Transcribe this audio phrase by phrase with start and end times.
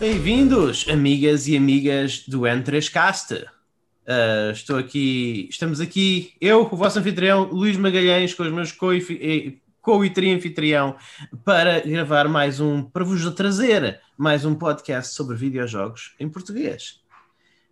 [0.00, 3.44] Bem-vindos, amigas e amigas do N3Cast.
[3.44, 8.94] Uh, estou aqui, estamos aqui, eu, o vosso anfitrião, Luís Magalhães, com os meus co
[8.94, 10.96] e tri-anfitrião,
[11.44, 17.02] para gravar mais um, para vos trazer mais um podcast sobre videojogos em português.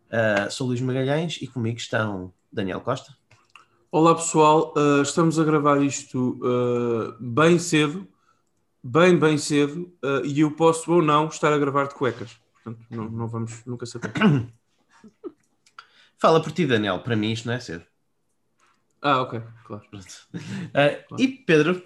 [0.09, 3.17] Uh, sou Luís Magalhães e comigo estão Daniel Costa.
[3.91, 6.39] Olá pessoal, uh, estamos a gravar isto
[7.19, 8.07] bem cedo,
[8.83, 9.93] bem, bem cedo,
[10.25, 12.39] e eu posso ou não estar a gravar de cuecas.
[12.55, 14.13] Portanto, não, não vamos nunca saber.
[16.19, 17.01] Fala por ti, Daniel.
[17.01, 17.85] Para mim isto não é cedo.
[19.01, 19.85] Ah, ok, claro.
[19.95, 19.99] Uh,
[20.73, 21.23] claro.
[21.23, 21.83] E Pedro?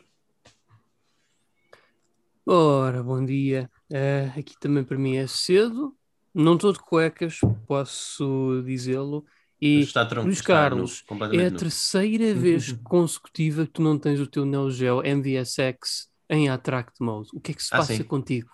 [2.46, 3.70] Ora, bom dia.
[3.90, 5.94] Uh, aqui também para mim é cedo.
[6.34, 9.24] Não estou de cuecas, posso dizê-lo.
[9.60, 14.26] E está tronco, Luís Carlos, é a terceira vez consecutiva que tu não tens o
[14.26, 17.28] teu Neo Geo MVSX em Attract Mode.
[17.32, 18.02] O que é que se ah, passa sim.
[18.04, 18.50] contigo?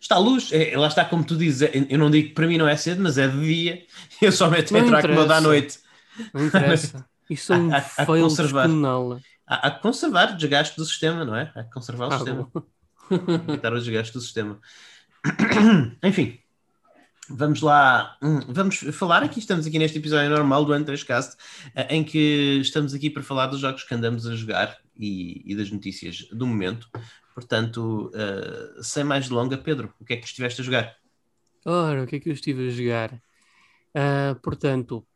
[0.00, 2.46] Está a luz, é, lá está como tu dizes, é, eu não digo que para
[2.46, 3.84] mim não é cedo, mas é de dia,
[4.20, 5.78] eu só meto em track mode à noite.
[6.32, 8.68] Não interessa, isso é um há, há, fail conservar.
[9.46, 11.52] Há, há que conservar o desgaste do sistema, não é?
[11.54, 12.50] Há que conservar o ah, sistema.
[13.48, 14.58] Evitar o desgaste do sistema.
[16.02, 16.38] Enfim,
[17.30, 21.36] vamos lá, hum, vamos falar aqui, estamos aqui neste episódio normal do N3Cast,
[21.74, 25.54] eh, em que estamos aqui para falar dos jogos que andamos a jogar e, e
[25.54, 26.88] das notícias do momento.
[27.34, 30.96] Portanto, uh, sem mais delonga, Pedro, o que é que estiveste a jogar?
[31.64, 33.12] Ora, o que é que eu estive a jogar?
[33.14, 35.06] Uh, portanto,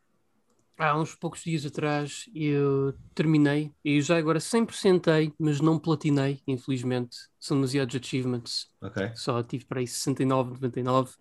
[0.77, 7.17] há uns poucos dias atrás eu terminei, e já agora 100%ei, mas não platinei, infelizmente.
[7.39, 8.69] São demasiados achievements.
[8.81, 9.11] Okay.
[9.15, 11.11] Só tive para aí 69, 99.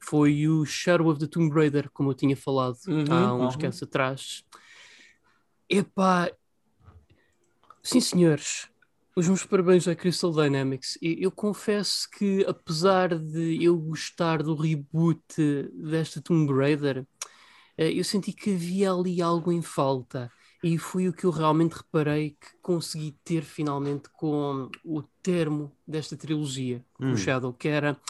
[0.00, 3.62] Foi o Shadow of the Tomb Raider, como eu tinha falado uhum, há uns uhum.
[3.64, 4.44] anos atrás.
[5.68, 6.30] Epá,
[7.82, 8.68] sim senhores,
[9.18, 10.96] os meus parabéns à Crystal Dynamics.
[11.02, 15.34] Eu, confesso que, apesar de eu gostar do reboot
[15.74, 17.04] desta Tomb Raider,
[17.76, 20.30] eh, eu senti que havia ali algo em falta.
[20.62, 26.16] E foi o que eu realmente reparei que consegui ter finalmente com o termo desta
[26.16, 27.12] trilogia, hum.
[27.12, 28.00] o Shadow, que era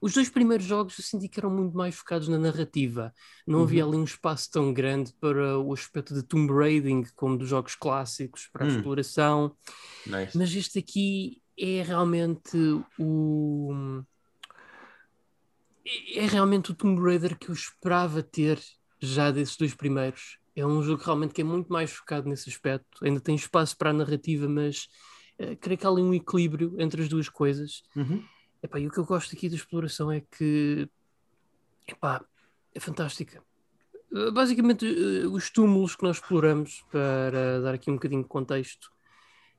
[0.00, 3.12] os dois primeiros jogos eu senti que eram muito mais focados na narrativa.
[3.46, 3.64] Não uhum.
[3.64, 7.74] havia ali um espaço tão grande para o aspecto de tomb raiding como dos jogos
[7.74, 8.76] clássicos, para a hum.
[8.76, 9.56] exploração.
[10.06, 10.36] Nice.
[10.36, 12.56] Mas este aqui é realmente
[12.98, 14.02] o.
[16.14, 18.58] É realmente o Tomb Raider que eu esperava ter
[19.00, 20.38] já desses dois primeiros.
[20.56, 23.04] É um jogo realmente que é muito mais focado nesse aspecto.
[23.04, 24.88] Ainda tem espaço para a narrativa, mas
[25.38, 27.82] uh, creio que há ali um equilíbrio entre as duas coisas.
[27.94, 28.24] Uhum.
[28.64, 30.88] Epá, e o que eu gosto aqui da exploração é que
[31.86, 32.24] epá,
[32.74, 33.42] é fantástica.
[34.10, 38.90] Eh, basicamente, eh, os túmulos que nós exploramos, para dar aqui um bocadinho de contexto,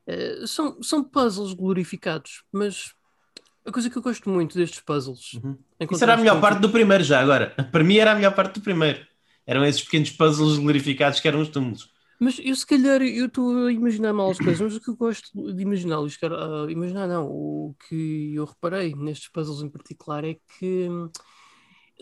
[0.08, 2.96] eh, são, são puzzles glorificados, mas
[3.64, 5.34] a coisa que eu gosto muito destes puzzles.
[5.34, 5.56] Uhum.
[5.92, 7.54] Isso era a melhor parte do primeiro, já agora.
[7.72, 9.06] Para mim era a melhor parte do primeiro.
[9.46, 11.94] Eram esses pequenos puzzles glorificados que eram os túmulos.
[12.20, 14.96] Mas eu se calhar eu estou a imaginar mal as coisas, mas o que eu
[14.96, 20.24] gosto de imaginar, Luís, uh, imaginar não, o que eu reparei nestes puzzles em particular
[20.24, 21.09] é que hum,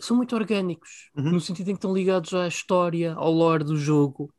[0.00, 1.32] são muito orgânicos, uhum.
[1.32, 4.32] no sentido em que estão ligados à história, ao lore do jogo.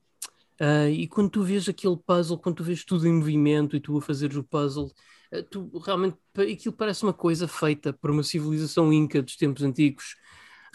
[0.62, 3.98] Uh, e quando tu vês aquele puzzle, quando tu vês tudo em movimento e tu
[3.98, 4.90] a fazeres o puzzle,
[5.34, 10.16] uh, tu realmente aquilo parece uma coisa feita por uma civilização inca dos tempos antigos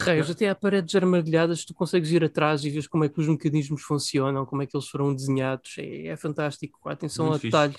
[0.01, 3.29] Reis, até há paredes armadilhadas, tu consegues ir atrás e ver como é que os
[3.29, 5.77] mecanismos funcionam, como é que eles foram desenhados.
[5.79, 6.89] É, é fantástico.
[6.89, 7.51] A atenção Muito ao fixe.
[7.51, 7.77] detalhe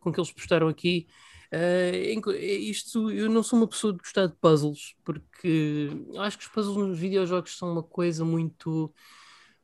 [0.00, 1.06] com que eles postaram aqui.
[1.52, 6.44] Uh, isto, eu não sou uma pessoa de gostar de puzzles, porque eu acho que
[6.44, 8.92] os puzzles nos videojogos são uma coisa muito.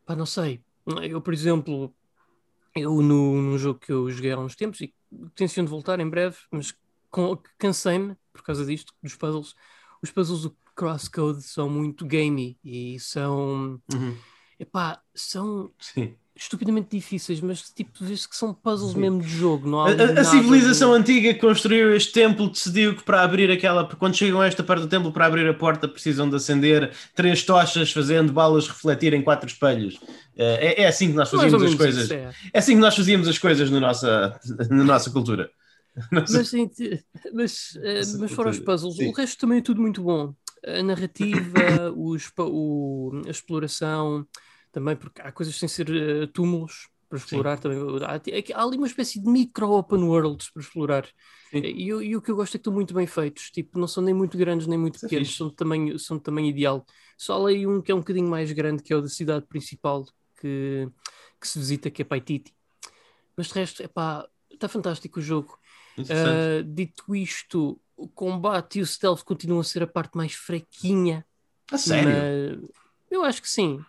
[0.05, 0.61] pá, não sei.
[1.03, 1.95] Eu, por exemplo,
[2.75, 4.95] eu no, num jogo que eu joguei há uns tempos e
[5.35, 6.75] tenciono de voltar em breve, mas
[7.59, 9.55] cansei-me por causa disto, dos puzzles.
[10.03, 13.81] Os puzzles do Crosscode são muito gamey e são.
[13.93, 14.17] Uhum.
[14.61, 15.73] Epá, são.
[15.81, 19.01] Sim estupidamente difíceis, mas tipo, vês que são puzzles Sim.
[19.01, 19.69] mesmo de jogo.
[19.69, 20.99] Não há a, a civilização de...
[20.99, 24.83] antiga que construiu este templo decidiu que para abrir aquela, quando chegam a esta parte
[24.83, 29.23] do templo, para abrir a porta, precisam de acender três tochas, fazendo balas refletir em
[29.23, 29.99] quatro espelhos.
[30.37, 32.11] Eh, é, é assim que nós fazíamos as coisas.
[32.11, 32.31] É.
[32.53, 32.59] é.
[32.59, 34.39] assim que nós fazíamos as coisas na nossa,
[34.69, 35.51] na nossa cultura.
[36.13, 36.37] Nossa...
[36.37, 36.53] Mas,
[37.33, 39.09] mas, eh, mas fora os puzzles, Sim.
[39.09, 40.35] o resto também é tudo muito bom
[40.65, 44.27] a narrativa, os, o, a exploração,
[44.73, 47.63] também porque há coisas sem ser uh, túmulos para explorar Sim.
[47.63, 47.79] também.
[48.05, 51.09] Há, há, ali uma espécie de micro open worlds para explorar.
[51.53, 53.51] E, e, o que eu gosto é que estão muito bem feitos.
[53.51, 56.23] Tipo, não são nem muito grandes nem muito é pequenos, são de, tamanho, são de
[56.25, 56.85] tamanho ideal.
[57.17, 60.05] Só ali um que é um bocadinho mais grande, que é o da cidade principal
[60.41, 60.89] que,
[61.41, 62.55] que se visita, que é Paititi.
[63.37, 65.57] Mas de resto, é pá, está fantástico o jogo.
[65.99, 71.25] Uh, dito isto, o combate e o stealth continuam a ser a parte mais fraquinha.
[71.73, 72.11] A sério?
[72.11, 72.71] Mas
[73.11, 73.81] eu acho que sim.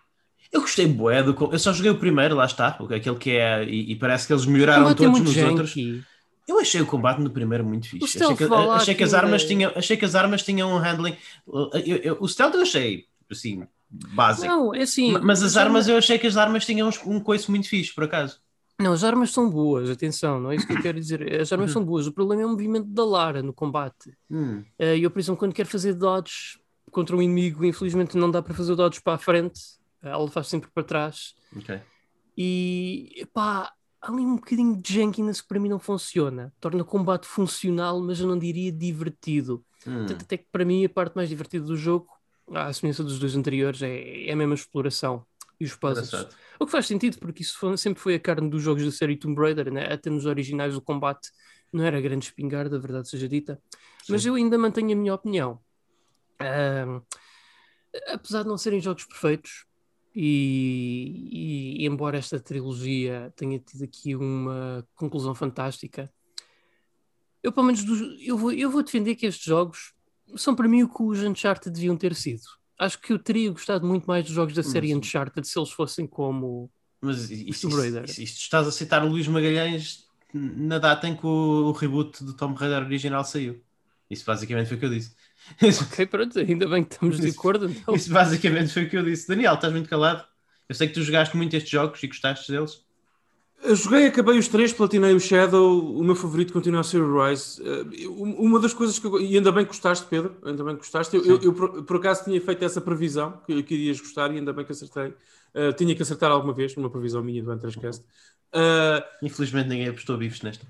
[0.52, 1.36] Eu gostei bué do.
[1.52, 3.64] Eu só joguei o primeiro, lá está, porque aquele que é.
[3.66, 5.70] E, e parece que eles melhoraram é todos nos outros.
[5.70, 6.04] janky.
[6.48, 8.18] Eu achei o combate no primeiro muito fixe.
[8.24, 11.18] Achei que, achei que as armas é- tinham, achei que as armas tinham um handling.
[11.46, 14.48] eu- eu- o stealth eu achei assim, básico.
[14.48, 15.12] Não, é assim.
[15.12, 17.94] Ma- Mas as armas, eu achei que as armas tinham uns- um coice muito fixe,
[17.94, 18.40] por acaso.
[18.80, 21.42] Não, as armas são boas, atenção, não é isso que eu quero dizer.
[21.42, 22.06] As armas são boas.
[22.06, 24.16] O problema é o movimento da Lara no combate.
[24.30, 26.60] Hum, Eh, eu, por exemplo, quando quero fazer dodge
[26.92, 29.60] contra um inimigo, infelizmente não dá para fazer dodge para a frente,
[30.02, 31.34] ela faz sempre para trás.
[31.56, 31.82] ok.
[32.38, 33.72] E pá,
[34.02, 36.54] há ali um bocadinho de jankiness que para mim não funciona.
[36.60, 39.66] Torna o combate funcional, mas eu não diria divertido.
[39.88, 42.08] Hum, Tanto até que para mim a parte mais divertida do jogo,
[42.54, 45.26] à semelhança dos dois anteriores, é, é a mesma exploração
[45.60, 46.08] e os puzzles.
[46.08, 46.36] engraçado.
[46.60, 49.16] O que faz sentido, porque isso foi- sempre foi a carne dos jogos da série
[49.18, 49.92] Tomb Raider, né?
[49.92, 51.30] até nos originais o combate
[51.74, 53.62] não era grande espingarda, a verdade seja dita.
[54.08, 54.30] Mas Sim.
[54.30, 55.60] eu ainda mantenho a minha opinião.
[56.40, 57.02] Ahm,
[58.08, 59.66] apesar de não serem jogos perfeitos,
[60.16, 66.12] e, e- embora esta trilogia tenha tido aqui uma conclusão fantástica,
[67.44, 69.94] eu pelo menos dos- eu, vou, eu vou defender que estes jogos
[70.36, 72.42] são para mim o que os Uncharted deviam ter sido.
[72.80, 75.72] Acho que eu teria gostado muito mais dos jogos da série Mas- Uncharted se eles
[75.72, 76.70] fossem como
[77.02, 78.04] Mas isto, Raider.
[78.06, 82.24] isto, isto estás a citar o Luís Magalhães na data em que o, o reboot
[82.24, 83.64] do Tomb Raider original saiu.
[84.10, 85.16] Isso basicamente foi o que eu disse.
[85.88, 87.70] Ok, pronto, ainda bem que estamos de acordo.
[87.70, 87.96] Então.
[87.96, 89.28] Isso basicamente foi o que eu disse.
[89.28, 90.26] Daniel, estás muito calado?
[90.68, 92.86] Eu sei que tu jogaste muito estes jogos e gostaste deles.
[93.64, 97.26] Eu joguei, acabei os três, platinei o Shadow, o meu favorito continua a ser o
[97.26, 97.60] Rise.
[97.64, 100.82] Eh, uma das coisas que eu, e ainda bem que gostaste, Pedro, ainda bem que
[100.82, 101.16] gostaste.
[101.18, 104.38] Eu, eu- eu por, por acaso tinha feito essa previsão que, que irias gostar e
[104.38, 105.14] ainda bem que acertei.
[105.54, 108.04] Eh, tinha que acertar alguma vez, numa previsão minha do Antrascast.
[108.54, 110.66] Uh, Infelizmente ninguém apostou bifes nesta.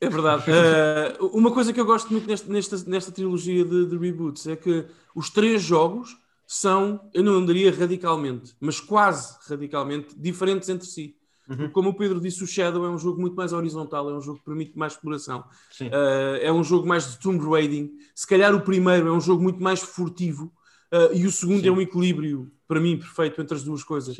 [0.00, 0.44] é verdade.
[0.50, 4.56] Eh, uma coisa que eu gosto muito nesta, nesta, nesta trilogia de, de reboots é
[4.56, 6.16] que os três jogos
[6.46, 11.16] são, eu não diria radicalmente, mas quase radicalmente diferentes entre si.
[11.48, 11.68] Uhum.
[11.70, 14.38] Como o Pedro disse, o Shadow é um jogo muito mais horizontal, é um jogo
[14.38, 15.44] que permite mais exploração.
[15.80, 17.90] Uh, é um jogo mais de tomb raiding.
[18.14, 20.52] Se calhar o primeiro é um jogo muito mais furtivo
[20.92, 21.68] uh, e o segundo Sim.
[21.68, 24.16] é um equilíbrio, para mim, perfeito entre as duas coisas.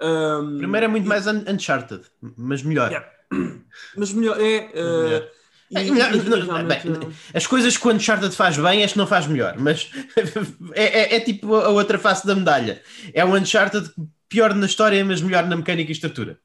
[0.00, 2.02] Um, Primeiro é muito mais un- Uncharted,
[2.36, 2.90] mas melhor.
[2.90, 3.08] Yeah.
[3.96, 4.70] Mas melhor é.
[4.74, 5.22] uh, Melhor.
[5.70, 9.06] e- É, e não, realmente, bem, As coisas que o Uncharted faz bem, este não
[9.06, 9.90] faz melhor, mas
[10.74, 12.80] é, é- é tipo a outra face da medalha.
[13.12, 13.90] É um Uncharted
[14.28, 16.38] pior na história, mas melhor na mecânica e estrutura.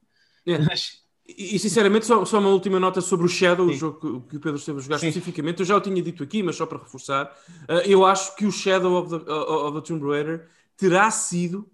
[0.54, 0.58] É.
[0.58, 3.74] Mas- E, e, sinceramente, só, só uma última nota sobre o Shadow, Sim.
[3.74, 5.08] o jogo que, que o Pedro esteve a jogar Sim.
[5.08, 5.60] especificamente.
[5.60, 7.26] Eu já o tinha dito aqui, mas só para reforçar.
[7.68, 11.70] uh, eu acho que o Shadow of the, of the Tomb Raider terá sido,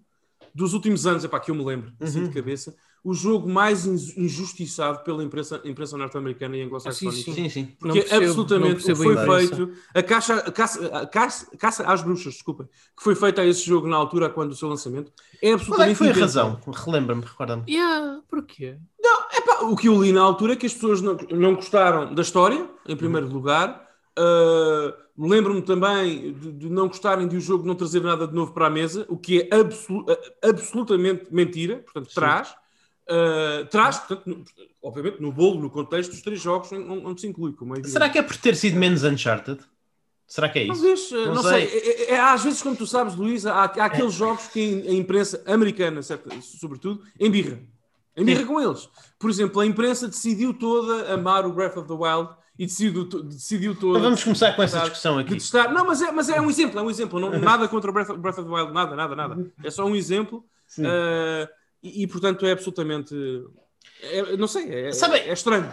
[0.53, 2.27] dos últimos anos, epá, que eu me lembro, assim Uhum.
[2.27, 2.75] de cabeça,
[3.09, 7.19] o jogo mais in- injustiçado pela imprensa, imprensa norte-americana e anglo-saxónica.
[7.21, 7.61] Ah, sim, Sim, sim.
[7.81, 9.55] Não Porque percebo- não absolutamente o que foi ainda isso.
[9.55, 13.45] feito, a caça, a caça, a caça, caça às bruxas, desculpa, que foi feita a
[13.45, 16.13] esse jogo na altura, quando o seu lançamento, é Qual é absolutamente que foi a
[16.13, 16.59] razão?
[16.67, 17.63] Relembra-me, recorda-me.
[17.71, 18.75] Yeah, porquê?
[19.33, 22.21] Epá, o que eu li na altura é que as pessoas não, não gostaram da
[22.21, 23.87] história, em primeiro lugar.
[24.19, 28.51] Uh, Lembro-me também de, de não gostarem de o jogo não trazer nada de novo
[28.53, 31.77] para a mesa, o que é absolu- a- absolutamente mentira.
[31.77, 32.53] Portanto, traz.
[33.09, 34.43] Uh, traz, portanto, no-
[34.83, 37.53] obviamente, no bolo, no contexto dos três jogos onde, se inclui.
[37.53, 37.93] Como é evidente.
[37.93, 39.59] Será que é por ter sido menos Uncharted?
[40.27, 40.73] Será que é isso?
[40.73, 41.67] Talvez, Não não, sei.
[41.67, 41.79] sei.
[41.79, 44.91] É- é- é- às vezes, como tu sabes, Luís, há, há aqueles jogos que a
[44.91, 47.59] imprensa americana, certo, sobretudo, embirra.
[48.15, 48.89] Embirra com eles.
[49.17, 53.73] Por exemplo, a imprensa decidiu toda amar o Breath of the Wild e decidiu, decidiu
[53.73, 53.99] toda.
[53.99, 55.35] Vamos começar com essa discussão aqui.
[55.35, 55.71] testar.
[55.71, 57.19] Não, mas é, mas é um exemplo, é um exemplo.
[57.21, 59.51] Não, nada contra o Breath, of- Breath of the Wild, nada, nada, nada.
[59.63, 60.43] É só um exemplo.
[60.67, 60.81] Sim.
[60.85, 61.47] uh,
[61.83, 63.13] e, e, portanto, é absolutamente.
[64.01, 65.71] é- não sei, é, Sabe- é estranho.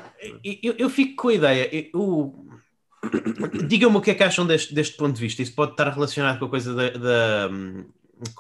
[0.63, 1.71] Eu, eu fico com a ideia.
[3.69, 5.43] Digam-me o que é que acham deste, deste ponto de vista.
[5.43, 7.51] Isso pode estar relacionado com a coisa da, da-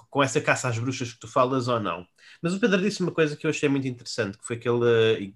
[0.08, 2.06] com essa caça às bruxas que tu falas ou não.
[2.40, 5.34] Mas o Pedro disse uma coisa que eu achei muito interessante, que foi que ele,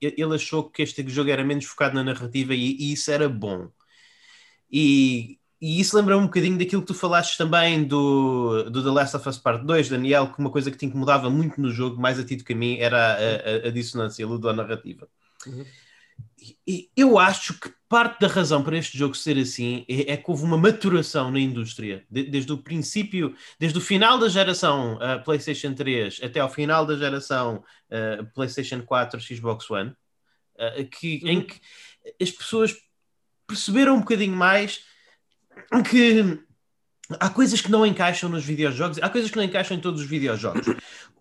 [0.00, 3.68] ele achou que este jogo era menos focado na narrativa e, e isso era bom.
[4.70, 9.16] E, e isso lembra um bocadinho daquilo que tu falaste também do, do The Last
[9.16, 12.18] of Us Part 2, Daniel, que uma coisa que te incomodava muito no jogo, mais
[12.18, 15.08] a ti do que a mim, era a, a, a dissonância ludonarrativa.
[15.46, 15.64] Uhum.
[16.66, 20.30] E eu acho que parte da razão para este jogo ser assim é, é que
[20.30, 25.22] houve uma maturação na indústria, de- desde o princípio, desde o final da geração uh,
[25.24, 31.38] PlayStation 3 até ao final da geração uh, PlayStation 4, Xbox One, uh, que, em
[31.38, 31.44] Uhum.
[31.46, 31.60] que
[32.22, 32.76] as pessoas
[33.46, 34.80] perceberam um bocadinho mais
[35.82, 36.40] que
[37.18, 40.08] há coisas que não encaixam nos videojogos, há coisas que não encaixam em todos os
[40.08, 40.66] videojogos.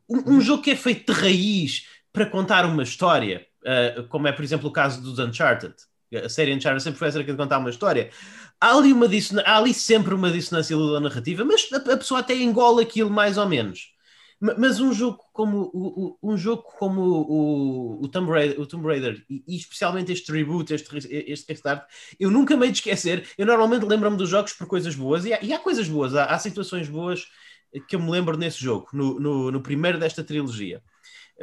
[0.10, 4.32] Um, um jogo que é feito de raiz para contar uma história, uh, como é,
[4.32, 5.76] por exemplo, o caso dos Uncharted,
[6.24, 8.10] A série Uncharted sempre foi acerca de contar uma história.
[8.60, 9.08] Há ali, uma
[9.46, 13.48] há ali sempre uma dissonância narrativa, mas a, a pessoa até engola aquilo mais ou
[13.48, 13.97] menos.
[14.40, 19.26] Mas um jogo como o, um jogo como o, o, Tomb Raider, o Tomb Raider
[19.28, 21.88] e, e, especialmente este reboot, este, este restart,
[22.20, 23.28] eu nunca me hei de esquecer.
[23.38, 26.26] Eu normalmente lembro-me dos jogos por coisas boas e há, e há coisas boas, há,
[26.26, 27.28] há, situações boas
[27.88, 30.82] que eu me lembro nesse jogo, no, no, no primeiro desta trilogia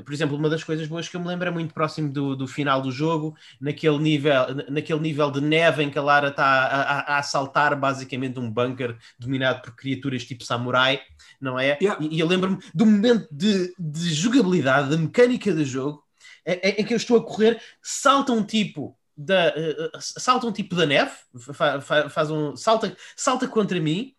[0.02, 2.46] por exemplo, uma das coisas boas que eu me lembro é muito próximo do, do
[2.46, 4.32] final do jogo, naquele nível,
[4.68, 8.50] naquele nível de neve em que a Lara está a, a, a assaltar basicamente um
[8.50, 11.00] bunker dominado por criaturas tipo samurai,
[11.40, 11.78] não é?
[11.80, 12.04] Yeah.
[12.04, 16.02] E, e, eu lembro-me do momento de, de jogabilidade, da mecânica do jogo,
[16.44, 20.74] em, em, que eu estou a correr, salta um tipo da, uh, salta um tipo
[20.74, 21.12] da neve,
[21.52, 24.12] fa, faz um, salta, salta contra mim,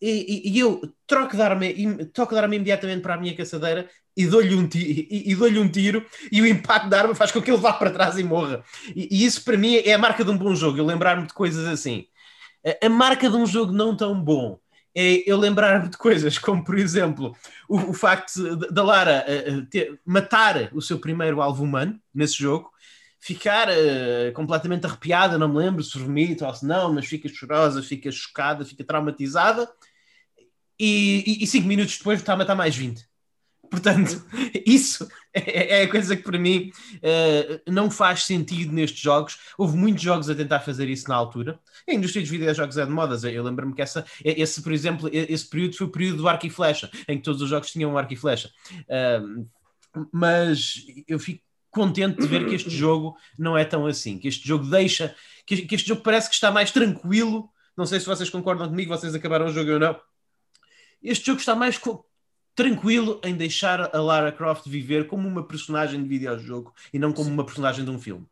[0.00, 1.64] e, e, e, eu troco de arma,
[2.12, 5.48] troco de arma imediatamente para a minha caçadeira e dou-lhe um, tiro, e, e dou
[5.48, 8.22] um tiro e o impacto da arma faz com que ele vá para trás e
[8.22, 8.62] morra.
[8.94, 11.34] E, e isso para mim é a marca de um bom jogo, eu lembrar-me de
[11.34, 12.06] coisas assim.
[12.64, 14.58] A, a, marca de um jogo não tão bom
[14.94, 17.36] é eu lembrar-me de coisas como, por exemplo,
[17.68, 22.70] o, o facto da Lara uh, ter, matar o seu primeiro alvo humano nesse jogo,
[23.18, 27.82] ficar uh, completamente arrepiada, não me lembro se vomita ou se não, mas fica chorosa,
[27.82, 29.68] fica chocada, fica traumatizada
[30.78, 33.04] e, e, e cinco minutos depois está a matar mais 20.
[33.70, 34.24] Portanto,
[34.66, 39.38] isso é, é a coisa que para mim uh, não faz sentido nestes jogos.
[39.58, 41.58] Houve muitos jogos a tentar fazer isso na altura.
[41.88, 43.24] A indústria dos videojogos é de modas.
[43.24, 46.50] Eu lembro-me que essa, esse, por exemplo, esse período foi o período do arco e
[46.50, 48.50] flecha, em que todos os jogos tinham um arco e flecha.
[48.82, 49.48] Uh,
[50.12, 54.46] mas eu fico contente de ver que este jogo não é tão assim, que este
[54.46, 57.50] jogo deixa, que, que este jogo parece que está mais tranquilo.
[57.76, 59.96] Não sei se vocês concordam comigo, vocês acabaram o jogo ou não
[61.04, 61.76] este jogo está mais
[62.54, 67.28] tranquilo em deixar a Lara Croft viver como uma personagem de videojogo e não como
[67.28, 68.24] uma personagem de um filme.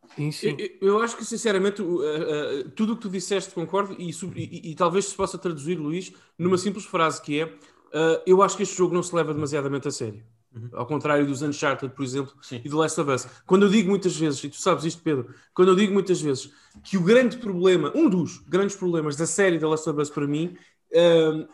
[0.43, 4.71] Eu, eu, acho que, sinceramente, uh, uh, tudo o que tu disseste concordo e, e,
[4.71, 8.63] e, talvez se possa traduzir, Luís, numa simples frase que é uh, eu acho que
[8.63, 10.23] este jogo não se leva demasiadamente a sério.
[10.55, 10.69] Uhum.
[10.75, 12.61] Ao contrário dos Uncharted, por exemplo, Sim.
[12.63, 13.27] e do Last of Us.
[13.47, 16.53] Quando eu digo muitas vezes, e tu sabes isto, Pedro, quando eu digo muitas vezes
[16.85, 20.27] que o grande problema, um dos grandes problemas da série da Last of Us para
[20.27, 20.55] mim,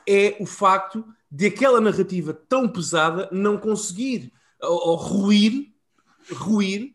[0.05, 5.73] é o facto de aquela narrativa tão pesada não conseguir ou, ou ruir,
[6.33, 6.95] ruir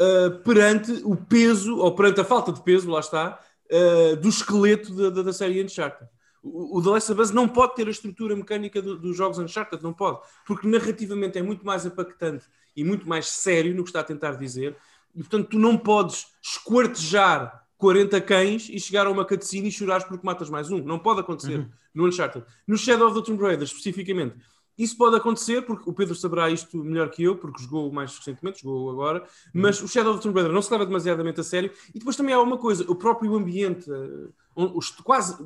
[0.00, 4.94] uh, perante o peso, ou perante a falta de peso, lá está, uh, do esqueleto
[4.94, 6.08] da, da, da série Uncharted.
[6.42, 9.38] O, o The Last of Us não pode ter a estrutura mecânica do, dos jogos
[9.38, 12.46] Uncharted, não pode, porque narrativamente é muito mais impactante
[12.76, 14.76] e muito mais sério no que está a tentar dizer,
[15.14, 20.04] e portanto tu não podes esquartejar 40 cães e chegar a uma cutscene e chorares
[20.04, 20.82] porque matas mais um.
[20.84, 21.68] Não pode acontecer uhum.
[21.94, 22.44] no Uncharted.
[22.66, 24.36] No Shadow of the Tomb Raider, especificamente,
[24.76, 28.62] isso pode acontecer, porque o Pedro saberá isto melhor que eu, porque jogou mais recentemente,
[28.62, 29.86] jogou agora, mas uhum.
[29.86, 31.72] o Shadow of the Tomb Raider não se leva demasiadamente a sério.
[31.94, 35.38] E depois também há uma coisa, o próprio ambiente, uh, quase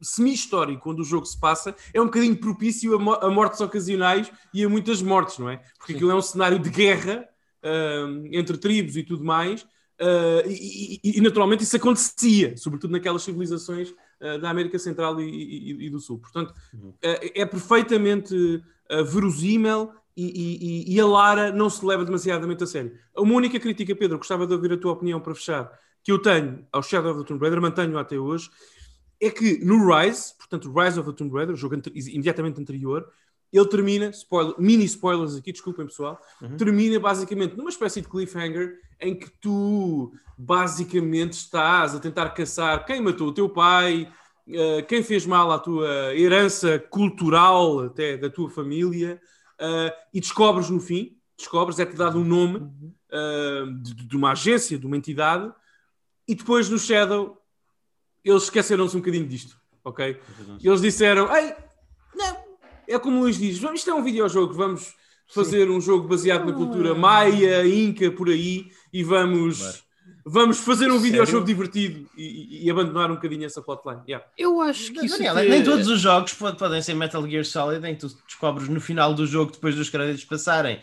[0.00, 4.32] semi-histórico onde o jogo se passa, é um bocadinho propício a, mo a, mortes ocasionais
[4.52, 5.58] e a muitas mortes, não é?
[5.78, 5.96] Porque Sim.
[5.96, 7.28] aquilo é um cenário de guerra
[7.62, 9.66] uh, entre tribos e tudo mais,
[10.00, 15.86] Uh, e, e, e, naturalmente isso acontecia, sobretudo naquelas civilizações uh, da América Central e,
[15.86, 16.18] e do Sul.
[16.18, 16.88] Portanto, uhum.
[16.88, 18.62] uh, é perfeitamente
[19.06, 22.92] verosímil e, a Lara não se leva demasiadamente a sério.
[23.16, 25.72] Uma única crítica, Pedro, gostava de ouvir a tua opinião para fechar,
[26.02, 28.50] que eu tenho ao Shadow of the Tomb Raider, mantenho até hoje,
[29.20, 33.08] é que no Rise, portanto, Rise of the Tomb Raider, o jogo imediatamente anterior,
[33.56, 36.56] ele termina, spoiler, mini spoilers aqui, desculpem pessoal, uhum.
[36.56, 43.00] termina basicamente numa espécie de cliffhanger em que tu basicamente estás a tentar caçar quem
[43.00, 44.12] matou o teu pai,
[44.48, 49.20] uh, quem fez mal à tua herança cultural até da tua família,
[49.60, 54.76] uh, e descobres no fim, descobres, é-te dado um nome uh, de, de, uma agência,
[54.76, 55.52] de uma entidade,
[56.26, 57.40] e depois no Shadow
[58.24, 60.18] eles esqueceram-se um bocadinho disto, ok?
[60.60, 61.54] E eles disseram, ei,
[62.88, 64.94] é como o Luís diz, isto é um videojogo, vamos
[65.26, 65.72] fazer Sim.
[65.72, 66.94] um jogo baseado na cultura ah.
[66.94, 69.78] maia, inca, por aí, e vamos, claro.
[70.24, 74.00] Vamos fazer um videojogo divertido e, e, abandonar um bocadinho essa plotline.
[74.08, 74.26] Yeah.
[74.38, 77.94] Eu acho que isso Daniel, nem todos os jogos podem ser Metal Gear Solid, em
[77.94, 80.80] que tu descobres no final do jogo, depois dos créditos passarem,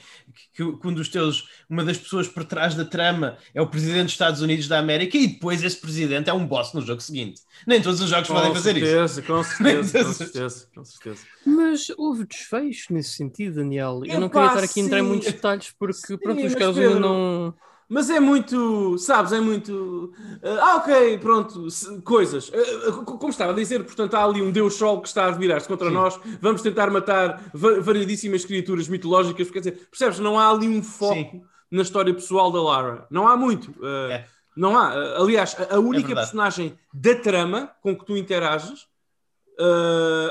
[0.54, 4.04] que, que um dos teus, uma das pessoas por trás da trama é o presidente
[4.04, 7.42] dos Estados Unidos da América e depois esse presidente é um boss no jogo seguinte.
[7.66, 9.24] Nem todos os jogos com podem fazer certeza, isso.
[9.24, 11.22] Com certeza, com certeza, com certeza.
[11.46, 14.02] Mas houve desfecho nesse sentido, Daniel.
[14.06, 16.78] Eu, não queria estar aqui a entrar em muitos detalhes porque sim, pronto, os casos
[16.78, 17.54] ainda não.
[17.94, 20.14] Mas é muito, sabes, é muito.
[20.42, 21.68] Uh, ah, ok, pronto,
[22.06, 22.48] coisas.
[22.48, 25.68] Uh, como estava a dizer, portanto, há ali um Deus Sol que está a virar-se
[25.68, 25.96] contra Sim.
[25.96, 26.18] nós.
[26.40, 29.52] Vamos tentar matar variedíssimas criaturas mitológicas.
[29.52, 30.20] Quer dizer, percebes?
[30.20, 31.44] Não há ali um foco Sim.
[31.70, 33.06] na história pessoal da Lara.
[33.12, 33.72] Não há muito.
[33.72, 34.26] Uh, é.
[34.56, 34.94] Não há.
[35.18, 36.28] Aliás, a, a única verdade.
[36.28, 38.88] personagem da trama com que tu interages.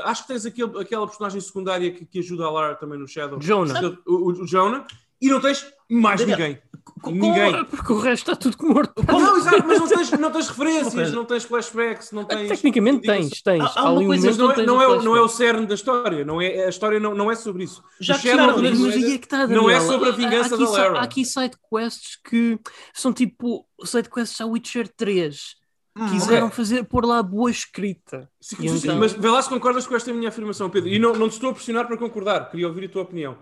[0.03, 3.39] acho que tens aquele, aquela personagem secundária que, que ajuda a Lara também no Shadow.
[3.39, 3.99] Jonah.
[4.07, 4.83] O, o, o Jonah.
[5.21, 6.61] E não tens mais Daniel, ninguém.
[7.05, 7.65] Ninguém.
[7.65, 8.93] Porque o resto está tudo morto.
[9.07, 12.47] Não, exato, mas não tens, não tens referências, não tens flashbacks, não tens.
[12.49, 13.63] Tecnicamente tens, tens.
[13.63, 15.27] Há- há uma um coisa, Mas não é, não, o é, o- não é o
[15.27, 17.83] cerne da história, não é, a história não, não é sobre isso.
[17.99, 20.99] Já Shadow chegaram Mas, aí é que está, Não é sobre a vingança da Lara.
[20.99, 22.59] Há aqui sidequests que
[22.93, 25.55] são tipo sidequests a Witcher 3.
[25.97, 26.55] Hum, Quiseram ok.
[26.55, 28.29] fazer pôr lá boa escrita.
[28.39, 30.87] Sim, sim, sim, então- Mas vê lá se concordas com esta minha afirmação, Pedro.
[30.89, 33.37] E não, não te estou a pressionar para concordar, queria ouvir a tua opinião.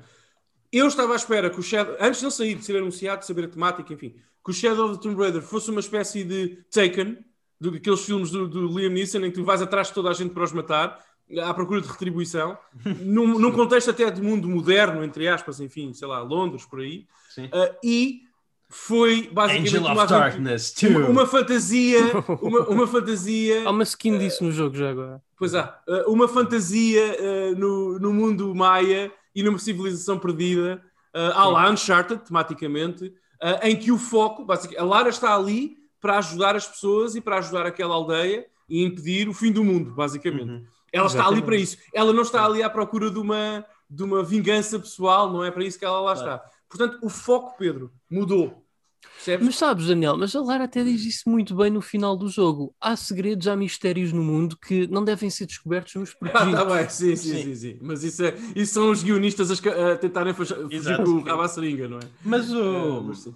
[0.71, 3.25] Eu estava à espera que o Shadow, antes de ele sair, de ser anunciado, de
[3.27, 6.59] saber a temática, enfim, que o Shadow of the Tomb Raider fosse uma espécie de
[6.71, 7.17] Taken,
[7.59, 10.13] do- daqueles filmes do, do Liam Neeson em que tu vais atrás de toda a
[10.13, 11.03] gente para os matar,
[11.43, 12.57] à procura de retribuição,
[13.01, 17.05] num, num contexto até de mundo moderno, entre aspas, enfim, sei lá, Londres, por aí.
[17.33, 17.49] Sim.
[17.51, 18.21] Ah, e
[18.69, 21.09] foi basicamente Angel uma, Darkness uma, 2.
[21.09, 21.99] uma fantasia,
[22.41, 25.21] uma, uma fantasia Há uma skin disso no jogo já agora.
[25.35, 30.81] Pois há, uh, uma fantasia uh, no, no mundo maia e numa civilização perdida,
[31.15, 35.77] uh, à la Uncharted, tematicamente, uh, em que o foco, basicamente, a Lara está ali
[35.99, 39.91] para ajudar as pessoas e para ajudar aquela aldeia e impedir o fim do mundo,
[39.91, 40.49] basicamente.
[40.49, 40.65] Uhum.
[40.91, 41.45] Ela está ali Exatamente.
[41.45, 41.77] para isso.
[41.93, 45.63] Ela não está ali à procura de uma, de uma vingança pessoal, não é para
[45.63, 46.41] isso que ela lá está.
[46.67, 48.63] Portanto, o foco, Pedro, mudou.
[49.01, 49.45] Percebes?
[49.45, 52.73] Mas sabes, Daniel, mas a Lara até diz isso muito bem no final do jogo.
[52.79, 56.59] Há segredos, há mistérios no mundo que não devem ser descobertos nos Ah, protegidos.
[56.59, 57.43] tá bem, sim, sim, Sim.
[57.43, 57.79] sim, sim.
[57.81, 60.55] Mas isso, é, isso são os guionistas a, a tentarem fugir
[61.03, 62.01] com o rabo à seringa, não é?
[62.23, 63.01] Mas É, o.
[63.03, 63.35] mas sim.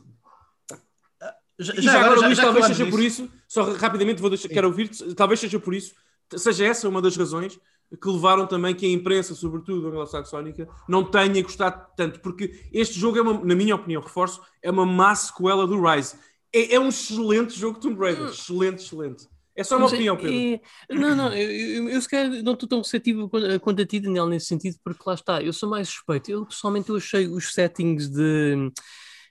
[1.59, 3.23] Já, E já, agora, Luís, já talvez seja por disso.
[3.23, 5.93] isso, só rapidamente vou deixar, quero ouvir talvez seja por isso,
[6.35, 7.59] seja essa uma das razões
[7.97, 12.99] que levaram também que a imprensa, sobretudo a anglo-saxónica, não tenha gostado tanto, porque este
[12.99, 16.15] jogo é uma, na minha opinião, reforço, é uma má sequela do Rise.
[16.51, 19.27] É, é um excelente jogo Tomb Raider, excelente, excelente.
[19.55, 20.33] É só uma Mas opinião, Pedro.
[20.33, 23.85] é- não, não, eu, eu, eu se calhar não estou tão receptivo quanto quanto a
[23.85, 26.31] ti, Daniel, nesse sentido, porque lá está, eu sou mais suspeito.
[26.31, 28.71] Eu pessoalmente eu achei os settings de,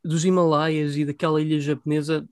[0.04, 2.24] dos Himalaias e daquela ilha japonesa,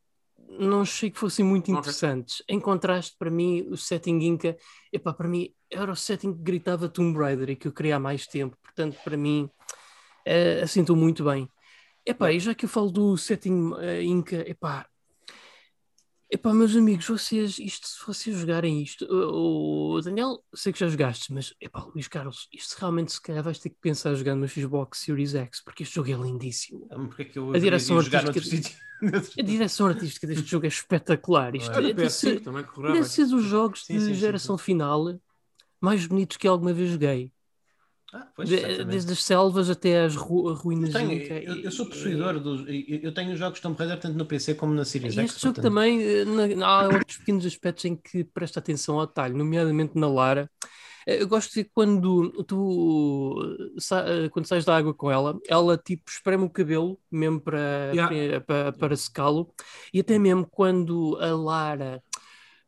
[0.58, 2.42] não achei que fossem muito interessantes.
[2.48, 4.56] Em contraste, para mim, o setting Inca,
[4.92, 8.00] epá, para mim, era o setting que gritava Tomb Raider e que eu queria há
[8.00, 8.56] mais tempo.
[8.62, 9.48] Portanto, para mim,
[10.24, 11.48] eh, assentou muito bem.
[12.04, 14.86] Epá, e já que eu falo do setting eh, Inca, epá,
[16.32, 20.88] Epá, meus amigos, vocês, isto, se vocês jogarem isto, o o Daniel, sei que já
[20.88, 24.46] jogaste, mas epá, Luís Carlos, isto realmente se calhar vais ter que pensar jogar no
[24.46, 26.86] Xbox Series X, porque este jogo é lindíssimo.
[26.90, 28.78] Ah, Porque é que eu A direção artística-?
[29.38, 31.56] A direção artística deste jogo é espetacular.
[31.56, 32.40] Isto Olha, é, deve PS5 ser,
[32.92, 35.18] deve ser dos jogos Sim, de sim, sim, geração final
[35.80, 37.32] mais bonitos que alguma vez joguei.
[38.12, 41.34] Ah, pois, De- desde as selvas até às ru ruínas Tenho- Inca.
[41.34, 42.60] eu, eu sou E- possuidor dos.
[42.68, 45.30] Eu, eu tenho jogos de Tomb Raider tanto no PC como na Series E X.
[45.32, 49.06] este jogo portanto- também, eh, na- há outros pequenos aspectos em que presta atenção ao
[49.06, 50.50] detalhe, nomeadamente na Lara.
[51.06, 53.56] Eh, Eu gosto de quando tu
[53.92, 58.40] eh, quando sais da água com ela, ela tipo espreme o cabelo mesmo para, Yeah.
[58.40, 59.52] para, para secá-lo,
[59.94, 62.02] e até mesmo quando a Lara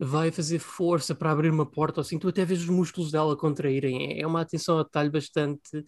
[0.05, 3.37] vai fazer força para abrir uma porta ou assim, tu até vês os músculos dela
[3.37, 4.21] contraírem.
[4.21, 5.85] É uma atenção ao detalhe bastante.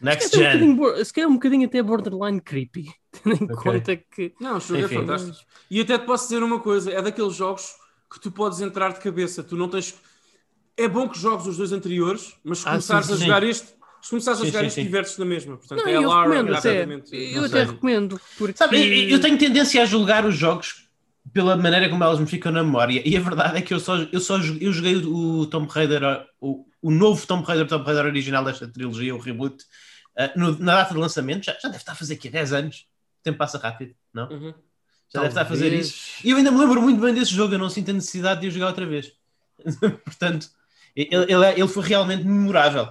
[0.00, 0.74] Next Se calhar um Gen.
[0.74, 3.56] bocadinho bo- se calhar um bocadinho até borderline creepy, tendo em Ok.
[3.56, 4.34] conta que.
[4.40, 4.94] Não, o jogo é Enfim.
[4.96, 5.36] fantástico.
[5.70, 7.72] E até te posso dizer uma coisa: é daqueles jogos
[8.12, 9.42] que tu podes entrar de cabeça.
[9.42, 9.94] Tu não tens.
[10.76, 13.22] É bom que jogues os dois anteriores, mas se Ah, começares sim, a sim.
[13.24, 13.66] jogar este,
[14.02, 14.82] se começares a jogar sim, este, sim.
[14.84, 15.56] divertes na mesma.
[15.56, 16.86] Portanto, Não, é a eu Lara recomendo até.
[17.12, 18.20] Eu até recomendo.
[18.36, 18.56] Porque...
[18.58, 20.85] Sabe, eu, eu tenho tendência a julgar os jogos
[21.36, 23.02] pela maneira como elas me ficam na memória.
[23.06, 26.02] E a verdade é que eu só, eu só joguei, eu joguei o Tomb Raider,
[26.40, 29.62] o, o novo Tomb Raider, Tomb Raider original desta trilogia, o reboot,
[30.18, 31.44] ah, no- na data de lançamento.
[31.44, 32.86] Já, já deve estar a fazer aqui 10 anos.
[33.20, 34.30] O tempo passa rápido, não?
[34.30, 34.54] Uhum.
[35.12, 35.86] Já deve estar a fazer Talvez.
[35.88, 36.26] isso.
[36.26, 38.46] E eu ainda me lembro muito bem desse jogo, eu não sinto a necessidade de
[38.48, 39.12] o jogar outra vez.
[40.04, 40.48] Portanto,
[40.96, 42.88] ele, ele, é- ele foi realmente memorável.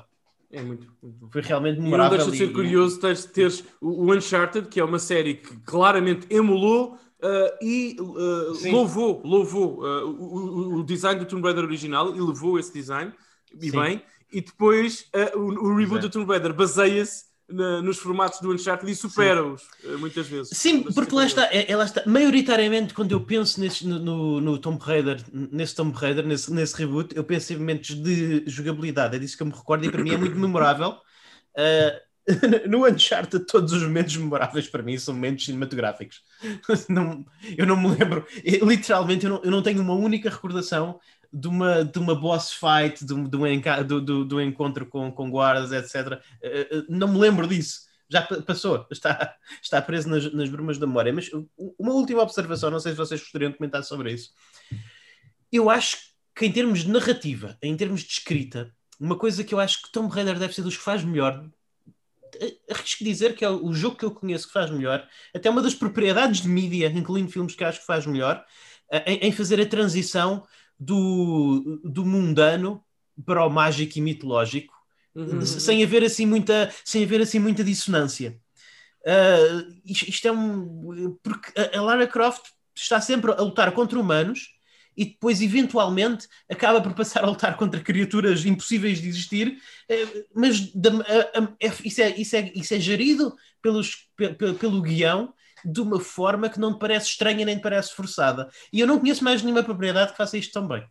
[0.52, 1.30] É muito, muito.
[1.32, 2.18] Foi realmente E não memorável.
[2.18, 5.58] deixa de ser e- curioso teres, teres o o Uncharted, que é uma série que
[5.66, 12.16] claramente emulou uh, e uh, louvou, louvou uh, o, o- design do Tomb Raider original
[12.16, 13.12] e levou esse design,
[13.60, 13.80] e Sim.
[13.80, 16.02] bem, e depois uh, o, o reboot é.
[16.02, 19.62] do Tomb Raider baseia-se nos formatos do Uncharted e supera-os
[20.00, 20.58] muitas vezes.
[20.58, 22.02] Sim, porque lá está, é, é lá está.
[22.08, 26.76] Maioritariamente, quando eu penso nesse, no, no, no Tomb Raider, nesse Tomb Raider, nesse, nesse
[26.76, 29.16] reboot, eu penso em momentos de jogabilidade.
[29.16, 30.96] É disso que eu me recordo e para mim é muito memorável.
[32.70, 36.22] No Uncharted, todos os momentos memoráveis para mim são momentos cinematográficos.
[36.90, 37.26] Não-
[37.58, 41.00] eu não me lembro, eu, literalmente, eu não, eu não tenho uma única recordação
[41.32, 46.14] de uma, de uma boss fight, de um, encontro com, com guardas, etc.
[46.14, 47.82] Ah, ah, não me lembro disso.
[48.10, 51.14] já passou, está, está preso nas, nas brumas da memória.
[51.14, 51.30] Mas
[51.78, 54.32] uma última observação, não sei se vocês gostariam de comentar sobre isso.
[55.52, 55.98] Eu acho
[56.36, 59.92] que em termos de narrativa, em termos de escrita, uma coisa que eu acho que
[59.92, 61.50] Tomb Raider deve ser dos que faz melhor,
[62.70, 65.74] arrisco dizer que é o jogo que eu conheço que faz melhor, até uma das
[65.74, 68.44] propriedades de mídia, incluindo filmes que acho que faz melhor,
[68.92, 70.46] eh, em, em fazer a transição
[70.80, 72.84] do, do mundano
[73.26, 74.74] para o mágico e mitológico,
[75.14, 75.46] uhum.
[75.46, 78.40] sem haver assim muita, sem haver assim muita dissonância.
[79.02, 82.44] Uh, isto, isto, é um porque a Lara Croft
[82.76, 84.55] está sempre a lutar contra humanos
[84.96, 89.58] e depois eventualmente acaba por passar a lutar contra criaturas impossíveis de existir,
[89.92, 94.82] uh, mas da, uh, é, isso, é, isso, é, isso é gerido pelos, pelo, pelo
[94.82, 98.50] guião de uma forma que não te parece estranha nem te parece forçada.
[98.72, 100.88] E eu não conheço mais nenhuma propriedade que faça isto tão bem.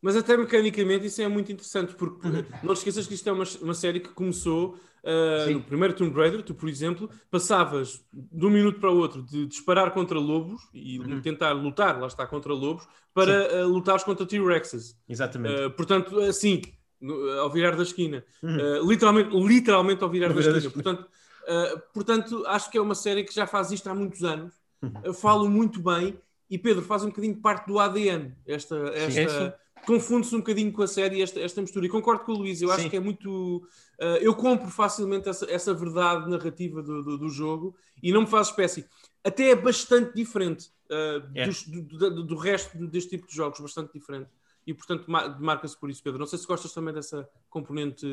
[0.00, 2.44] Mas até mecanicamente isso é muito interessante, porque uhum.
[2.62, 6.14] não te esqueças que isto é uma, uma série que começou uh, no primeiro Tomb
[6.14, 10.68] Raider, tu, por exemplo, passavas de um minuto para o outro de disparar contra lobos
[10.72, 11.20] e uhum.
[11.20, 14.96] tentar lutar, lá está, contra lobos, para uh, lutares contra T-Rexes.
[15.08, 15.64] Exatamente.
[15.64, 16.60] Uh, portanto, assim,
[17.00, 18.24] no, ao virar da esquina.
[18.42, 18.56] Uhum.
[18.56, 20.70] Uh, literalmente, literalmente ao virar da esquina.
[20.70, 24.54] Portanto, uh, portanto, acho que é uma série que já faz isto há muitos anos.
[24.82, 26.18] Uh, falo muito bem.
[26.48, 28.32] E Pedro faz um bocadinho parte do ADN.
[28.46, 31.86] Esta, esta, confunde-se um bocadinho com a série esta, esta mistura.
[31.86, 32.74] E concordo com o Luís, eu Sim.
[32.74, 33.58] acho que é muito.
[33.98, 38.26] Uh, eu compro facilmente essa, essa verdade narrativa do, do, do, jogo e não me
[38.26, 38.86] faz espécie.
[39.24, 41.46] Até é bastante diferente uh, é.
[41.46, 44.28] dos, do, do, do, resto deste tipo de jogos, bastante diferente.
[44.66, 46.18] E portanto marca-se por isso, Pedro.
[46.18, 48.06] Não sei se gostas também dessa componente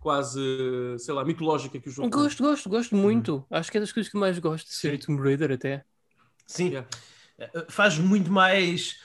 [0.00, 0.40] quase,
[0.98, 2.46] sei lá, mitológica que o jogo Gosto, tem.
[2.46, 3.36] gosto, gosto muito.
[3.36, 3.44] Hum.
[3.56, 5.84] Acho que é das coisas que mais gosto de ser Tomb Raider até.
[6.46, 6.68] Sim.
[6.70, 6.88] Yeah.
[7.38, 8.96] Eh, faz muito mais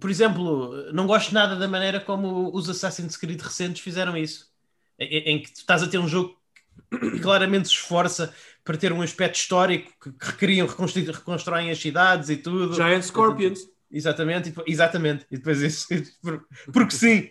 [0.00, 4.50] por exemplo, não gosto nada da maneira como os Assassin's Creed recentes fizeram isso,
[4.98, 6.36] em, em que tu estás a ter um jogo
[6.90, 12.30] que claramente se esforça para ter um aspecto histórico que, que recriam, reconstroem as cidades
[12.30, 12.74] e tudo.
[12.74, 13.60] Giant Scorpions.
[13.90, 15.26] Exatamente, e, exatamente.
[15.30, 15.86] E depois isso,
[16.72, 17.30] porque sim.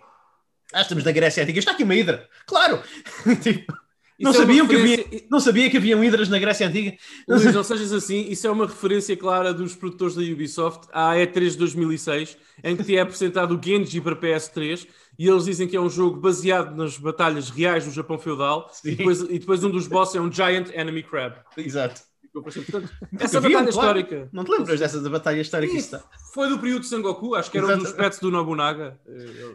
[0.71, 2.27] Ah, estamos na Grécia Antiga, está aqui uma hidra.
[2.47, 2.81] Claro!
[3.43, 3.77] tipo,
[4.19, 6.95] não, é sabiam que havia, não sabia que haviam hidras na Grécia Antiga?
[7.27, 11.51] Luís, não sejas assim, isso é uma referência clara dos produtores da Ubisoft à E3
[11.51, 15.75] de 2006, em que te é apresentado o Genji para PS3 e eles dizem que
[15.75, 19.69] é um jogo baseado nas batalhas reais do Japão feudal e depois, e depois, um
[19.69, 21.35] dos bosses é um Giant Enemy Crab.
[21.57, 22.01] Exato.
[22.33, 24.29] Portanto, essa batalha histórica.
[24.33, 25.79] Não te lembras dessa da batalha histórica?
[25.79, 25.99] Sim,
[26.33, 27.79] foi do período de Sangoku, acho que era Exato.
[27.79, 28.99] um dos pets do Nobunaga.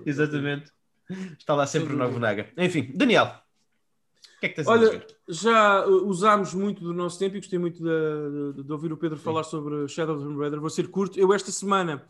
[0.06, 0.70] Exatamente.
[1.36, 2.46] Está lá sempre o Nobunaga.
[2.56, 3.32] Enfim, Daniel,
[4.38, 7.82] que é que tens Olha, já uh, usámos muito do nosso tempo e gostei muito
[7.82, 9.24] de, de, de ouvir o Pedro Sim.
[9.24, 10.60] falar sobre Shadow of the Tomb Raider.
[10.60, 11.18] Vou ser curto.
[11.18, 12.04] Eu esta semana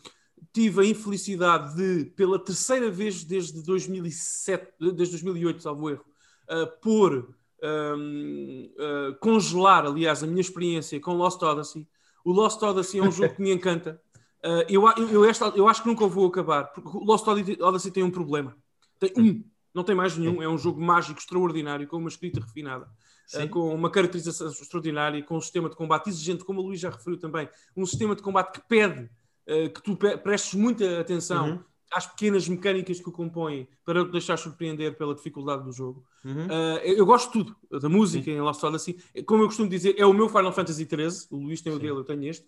[0.53, 6.05] tive a infelicidade de, pela terceira vez desde 2007, desde 2008, salvo erro,
[6.51, 11.87] uh, por um, uh, congelar, aliás, a minha experiência com Lost Odyssey.
[12.25, 14.01] O Lost Odyssey é um jogo que me encanta.
[14.39, 17.91] Uh, eu, eu, esta, eu acho que nunca o vou acabar, porque o Lost Odyssey
[17.91, 18.57] tem um problema.
[19.01, 19.43] Tem um
[19.79, 20.43] não tem mais nenhum.
[20.43, 22.89] É um jogo mágico extraordinário, com uma escrita refinada,
[23.35, 26.91] uh, com uma caracterização extraordinária, com um sistema de combate exigente, como o Luís já
[26.91, 27.49] referiu também.
[27.77, 31.61] Um sistema de combate que pede uh, que tu prestes muita atenção uhum.
[31.93, 36.05] às pequenas mecânicas que o compõem para te deixar surpreender pela dificuldade do jogo.
[36.25, 36.47] Uhum.
[36.47, 38.33] Uh, eu gosto de tudo, da música Sim.
[38.33, 38.99] em Lost Odyssey.
[39.25, 41.29] Como eu costumo dizer, é o meu Final Fantasy XIII.
[41.31, 41.83] O Luís tem o Sim.
[41.83, 42.45] dele, eu tenho este.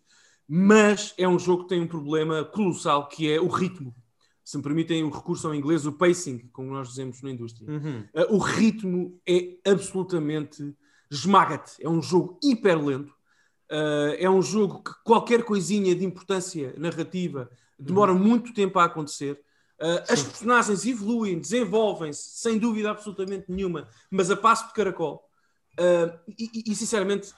[0.49, 3.95] Mas é um jogo que tem um problema colossal que é o ritmo
[4.51, 7.71] se me permitem o recurso ao inglês, o pacing, como nós dizemos na indústria.
[7.71, 8.01] Uhum.
[8.13, 10.75] Uh, o ritmo é absolutamente
[11.09, 11.81] esmaga-te.
[11.81, 13.13] É um jogo hiper lento.
[13.71, 18.19] Uh, é um jogo que qualquer coisinha de importância narrativa demora uhum.
[18.19, 19.41] muito tempo a acontecer.
[19.81, 25.23] Uh, as personagens evoluem, desenvolvem-se, sem dúvida absolutamente nenhuma, mas a passo de caracol.
[25.79, 27.33] Uh, e, e, sinceramente,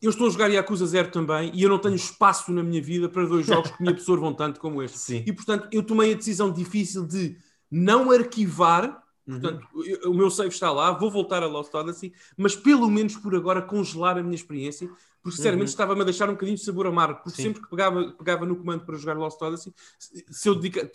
[0.00, 3.08] eu estou a jogar Yakuza Zero também e eu não tenho espaço na minha vida
[3.08, 4.98] para dois jogos que me absorvam tanto como este.
[4.98, 5.24] Sim.
[5.26, 7.36] E portanto, eu tomei a decisão difícil de
[7.70, 9.02] não arquivar.
[9.24, 10.12] Portanto, uhum.
[10.12, 13.60] o meu save está lá, vou voltar a Lost Odyssey, mas pelo menos por agora
[13.60, 14.88] congelar a minha experiência,
[15.20, 15.72] porque sinceramente uhum.
[15.72, 17.42] estava-me a deixar um bocadinho de sabor amargo, porque Sim.
[17.42, 20.88] sempre que pegava, pegava no comando para jogar Lost Odyssey, se eu dedica,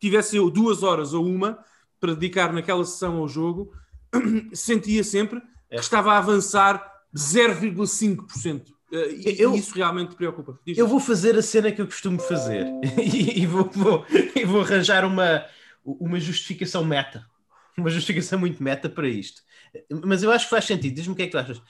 [0.00, 1.58] tivesse eu duas horas ou uma
[2.00, 3.70] para dedicar naquela sessão ao jogo,
[4.54, 5.76] sentia sempre é.
[5.76, 8.68] que estava a avançar 0,5%.
[8.92, 10.58] Uh, e eu, isso realmente preocupa.
[10.66, 12.66] Diz eu vou fazer a cena que eu costumo fazer
[13.02, 15.44] e, e, vou, vou, e vou arranjar uma,
[15.84, 17.26] uma justificação meta.
[17.76, 19.42] Uma justificação muito meta para isto.
[20.04, 20.94] Mas eu acho que faz sentido.
[20.94, 21.60] Diz-me o que é que tu achas.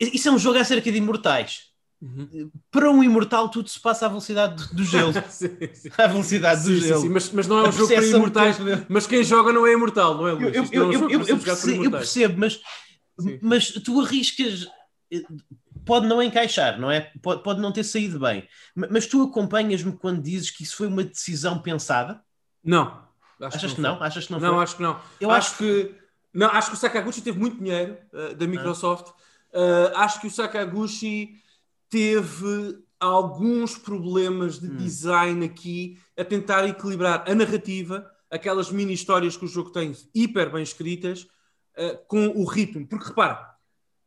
[0.00, 1.74] Isso é um jogo acerca de imortais.
[2.00, 2.50] Uhum.
[2.70, 5.12] Para um imortal, tudo se passa à velocidade do, gelo.
[5.30, 5.90] sim, sim.
[5.96, 7.00] À velocidade sim, do gelo.
[7.00, 8.56] Sim, mas, mas, não é um jogo para imortais.
[8.88, 10.54] Mas quem joga não é imortal, não é, Luís?
[10.54, 12.60] Eu, eu, eu, eu, percebo, eu percebo, mas
[13.18, 13.38] Sim.
[13.42, 14.66] mas tu arriscas.
[15.12, 15.22] eh,
[15.86, 17.12] Pode não encaixar, não é?
[17.22, 18.48] Pode, pode não ter saído bem.
[18.74, 22.22] Ma- Mas tu acompanhas-me quando dizes que isso foi uma decisão pensada?
[22.64, 22.86] Não.
[23.38, 23.82] Acho Achas que foi.
[23.82, 24.02] não?
[24.02, 24.98] Achas que não, Não, acho que não.
[25.20, 25.94] Eu acho que.
[26.32, 29.08] Não, acho que o Sakaguchi teve muito dinheiro uh, da Microsoft.
[29.52, 31.36] Uh, acho que o Sakaguchi
[31.90, 39.44] teve alguns problemas de design aqui a tentar equilibrar a narrativa, aquelas mini histórias que
[39.44, 41.26] o jogo tem hiper bem escritas,
[41.78, 42.86] uh, com o ritmo.
[42.86, 43.50] Porque repara,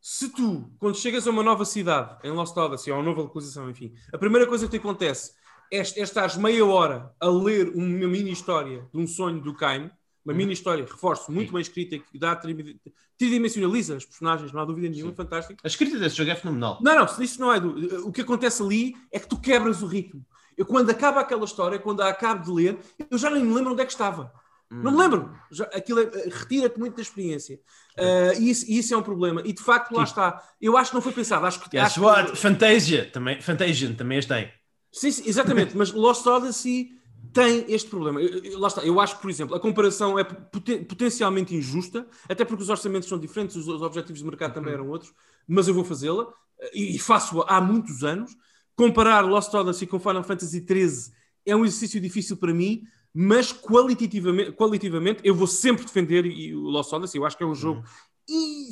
[0.02, 3.22] se tu, quando chegas a uma nova cidade, em Lost Odyssey, ou a uma nova
[3.24, 5.34] localização, enfim, a primeira coisa que te acontece
[5.72, 9.90] é, é estás meia hora a ler uma mini história de um sonho do Caim,
[10.24, 12.80] uma mini história, reforço, muito bem escrita, que dá tri-
[13.18, 15.60] tridimensionaliza as personagens, não há dúvida nenhuma, fantástico.
[15.64, 16.80] A escrita desse jogo é fenomenal.
[16.82, 17.60] Não, não, isso não é.
[17.60, 20.26] do- O que acontece ali é que tu quebras o ritmo.
[20.58, 22.78] Eu, quando acaba aquela história, quando a acabo de ler,
[23.10, 24.34] eu já nem me lembro onde é que estava.
[24.70, 25.34] Não me lembro.
[25.52, 27.60] Já, aquilo é- retira-te muito da experiência.
[27.98, 29.42] Ah, e, isso, isso é um problema.
[29.46, 30.44] E de facto, lá está.
[30.62, 31.46] Eu acho que não foi pensado.
[31.46, 31.70] Acho que.
[31.70, 32.32] Guess acho what?
[32.32, 34.52] que Fantasia também, Fantasian também as tem.
[34.92, 35.76] sim, sim, exatamente.
[35.78, 36.92] Mas Lost Odyssey
[37.34, 38.22] tem este problema.
[38.22, 38.82] Eu- eu- Lá está.
[38.84, 43.08] Eu acho que, por exemplo, a comparação é poten- potencialmente injusta, até porque os orçamentos
[43.08, 45.14] são diferentes, os, os objetivos de mercado também eram outros,
[45.48, 46.28] mas eu vou fazê-la
[46.74, 48.36] e, e faço-a há muitos anos.
[48.76, 51.14] Comparar Lost Odyssey com Final Fantasy XIII
[51.46, 52.84] é um exercício difícil para mim,
[53.20, 57.20] mas qualitativamente, qualitativamente eu vou sempre defender e, o Lost Odyssey.
[57.20, 57.84] Eu acho que é um jogo
[58.30, 58.70] hi-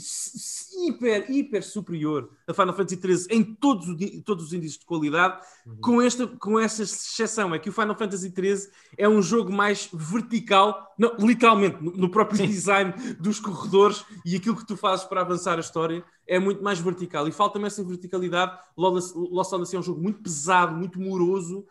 [0.87, 5.41] hiper, hiper superior a Final Fantasy XIII em todos, o todos os índices de qualidade,
[5.81, 9.89] com, esta, com essa exceção, é que o Final Fantasy XIII é um jogo mais
[9.91, 15.21] vertical, não, literalmente, no, no próprio design dos corredores e aquilo que tu fazes para
[15.21, 17.27] avançar a história é muito mais vertical.
[17.27, 18.55] E falta-me essa verticalidade.
[18.77, 21.65] Lost Odyssey é um jogo muito pesado, muito moroso,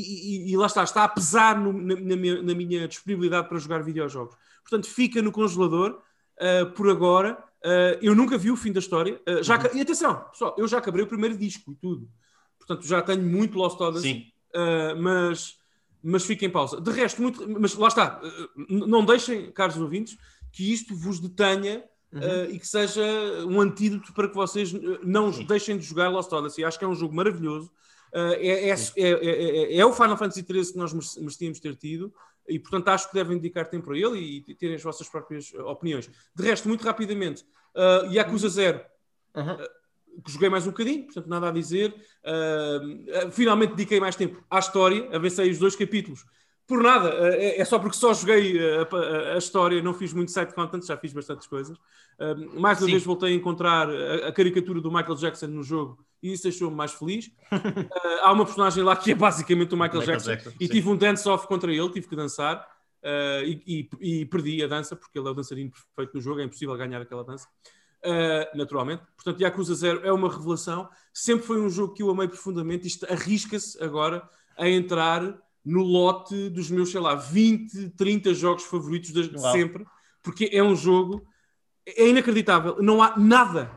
[0.00, 3.58] e, e- lá está, está a pesar no- na, na minha, na minha disponibilidade para
[3.58, 4.36] jogar videojogos.
[4.62, 6.00] Portanto, fica no congelador
[6.40, 7.38] uh, por agora.
[7.64, 9.20] Uh, eu nunca vi o fim da história.
[9.28, 12.08] Uh, já, ca- E atenção, pessoal, eu já acabei o primeiro disco e tudo.
[12.58, 14.12] Portanto, já tenho muito Lost Odyssey.
[14.12, 14.32] Sim.
[15.00, 15.56] Mas,
[16.02, 16.80] mas fica em pausa.
[16.80, 18.20] De resto, muito, mas lá está.
[18.68, 20.16] não deixem, caros ouvintes,
[20.50, 23.02] que isto vos detenha uh, e que seja
[23.46, 26.64] um antídoto para que vocês não deixem de jogar Lost Odyssey.
[26.64, 27.70] Acho que é um jogo maravilhoso.
[28.12, 31.74] Uh, é, é, é, é- é- é o Final Fantasy XIII que nós merecíamos ter
[31.76, 32.12] tido
[32.48, 35.62] e, portanto, acho que devem dedicar tempo a ele e, terem as vossas próprias uh,
[35.66, 36.08] opiniões.
[36.34, 38.80] De resto, muito rapidamente, uh, Yakuza Zero,
[39.34, 39.56] Uhum.
[40.24, 41.94] que joguei mais um bocadinho, portanto, nada a dizer.
[42.24, 46.24] Uh, uh, finalmente dediquei mais tempo à história, avancei os dois capítulos.
[46.66, 49.94] Por nada, uh, é, é só porque só joguei uh, a, a- a história, não
[49.94, 51.76] fiz muito side content, já fiz bastantes coisas.
[52.18, 52.92] Uh, mais uma Sim.
[52.92, 56.74] vez voltei a encontrar a, a caricatura do Michael Jackson no jogo e isso deixou-me
[56.76, 57.26] mais feliz.
[57.26, 57.30] Uh,
[58.22, 60.72] há uma personagem lá que é basicamente o Michael, Michael Jackson, Jackson, e sim.
[60.72, 62.66] tive um dance-off contra ele, tive que dançar.
[63.02, 66.40] uh, e, e- e perdi a dança porque ele é o dançarino perfeito no jogo,
[66.40, 67.46] é impossível ganhar aquela dança.
[68.04, 69.02] Uh, naturalmente.
[69.16, 70.88] Portanto, Yakuza Zero é uma revelação.
[71.12, 72.86] Sempre foi um jogo que eu amei profundamente.
[72.86, 75.22] Isto arrisca-se agora a entrar
[75.66, 79.52] no lote dos meus, sei lá, 20, 30 jogos favoritos de Uau.
[79.52, 79.84] sempre,
[80.22, 81.26] porque é um jogo
[81.84, 82.76] é inacreditável.
[82.80, 83.70] Não há nada,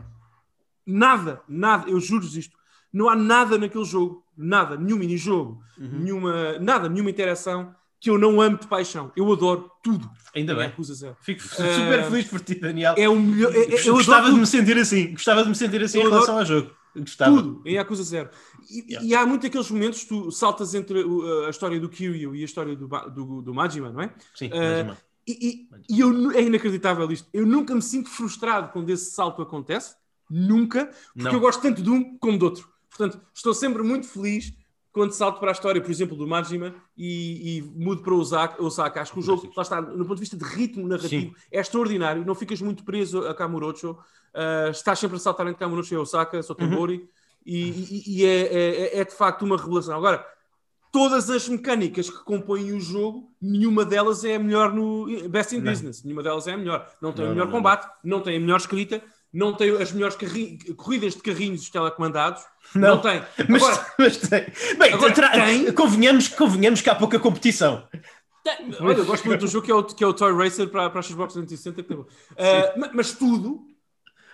[0.86, 2.56] nada, nada, eu juro-vos isto,
[2.92, 8.40] não há nada naquele jogo, nada, nenhum mini-jogo, nenhuma, nada, nenhuma interação que eu não
[8.40, 9.12] amo de paixão.
[9.14, 10.10] Eu adoro tudo.
[10.34, 10.72] Ainda em bem.
[11.20, 12.94] Fico super feliz por ti, Daniel.
[12.96, 13.54] É o melhor.
[13.54, 15.12] é- é- eu gostava adoro de me sentir assim.
[15.12, 16.70] Gostava de me sentir assim Eu em adoro relação ao jogo.
[16.96, 17.36] Gostava.
[17.36, 18.30] tudo em Yakuza Zero.
[18.68, 19.06] E, Yeah.
[19.06, 22.42] e há muito aqueles momentos que tu saltas entre o- a história do Kiryu e
[22.42, 24.14] a história do, do, do Majima, não é?
[24.34, 24.96] Sim, Uh, mas, irmão.
[25.26, 27.28] E, e- e eu, é inacreditável isto.
[27.32, 29.94] Eu nunca me sinto frustrado quando esse salto acontece.
[30.28, 30.86] Nunca.
[31.12, 31.32] Porque Não.
[31.32, 32.68] eu gosto tanto de um como do outro.
[32.88, 34.52] Portanto, estou sempre muito feliz
[34.92, 38.62] quando salto para a história, por exemplo, do Majima e, e mudo para o Osaka,
[38.62, 39.00] Osaka.
[39.02, 42.24] Acho que o jogo, lá está, no ponto de vista de ritmo narrativo, é extraordinário.
[42.24, 43.92] Não ficas muito preso a Kamurocho.
[44.34, 47.08] Uh, estás sempre a saltar entre Kamurocho e Osaka, Sotenbori.
[47.46, 48.40] E, e- e é,
[48.96, 49.96] é- é de facto uma revelação.
[49.96, 50.24] Agora,
[50.92, 55.60] todas as mecânicas que compõem o jogo, nenhuma delas é a melhor no Best in
[55.60, 55.70] Não.
[55.70, 56.02] Business.
[56.04, 56.86] Nenhuma delas é a melhor.
[57.00, 57.52] Não tem Não, o melhor não.
[57.52, 62.42] combate, não tem a melhor escrita, não tem as melhores carri- corridas de carrinhos telecomandados.
[62.74, 62.96] Não.
[62.96, 63.22] Não, tem.
[63.48, 64.46] Mas, Agora, mas tem.
[64.78, 65.72] Bem, Agora tra- tem.
[65.72, 67.86] Convenhamos, convenhamos que há pouca competição.
[68.44, 70.68] tem- olha, eu gosto muito do jogo que é o, que é o Toy Racer
[70.68, 71.82] para, para a Xbox 360.
[71.82, 72.06] Que tem bom.
[72.76, 73.66] Ma- mas tudo,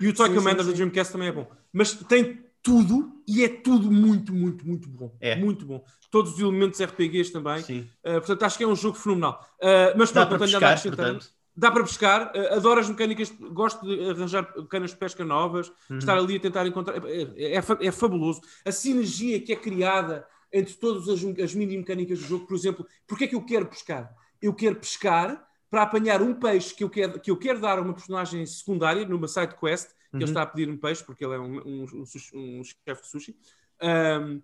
[0.00, 0.76] e o Toy Sim, Commander sim, sim.
[0.76, 1.46] Dreamcast também é bom.
[1.72, 5.14] Mas tem tudo e é tudo muito, muito, muito bom.
[5.20, 5.37] É.
[5.37, 5.85] Muito bom.
[6.11, 7.62] Todos os elementos RPGs também.
[7.62, 7.88] Sim.
[8.04, 9.40] Uh, portanto, acho que é um jogo fenomenal.
[9.61, 11.06] Uh, mas Dá pronto, não tenho nada a acrescentar.
[11.06, 11.36] portanto.
[11.57, 15.99] Dá para pescar, uh, adoro as mecânicas, gosto de arranjar canas de pesca novas, Uhum.
[15.99, 17.03] estar ali a tentar encontrar.
[17.07, 18.40] É, é fa- é fabuloso.
[18.64, 22.87] A sinergia que é criada entre todas as, as mini mecânicas do jogo, por exemplo,
[23.07, 24.14] porque é que eu quero pescar?
[24.40, 27.83] Eu quero pescar para apanhar um peixe que eu quero, que eu quero dar a
[27.83, 30.21] uma personagem secundária numa side quest, que Uhum.
[30.21, 33.37] ele está a pedir-me peixe porque ele é um, um, um, um chefe de sushi.
[33.83, 34.40] Um,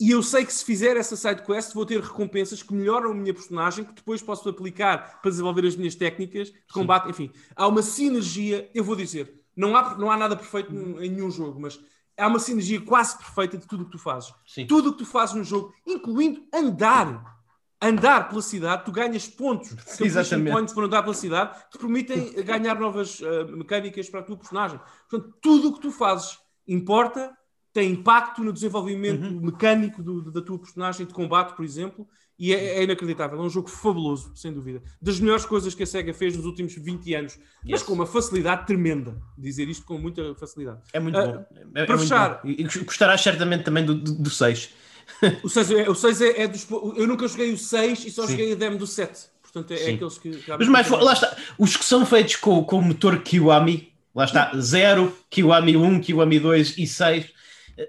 [0.00, 3.14] e eu sei que se fizer essa side quest vou ter recompensas que melhoram a
[3.14, 7.10] minha personagem, que depois posso aplicar para desenvolver as minhas técnicas de combate.
[7.10, 11.30] Enfim, há uma sinergia, eu vou dizer, não há, não há nada perfeito em nenhum
[11.30, 11.78] jogo, mas
[12.16, 14.32] há uma sinergia quase perfeita de tudo o que tu fazes.
[14.46, 14.66] Sim.
[14.66, 17.38] Tudo o que tu fazes no jogo, incluindo andar.
[17.82, 20.52] Andar pela cidade, tu ganhas pontos, Exatamente.
[20.52, 24.36] points por andar pela cidade, que te permitem ganhar novas uh, mecânicas para a tua
[24.36, 24.78] personagem.
[25.08, 27.34] Portanto, tudo o que tu fazes importa,
[27.72, 29.40] tem impacto no desenvolvimento Uhum.
[29.40, 32.06] mecânico do- da tua personagem de combate, por exemplo,
[32.38, 33.38] e é, é inacreditável.
[33.38, 34.82] É um jogo fabuloso, sem dúvida.
[35.00, 37.82] Das melhores coisas que a SEGA fez nos últimos 20 anos, mas Yes.
[37.82, 39.20] com uma facilidade tremenda.
[39.36, 40.80] Dizer isto com muita facilidade.
[40.92, 41.44] É muito Ah, bom.
[41.74, 42.42] É, é para muito fechar-
[42.84, 44.70] gostarás certamente também do 6.
[45.44, 46.66] O 6 é, o seis é, é dos.
[46.96, 48.32] Eu nunca joguei o 6 e só Sim.
[48.32, 49.28] joguei a demo do 7.
[49.42, 49.94] Portanto, é, é Sim.
[49.96, 50.40] aqueles que.
[50.56, 51.36] Mas mais, lá está.
[51.58, 56.38] Os que são feitos com, com o motor Kiwami, lá está, 0, Kiwami 1, Kiwami
[56.38, 57.26] 2 e 6,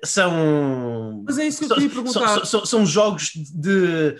[0.03, 1.23] são.
[1.25, 2.27] Mas é isso que eu são, queria perguntar.
[2.37, 4.15] São, são- são jogos de.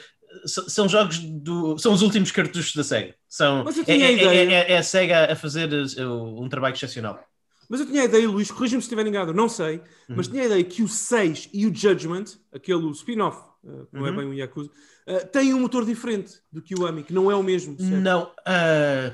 [0.45, 1.77] São jogos do.
[1.77, 3.15] São os últimos cartuchos da SEGA.
[3.27, 6.73] São, Mas eu é, é- ideia- é- é a SEGA a fazer uh, um trabalho
[6.75, 7.19] excepcional.
[7.69, 9.77] Mas eu tinha a ideia, Luís, corrija-me se estiver enganado, não sei,
[10.09, 10.15] Uhum.
[10.17, 14.05] mas tinha a ideia que o 6 e o Judgment, aquele spin-off, uh, que não
[14.07, 14.17] é Uhum.
[14.17, 14.69] bem o Yakuza,
[15.07, 17.77] uh, têm um motor diferente do que o Ami, que não é o mesmo.
[17.77, 17.93] certo?
[17.95, 18.29] Não.
[18.45, 19.13] ah,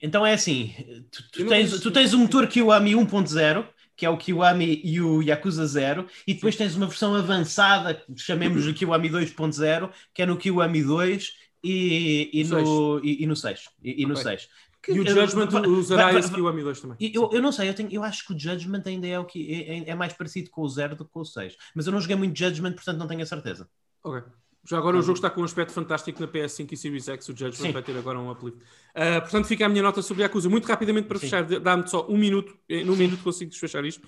[0.00, 0.72] então é assim:
[1.12, 3.64] tu, tu tens, tu tens o motor Kiwami 1.0,
[4.02, 8.64] que é o Kiwami e o Yakuza 0, e depois tens uma versão avançada, chamemos
[8.64, 13.68] de Kiwami 2.0, que é no Kiwami 2 e, e, No e, e no 6.
[13.80, 14.24] E, e no Ok.
[14.24, 14.48] 6.
[14.88, 16.96] E o Que- Judgment usará esse vai- que o Ami 2 também.
[17.14, 19.54] eu, eu não sei, eu, tenho, eu acho que o Judgment ainda é o que
[19.86, 21.56] é- é mais parecido com o 0 do que com o 6.
[21.72, 23.68] Mas eu não joguei muito Judgment, portanto não tenho a certeza.
[24.02, 24.20] Ok.
[24.64, 27.32] Já agora o jogo está com um aspecto fantástico na PS5 e Series X, o
[27.36, 27.72] Judgment Sim.
[27.72, 28.60] vai ter agora um uplift.
[28.60, 30.48] Uh, portanto, fica a minha nota sobre Yakuza.
[30.48, 31.26] Muito rapidamente para Sim.
[31.26, 34.06] fechar, dá-me só um minuto, eh, num minuto consigo desfechar isto,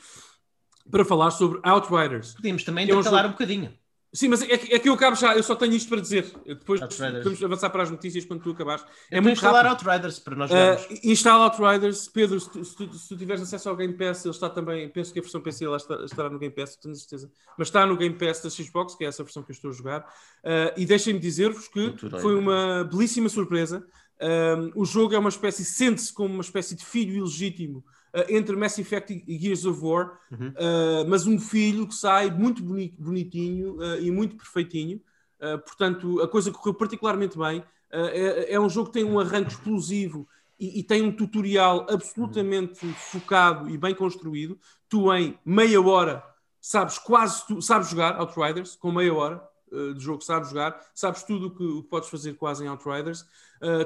[0.90, 2.34] para falar sobre Outriders.
[2.34, 3.74] Podíamos também É um intercalar jogo- um bocadinho.
[4.14, 6.32] Sim, mas é que, é que eu acabo já, eu só tenho isto para dizer.
[6.46, 7.22] Depois Outriders.
[7.24, 8.84] podemos avançar para as notícias quando tu acabares.
[9.10, 9.88] É É muito instalar rápido.
[9.88, 11.04] Outriders para nós Uh, jogarmos.
[11.04, 14.32] instala Outriders, Pedro, se tu, se, tu, se tu tiveres acesso ao Game Pass, ele
[14.34, 17.28] está também, penso que a versão PC lá está, estará no Game Pass, tenho certeza,
[17.58, 19.74] mas está no Game Pass da Xbox, que é essa versão que eu estou a
[19.74, 20.00] jogar,
[20.44, 22.22] Uh, e deixem-me dizer-vos que Outriders.
[22.22, 23.84] foi uma belíssima surpresa.
[24.20, 27.84] Um, o jogo é uma espécie, sente-se como uma espécie de filho ilegítimo uh,
[28.28, 30.48] entre Mass Effect e Gears of War, Uhum.
[30.48, 35.00] uh, mas um filho que sai muito boni- bonitinho uh, e muito perfeitinho.
[35.40, 37.62] Uh, portanto, a coisa correu particularmente bem.
[37.96, 40.26] É, é um jogo que tem um arranque explosivo
[40.58, 44.58] e, e tem um tutorial absolutamente focado e bem construído.
[44.88, 46.24] Tu, em meia hora,
[46.60, 51.46] sabes quase tu, sabes jogar Outriders, com meia hora de jogo, sabes jogar, sabes tudo
[51.46, 53.24] o que, o que podes fazer quase em Outriders.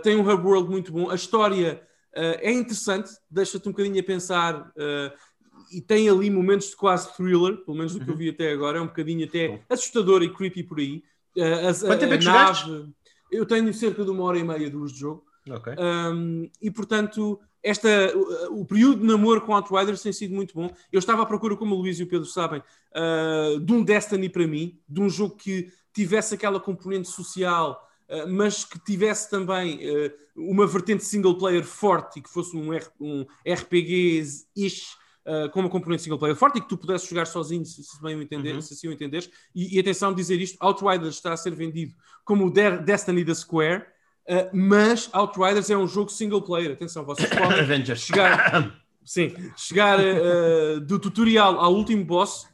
[0.02, 1.10] Tem um hub world muito bom.
[1.10, 1.82] A história
[2.14, 4.68] é interessante, deixa-te um bocadinho a pensar.
[4.68, 5.28] uh,
[5.70, 8.78] e tem ali momentos de quase thriller, pelo menos do que eu vi até agora,
[8.78, 11.02] é um bocadinho até assustador e creepy por aí.
[11.36, 12.88] Uh, Quanto tempo é que nave,
[13.30, 15.24] eu tenho cerca de uma hora e meia, duas de jogo.
[15.50, 15.72] Ok.
[15.78, 20.70] Um, e portanto, esta, o, o período de namoro com Outriders tem sido muito bom.
[20.92, 24.28] Eu estava à procura, como o Luís e o Pedro sabem, uh, de um Destiny
[24.28, 27.87] para mim, de um jogo que tivesse aquela componente social,
[28.28, 33.26] mas que tivesse também uh, uma vertente single player forte e que fosse um, um
[33.46, 34.96] RPG-ish.
[35.26, 38.00] Uh, com uma componente single player forte e que tu pudesses jogar sozinho, se, se
[38.00, 38.62] bem o entender, Uhum.
[38.62, 39.28] se assim o entenderes.
[39.54, 41.92] E, e atenção, dizer isto: Outriders está a ser vendido
[42.24, 43.82] como o De- Destiny da Square,
[44.26, 46.72] uh, mas Outriders é um jogo single player.
[46.72, 52.46] Atenção, vocês podem chegar, sim, chegar uh, do tutorial ao último boss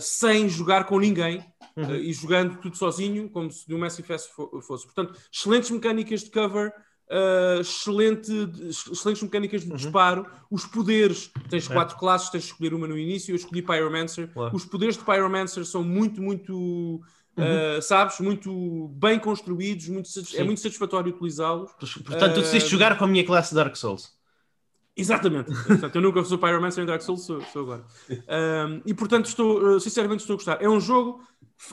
[0.00, 1.44] sem jogar com ninguém
[1.86, 4.84] uh, e jogando tudo sozinho, como se Effect fo- fosse.
[4.84, 6.72] Portanto, excelentes mecânicas de cover.
[7.10, 8.30] uh, excelente,
[8.68, 11.72] excelentes mecânicas de disparo, os poderes, tens É.
[11.72, 14.54] quatro classes, tens de escolher uma no início, eu escolhi Pyromancer, Claro.
[14.54, 16.96] os poderes de Pyromancer são muito, muito,
[17.38, 21.72] uh, sabes, muito bem construídos, muito, é muito satisfatório utilizá-los.
[22.04, 24.12] Portanto, tu decidiste Uh, jogar com a minha classe Dark Souls.
[24.98, 25.50] Exatamente.
[25.66, 27.84] portanto, eu nunca sou Pyromancer em Dark Souls, sou, sou agora.
[28.10, 30.58] Um, e portanto, estou, uh, sinceramente, estou a gostar.
[30.60, 31.20] É um jogo,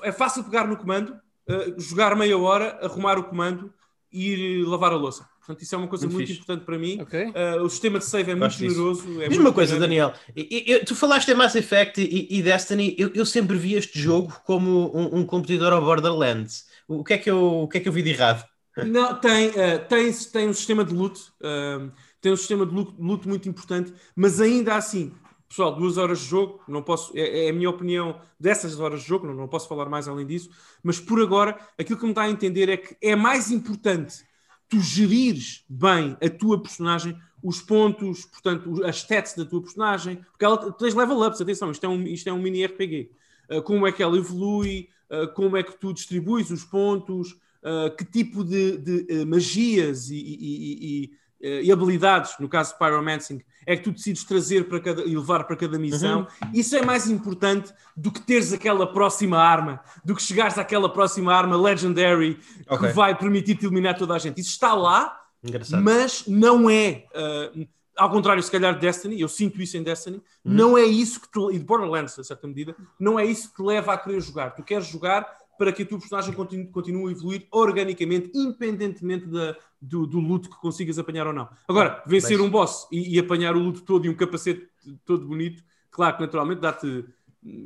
[0.04, 1.10] é fácil pegar no comando,
[1.50, 3.74] uh, jogar meia hora, arrumar o comando
[4.12, 5.28] e ir lavar a louça.
[5.40, 7.00] Portanto, isso é uma coisa Muito muito, importante para mim.
[7.02, 7.24] Ok.
[7.26, 8.76] Uh, o sistema de save é muito Gosto disso.
[8.76, 9.02] generoso.
[9.22, 9.78] É Diz muito uma coisa.
[9.80, 10.14] Daniel.
[10.36, 12.96] E- e- tu falaste em Mass Effect e, e Destiny.
[12.98, 16.66] Eu, eu sempre vi este jogo como um, um competidor ao Borderlands.
[16.88, 18.44] O que é que eu, o que é que eu vi de errado?
[18.86, 19.54] Não, tem, uh,
[19.88, 21.92] tem, tem um sistema de loot, um,
[22.26, 25.14] tem um sistema de loot muito importante, mas ainda assim,
[25.48, 29.08] pessoal, duas horas de jogo, não posso, é, é a minha opinião dessas horas de
[29.08, 30.50] jogo, não, não posso falar mais além disso,
[30.82, 34.26] mas por agora, aquilo que me está a entender é que é mais importante
[34.68, 40.46] tu gerires bem a tua personagem, os pontos, portanto, as stats da tua personagem, porque
[40.46, 43.12] ela tens level ups, atenção, isto é um, isto é um mini RPG.
[43.52, 47.96] Uh, como é que ela evolui, uh, como é que tu distribuis os pontos, uh,
[47.96, 53.76] que tipo de, de magias e, e, e, e, habilidades, no caso de Pyromancing, é
[53.76, 56.22] que tu decides trazer para cada, e levar para cada missão.
[56.22, 56.52] Uhum.
[56.54, 61.34] Isso é mais importante do que teres aquela próxima arma, do que chegares àquela próxima
[61.34, 62.88] arma Legendary okay.
[62.90, 64.40] que vai permitir-te eliminar toda a gente.
[64.40, 65.84] Isso está lá, Engraçado.
[65.84, 67.06] mas não é.
[67.14, 67.68] Uh,
[67.98, 70.54] ao contrário, se calhar, Destiny, eu sinto isso em Destiny, uhum.
[70.54, 73.56] não é isso que te, e de Borderlands, a certa medida, não é isso que
[73.56, 74.52] te leva a querer jogar.
[74.52, 75.26] Tu queres jogar
[75.58, 79.56] para que a tua personagem continue, continue a evoluir organicamente, independentemente da,
[79.86, 81.48] do, do loot que consigas apanhar ou não.
[81.68, 84.68] Agora, vencer um boss e, e, apanhar o loot todo e um capacete
[85.06, 87.06] todo bonito, claro que naturalmente dá-te.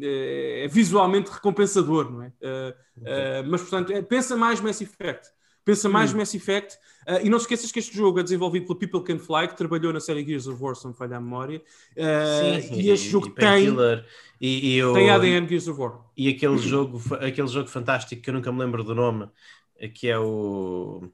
[0.02, 2.28] É, é visualmente recompensador, não é?
[2.28, 5.30] Uh, uh, mas, portanto, é, pensa mais Mass Effect.
[5.64, 6.18] Pensa mais hum.
[6.18, 6.76] Mass Effect.
[7.08, 9.56] Uh, e não te esqueças que este jogo é desenvolvido pela People Can Fly, que
[9.56, 11.62] trabalhou na série Gears of War, se não falha a memória.
[11.96, 13.70] Sim, sim, e este e, jogo e tem,
[14.42, 16.02] e, e tem ADN Gears of War.
[16.18, 19.30] E aquele jogo, aquele jogo fantástico que eu nunca me lembro do nome,
[19.94, 21.10] que é o.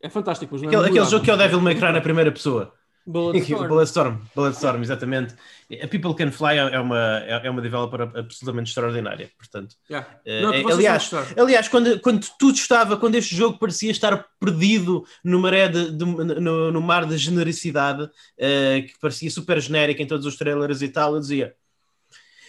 [0.00, 2.30] É fantástico, mas é aquele, aquele jogo que é o Devil May Cry na primeira
[2.30, 2.72] pessoa.
[3.08, 3.68] Bulletstorm.
[3.68, 5.34] Bulletstorm, Bulletstorm, exatamente.
[5.82, 9.76] A People Can Fly é uma, é uma developer absolutamente extraordinária, portanto.
[9.90, 10.08] Yeah.
[10.26, 15.04] Uh, Não, é, aliás, aliás quando, quando tudo estava, quando este jogo parecia estar perdido
[15.24, 20.06] no, maré de, de, no, no, mar da genericidade, uh, que parecia super genérico em
[20.06, 21.54] todos os trailers e tal, eu dizia...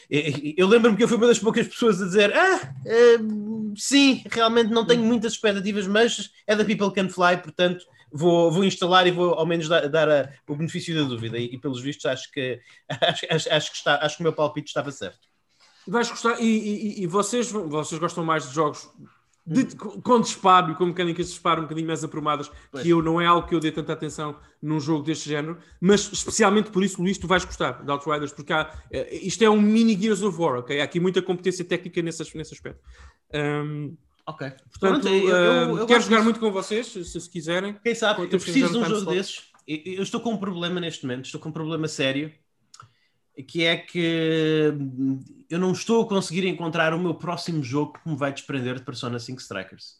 [0.09, 4.71] Eu lembro-me que eu fui uma das poucas pessoas a dizer: Ah, uh, sim, realmente
[4.71, 9.11] não tenho muitas expectativas, mas é da People Can Fly, portanto vou, vou instalar e
[9.11, 11.37] vou ao menos dar, dar a, o benefício da dúvida.
[11.37, 14.33] E, e, pelos vistos, acho que, acho, acho, acho, que está, acho que o meu
[14.33, 15.27] palpite estava certo.
[15.87, 18.89] Vais gostar, e, e, e vocês, vocês gostam mais de jogos
[19.45, 22.83] de, com disparo e com mecânicas de disparo um bocadinho mais aprumadas, pois.
[22.83, 26.11] que eu não é algo que eu dê tanta atenção num jogo deste género, mas
[26.11, 29.59] especialmente por isso, Luís, tu vais gostar de Outriders, porque há, eh, isto é um
[29.59, 30.79] mini Gears of War, ok?
[30.79, 32.81] Há aqui muita competência técnica nesse, nesse aspecto.
[33.33, 33.95] Um,
[34.29, 34.47] Ok.
[34.47, 36.23] Portanto, Pronto, eu, eu, eu quero jogar disso.
[36.25, 37.73] muito com vocês, se, se quiserem.
[37.83, 39.49] Quem sabe, eu preciso de um jogo desses.
[39.67, 42.31] Eu estou com um problema neste momento, estou com um problema sério,
[43.43, 44.73] que é que
[45.49, 48.83] eu não estou a conseguir encontrar o meu próximo jogo que me vai desprender de
[48.83, 49.95] Persona 5 Strikers.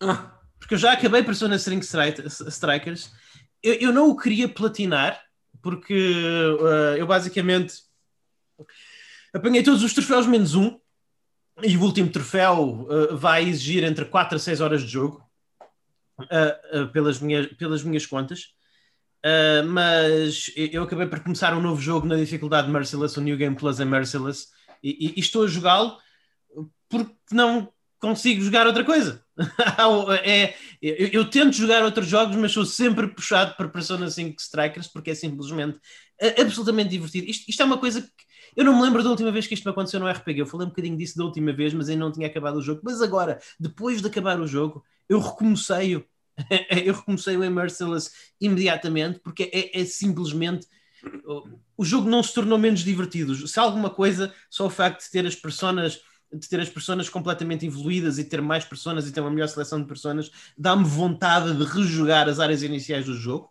[0.00, 0.38] Ah.
[0.58, 1.84] Porque eu já acabei Persona 5
[2.48, 3.12] Strikers,
[3.62, 5.20] eu, eu não o queria platinar,
[5.62, 7.82] porque uh, eu basicamente
[9.32, 10.78] apanhei todos os troféus menos um,
[11.62, 15.24] e o último troféu uh, vai exigir entre 4 a 6 horas de jogo,
[16.20, 18.54] uh, uh, pelas, minhas, pelas minhas contas.
[19.66, 23.80] Mas eu acabei por começar um novo jogo na dificuldade Merciless, o New Game Plus
[23.80, 24.46] é Merciless,
[24.82, 25.98] e, e, e estou a jogá-lo
[26.88, 29.22] porque não consigo jogar outra coisa.
[30.24, 34.88] é, eu, eu, tento jogar outros jogos, mas sou sempre puxado para Persona 5 Strikers
[34.88, 35.78] porque é simplesmente
[36.40, 37.28] absolutamente divertido.
[37.28, 39.64] Isto, isto é uma coisa que eu não me lembro da última vez que isto
[39.64, 40.40] me aconteceu no RPG.
[40.40, 42.80] Eu falei um bocadinho disso da última vez, mas ainda não tinha acabado o jogo.
[42.82, 46.04] Mas agora, depois de acabar o jogo, eu recomecei-o.
[46.84, 48.10] eu recomecei o Merciless
[48.40, 50.66] imediatamente, porque é, é simplesmente
[51.76, 53.46] o jogo não se tornou menos divertido.
[53.46, 57.64] Se alguma coisa, só o facto de ter as personas de ter as personas completamente
[57.64, 61.64] evoluídas e ter mais personas e ter uma melhor seleção de personas dá-me vontade de
[61.64, 63.48] rejogar as áreas iniciais do jogo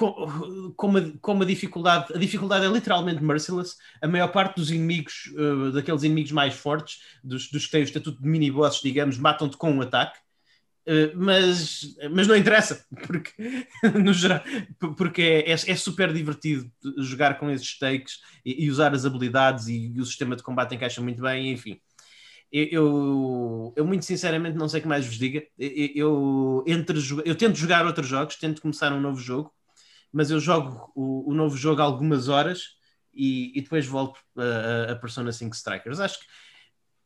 [0.00, 3.76] com, com, uma, com uma dificuldade, a dificuldade é literalmente merciless.
[4.00, 7.84] A maior parte dos inimigos, uh, daqueles inimigos mais fortes, dos, dos que têm o
[7.84, 10.18] estatuto de mini-bosses, digamos, matam-te com um ataque.
[10.90, 13.32] Uh, mas, mas não interessa, porque,
[13.94, 14.42] no geral,
[14.96, 16.68] porque é, é, é, super divertido
[16.98, 21.00] jogar com esses stakes e, e, usar as habilidades e, o sistema de combate encaixa
[21.00, 21.80] muito bem, enfim.
[22.50, 25.46] Eu, eu, eu, muito sinceramente não sei o que mais vos diga.
[25.56, 29.52] Eu, eu, entre, eu tento jogar outros jogos, tento começar um novo jogo,
[30.12, 32.80] mas eu jogo o, o novo jogo algumas horas
[33.14, 36.00] e, e depois volto a, a, Persona 5 Strikers.
[36.00, 36.26] Acho que,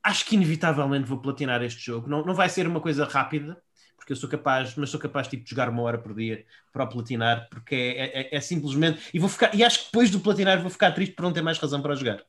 [0.03, 2.09] acho que inevitavelmente vou platinar este jogo.
[2.09, 3.63] Não, não vai ser uma coisa rápida,
[4.05, 6.85] porque eu sou capaz, mas sou capaz tipo, de jogar uma hora por dia para
[6.85, 9.01] o platinar, porque é, é, é simplesmente.
[9.15, 11.41] E, vou ficar, e acho que depois do platinar vou ficar triste por não ter
[11.41, 12.23] mais razão para jogar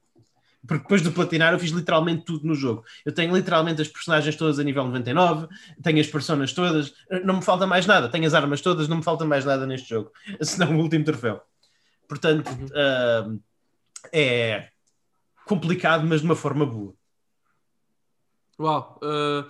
[0.68, 2.84] porque depois do platinar eu fiz literalmente tudo no jogo.
[3.06, 5.48] Eu tenho literalmente as personagens todas a nível 99,
[5.84, 6.92] tenho as personas todas,
[7.24, 9.90] não me falta mais nada, tenho as armas todas, não me falta mais nada neste
[9.90, 10.12] jogo,
[10.42, 11.40] senão o último troféu.
[12.08, 13.40] Portanto, uh,
[14.12, 14.70] é
[15.46, 16.96] complicado, mas de uma forma boa.
[18.60, 19.00] Uau!
[19.04, 19.44] Uh,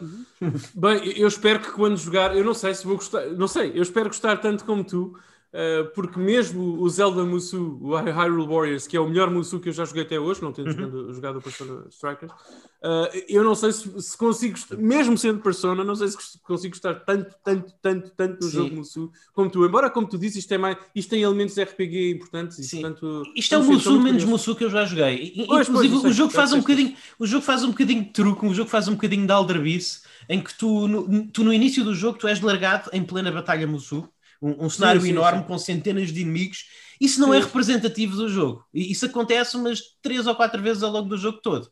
[0.74, 3.84] bem, eu espero que quando jogar, eu não sei se vou gostar, não sei, eu
[3.84, 5.18] espero gostar tanto como tu.
[5.56, 9.70] Uh, porque mesmo o Zelda Musu, o Hyrule Warriors, que é o melhor Musu que
[9.70, 11.14] eu já joguei até hoje, não tendo uhum.
[11.14, 15.96] jogado, o Persona Strikers, uh, eu não sei se, se, consigo, mesmo sendo Persona, não
[15.96, 18.52] sei se consigo gostar tanto, tanto, tanto, tanto do Sim.
[18.52, 19.66] jogo Musu como tu.
[19.66, 22.74] Embora, como tu disse, isto, é mais, isto tem elementos RPG importantes.
[22.74, 25.46] E, portanto, isto é o Musu menos Musu que eu já joguei.
[25.48, 28.46] Pois, Inclusive, pois, o, jogo faz um bocadinho, o jogo faz um bocadinho de truque,
[28.46, 31.96] o jogo faz um bocadinho de aldrabice, em que tu no, tu, no início do
[31.96, 34.06] jogo, tu és largado em plena batalha Musu
[34.42, 35.48] um, um cenário sim, sim, enorme sim.
[35.48, 36.66] com centenas de inimigos.
[37.00, 38.66] Isso não é representativo do jogo.
[38.74, 41.70] Isso acontece umas três ou quatro vezes ao longo do jogo todo.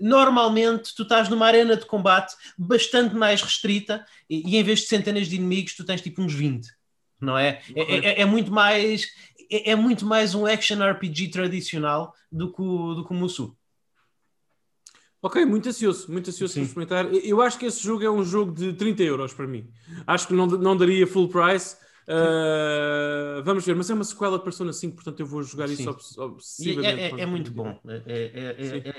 [0.00, 4.86] Normalmente tu estás numa arena de combate bastante mais restrita e, e em vez de
[4.86, 6.68] centenas de inimigos tu tens tipo uns 20,
[7.20, 7.60] não é?
[7.74, 9.08] É, é, é, muito mais
[9.50, 13.56] é, é, muito mais um action RPG tradicional do que o, do que o Musu.
[15.22, 16.60] Ok, muito ansioso, muito ansioso Sim.
[16.60, 17.12] por experimentar.
[17.12, 19.68] Eu acho que esse jogo é um jogo de 30 euros para mim.
[20.06, 21.76] Acho que não, não daria full price
[22.10, 25.74] Uh, vamos ver, mas é uma sequela de Persona 5, portanto eu vou jogar Sim.
[25.74, 27.00] isso obsessivamente.
[27.00, 28.02] É, é, é, muito bom, é,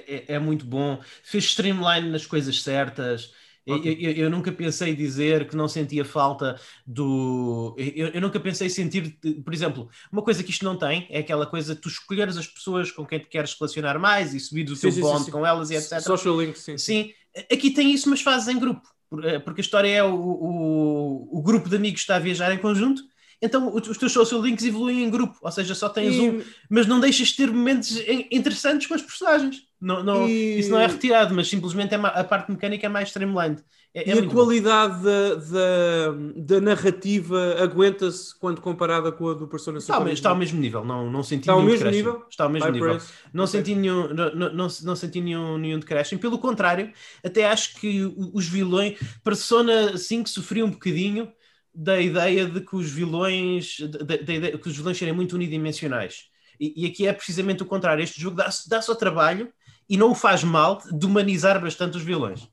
[0.07, 0.97] é, é, muito bom.
[1.21, 3.33] Fez streamline nas coisas certas.
[3.65, 7.75] Eu, eu, eu, nunca pensei dizer que não sentia falta do.
[7.77, 11.45] Eu, eu, nunca pensei sentir, por exemplo, uma coisa que isto não tem é aquela
[11.45, 14.75] coisa de tu escolheres as pessoas com quem te queres relacionar mais e subir o
[14.75, 15.99] sim, teu sim, bond sim, com elas e etc.
[15.99, 16.77] Social link, sim.
[16.77, 17.11] Sim,
[17.51, 18.87] aqui tem isso, mas fazes em grupo.
[19.23, 22.53] Eh, porque a história é o, o, o grupo de amigos que está a viajar
[22.53, 23.03] em conjunto,
[23.41, 26.21] então os teus social links evoluem em grupo, ou seja, só tens e...
[26.21, 27.97] um, mas não deixas de ter momentos
[28.31, 29.63] interessantes com os personagens.
[29.79, 30.59] Não, não, e...
[30.59, 33.63] Isso não é retirado, mas simplesmente é a parte mecânica é mais streamlined.
[33.93, 39.47] É, é e a qualidade da, da, da, narrativa aguenta-se quando comparada com a do
[39.49, 42.25] Persona está, ao, está ao mesmo nível, não, não senti está nenhum mesmo nível?
[42.29, 42.97] Está ao mesmo nível.
[43.33, 43.59] Não okay.
[43.59, 46.21] senti, nenhum, não, não, não, senti nenhum, nenhum decréscimo.
[46.21, 48.01] Pelo contrário, até acho que
[48.33, 51.29] os vilões, Persona 5 sofria um bocadinho
[51.75, 56.27] da ideia de que os vilões, da, da ideia, que os vilões serem muito unidimensionais.
[56.57, 58.01] E, e aqui é precisamente o contrário.
[58.01, 59.51] Este jogo dá-se dá ao trabalho
[59.89, 62.47] e não o faz mal de humanizar bastante os vilões.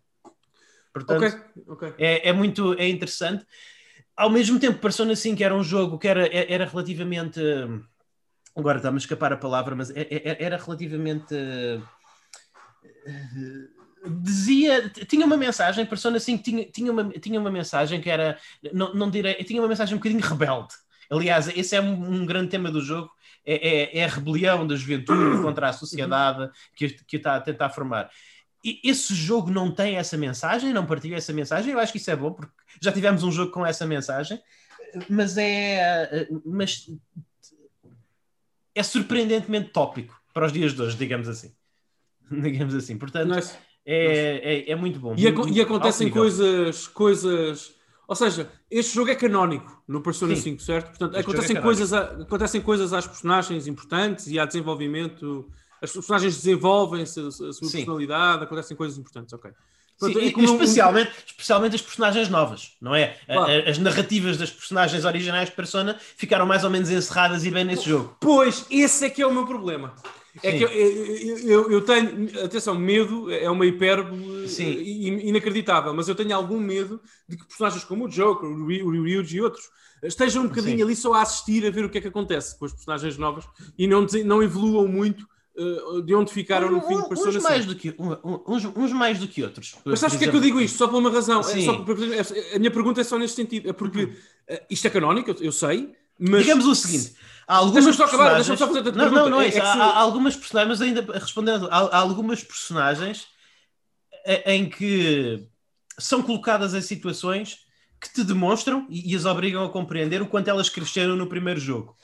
[1.05, 1.95] Portanto, okay, okay.
[1.99, 3.45] É, é, muito é interessante.
[4.17, 7.41] Ao mesmo tempo, Persona 5 era um jogo que era, era relativamente.
[8.57, 11.35] Agora está-me a escapar a palavra, mas é, é, era relativamente.
[14.23, 18.39] Dizia, tinha uma mensagem, Persona 5 tinha, tinha, uma, tinha uma mensagem que era,
[18.73, 20.75] não, não direi, tinha uma mensagem um bocadinho rebelde.
[21.11, 23.11] Aliás, esse é um, um grande tema do jogo,
[23.45, 27.71] é, é, é, a rebelião da juventude contra a sociedade que, que está a tentar
[27.71, 28.11] formar
[28.65, 31.73] esse jogo não tem essa mensagem, não partilha essa mensagem.
[31.73, 34.41] Eu acho que isso é bom, porque já tivemos um jogo com essa mensagem,
[35.09, 36.91] mas é, mas
[38.75, 41.53] é surpreendentemente tópico para os dias de hoje, digamos assim.
[42.31, 42.97] digamos assim.
[42.99, 43.55] Portanto, nice.
[43.85, 45.15] é, é, é, muito bom.
[45.17, 47.75] E, muito, e acontecem coisas, coisas.
[48.07, 50.43] Ou seja, este jogo é canónico no Persona Sim.
[50.43, 50.89] 5, certo?
[50.89, 55.51] Portanto, acontecem, é coisas a, acontecem coisas às personagens importantes e há desenvolvimento
[55.81, 57.71] as personagens desenvolvem-se, a sua Sim.
[57.71, 59.51] personalidade, acontecem coisas importantes, ok.
[59.99, 61.27] Pronto, Sim, é especialmente, um...
[61.27, 63.17] especialmente as personagens novas, não é?
[63.27, 63.69] Claro.
[63.69, 67.89] As narrativas das personagens originais de Persona ficaram mais ou menos encerradas e bem nesse
[67.89, 68.17] jogo.
[68.21, 69.95] Pois, esse é que é o meu problema.
[70.41, 70.59] É Sim.
[70.59, 74.47] que eu, eu, eu, tenho, atenção, medo é uma hipérbole
[75.25, 79.41] inacreditável, mas eu tenho algum medo de que personagens como o Joker, o Ryuji e
[79.41, 79.65] outros
[80.03, 80.83] estejam um bocadinho Sim.
[80.85, 83.45] ali só a assistir a ver o que é que acontece com as personagens novas
[83.77, 85.27] e não, não evoluam muito
[86.05, 89.27] de onde ficaram no fim de Persona uns mais do que uns, uns, mais do
[89.27, 89.75] que outros.
[89.85, 90.79] Mas sabes porque é que eu digo isto?
[90.79, 91.41] Só por uma razão.
[91.41, 93.69] É só por, a minha pergunta é só neste sentido.
[93.69, 94.13] É porque uh,
[94.71, 96.43] isto é canónico, eu, eu sei, mas...
[96.43, 97.15] Digamos o seguinte...
[97.47, 99.57] Há algumas deixa-me só acabar, deixa-me só fazer a não, não, não é isso.
[99.57, 103.27] É, é há, há, algumas personagens, mas ainda respondendo, há, há algumas personagens
[104.45, 105.49] em que
[105.99, 107.61] são colocadas em situações
[107.99, 111.59] que te demonstram e, e as obrigam a compreender o quanto elas cresceram no primeiro
[111.59, 111.97] jogo.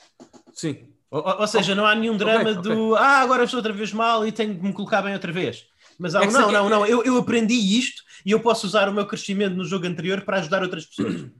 [0.51, 0.94] Sim.
[1.11, 3.03] Ou, ou seja, não há nenhum drama okay, do okay.
[3.03, 5.65] ah, agora estou outra vez mal e tenho que me colocar bem outra vez.
[5.97, 8.93] Mas há, é não, não, não, eu, eu aprendi isto e eu posso usar o
[8.93, 11.25] meu crescimento no jogo anterior para ajudar outras pessoas.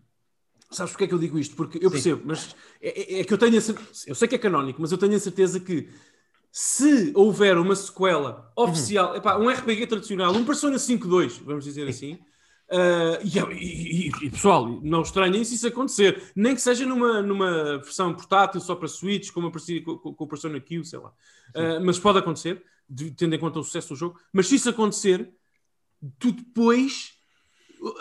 [0.72, 1.56] Sabes porque é que eu digo isto?
[1.56, 2.26] Porque eu percebo, Sim.
[2.26, 4.92] mas é, é, é, que eu tenho a certeza, eu sei que é canónico, mas
[4.92, 5.88] eu tenho a certeza que
[6.52, 9.16] se houver uma sequela oficial, uhum.
[9.18, 12.18] epá, um RPG tradicional, um Persona 5.2, vamos dizer assim,
[12.68, 17.78] Uh, e, e, e, pessoal, não estranhem se isso acontecer, nem que seja numa, numa
[17.78, 21.10] versão portátil só para Switch, como aparecia com, o Persona Q, sei lá.
[21.56, 22.64] Uh, mas pode acontecer,
[23.16, 24.20] tendo em conta o sucesso do jogo.
[24.34, 25.32] Mas se isso acontecer,
[26.18, 27.14] tu depois,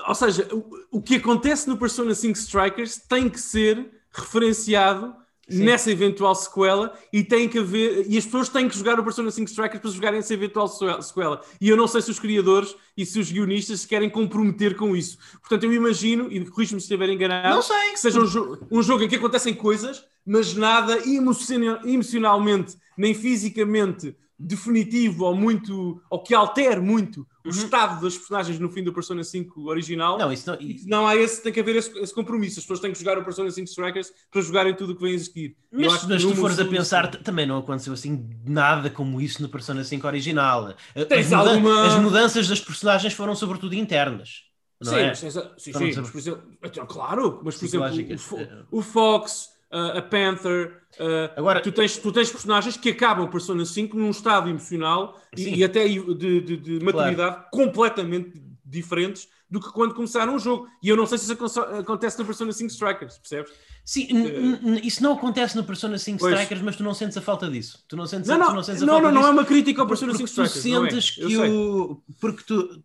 [0.08, 5.14] ou seja, o, o que acontece no Persona 5 Strikers tem que ser referenciado
[5.48, 5.64] Sim.
[5.64, 9.30] nessa eventual sequela e tem que haver e as pessoas têm que jogar o Persona
[9.30, 13.04] 5 Strikers para jogarem essa eventual sequela e eu não sei se os criadores e
[13.04, 15.18] se os guionistas se querem comprometer com isso.
[15.40, 19.08] Portanto eu imagino, e corrijo-me se estiver enganado que seja um, jo um, jogo em
[19.08, 27.26] que acontecem coisas mas nada emocionalmente nem fisicamente definitivo ou muito ou que altere muito
[27.44, 27.50] o uhum.
[27.50, 30.18] estado das personagens no fim do Persona 5 original.
[30.18, 32.58] Não, isso não, não há esse, tem que haver esse, esse, compromisso.
[32.58, 35.14] As pessoas têm que jogar o Persona 5 Strikers para jogarem tudo o que vem
[35.14, 35.56] a seguir.
[35.70, 39.84] Mas, se tu fores a pensar, também não aconteceu assim nada como isso no Persona
[39.84, 40.74] 5 original.
[40.94, 41.86] As, muda alguma...
[41.86, 44.44] as mudanças das personagens foram sobretudo internas.
[44.82, 45.08] sim, é?
[45.08, 50.02] mas sim, sim, mas por exemplo, então, claro, mas por exemplo, o, o Fox a
[50.02, 50.80] Panther.
[50.98, 55.56] Uh, Agora, tu tens, tu tens personagens que acabam Persona 5 num estado emocional e,
[55.56, 57.46] e, até de, de, de maturidade claro.
[57.50, 60.68] completamente diferentes do que quando começaram o jogo.
[60.82, 63.52] E eu não sei se isso acontece na Persona 5 Strikers, percebes?
[63.84, 66.32] Sim, uh, isso não acontece no Persona 5 pois.
[66.32, 67.84] Strikers, mas tu não sentes a falta disso.
[67.88, 69.22] Tu não sentes, não, não, não, sentes a não, falta não, disso.
[69.22, 70.54] Não, não é uma crítica ao Persona 5 Strikers.
[70.54, 71.26] Tu sentes é.
[71.26, 72.02] que o.
[72.20, 72.82] Porque tu,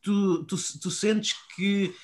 [0.00, 1.94] tu, tu, tu sentes que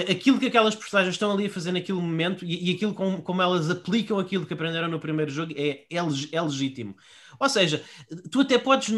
[0.00, 3.42] aquilo que aquelas personagens estão ali a fazer naquele momento e, e aquilo com, como
[3.42, 5.98] elas aplicam aquilo que aprenderam no primeiro jogo é, é,
[6.32, 6.96] é, legítimo.
[7.38, 7.82] Ou seja,
[8.30, 8.88] tu até podes,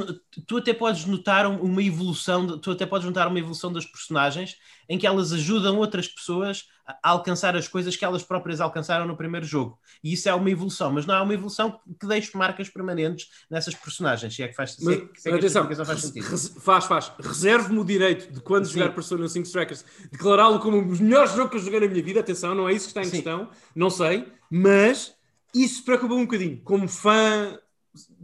[0.47, 4.57] tu até podes notar uma evolução, tu até podes notar uma evolução das personagens
[4.89, 6.65] em que elas ajudam outras pessoas
[7.03, 9.79] a alcançar as coisas que elas próprias alcançaram no primeiro jogo.
[10.03, 13.75] E isso é uma evolução, mas não é uma evolução que deixe marcas permanentes nessas
[13.75, 16.61] personagens, se é que faz, se é, se é atenção, faz sentido.
[16.61, 17.13] Faz, faz.
[17.21, 18.81] Reservo-me o direito de quando Sim.
[18.81, 22.21] jogar Persona 5 Strikers, declará-lo como o melhor jogo que eu joguei na minha vida.
[22.21, 23.11] Atenção, não é isso que está em Sim.
[23.13, 25.15] questão, não sei, mas
[25.55, 26.61] isso preocupa um bocadinho.
[26.63, 27.59] Como fã,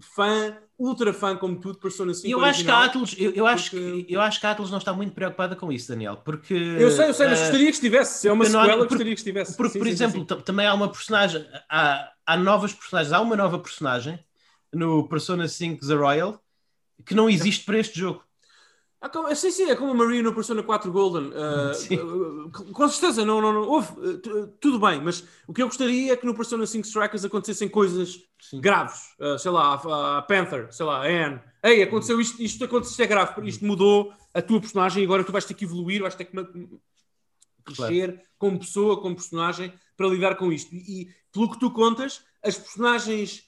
[0.01, 3.71] fã ultra fã como tudo, Persona 5 eu acho que a Atlas, eu, eu acho
[3.71, 6.91] que eu acho que a Atlas não está muito preocupada com isso, Daniel, porque eu
[6.91, 8.21] sei, eu sei, mas uh, gostaria que estivesse.
[8.21, 9.57] Se é uma sequela, por, gostaria que estivesse.
[9.57, 13.21] Porque, sim, por sim, exemplo, sim, também há uma personagem, há, há novas personagens, há
[13.21, 14.19] uma nova personagem
[14.73, 16.41] no Persona 5 The Royal
[17.05, 18.26] que não existe para este jogo.
[19.01, 21.29] Ah, sim, sim, é como a Maria no Persona 4 Golden.
[21.29, 26.13] Uh, com certeza, não, não, não houve, uh, tudo bem, mas o que eu gostaria
[26.13, 28.61] é que no Persona 5 Strikers acontecessem coisas sim.
[28.61, 29.15] graves.
[29.39, 31.41] Sei lá, a, a, Panther, sei lá, a Anne.
[31.63, 35.25] Ei, aconteceu isto, isto aconteceu, isto é grave, isto mudou a tua personagem e agora
[35.25, 36.37] tu vais ter que evoluir, vais ter que
[37.65, 38.21] crescer claro.
[38.39, 40.75] como pessoa, como personagem, para lidar com isto.
[40.75, 43.46] E, e pelo que tu contas, as personagens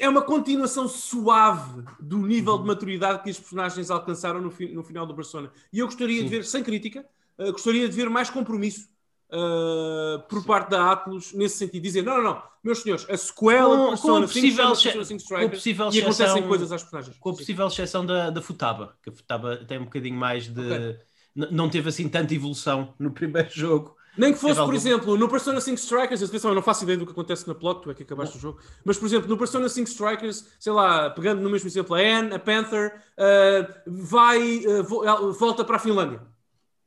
[0.00, 2.62] é uma continuação suave do nível uhum.
[2.62, 5.50] de maturidade que os personagens alcançaram no, fi no final do Persona.
[5.72, 6.24] E eu gostaria Sim.
[6.24, 7.06] de ver, sem crítica,
[7.38, 8.88] uh, gostaria de ver mais compromisso
[9.30, 10.46] uh, por Sim.
[10.46, 11.82] parte da Atlus nesse sentido.
[11.82, 15.20] Dizer, não, não, não, meus senhores, a sequela com, Persona, com a possível, Persona 5
[15.20, 17.16] Strikers, possível e acontecem exceção, coisas às personagens.
[17.20, 20.60] Com a possível exceção da, da Futaba, que a Futaba tem um bocadinho mais de...
[20.60, 20.96] Okay.
[21.36, 25.60] Não teve assim tanta evolução no primeiro jogo nem que fosse, por exemplo, no Persona
[25.60, 28.02] 5 Strikers, atenção, eu não faço ideia do que acontece na plot, tu é que
[28.02, 31.68] acabaste o jogo, mas, por exemplo, no Persona 5 Strikers, sei lá, pegando no mesmo
[31.68, 36.22] exemplo, a Anne, a Panther, uh, vai, uh, volta para a Finlândia.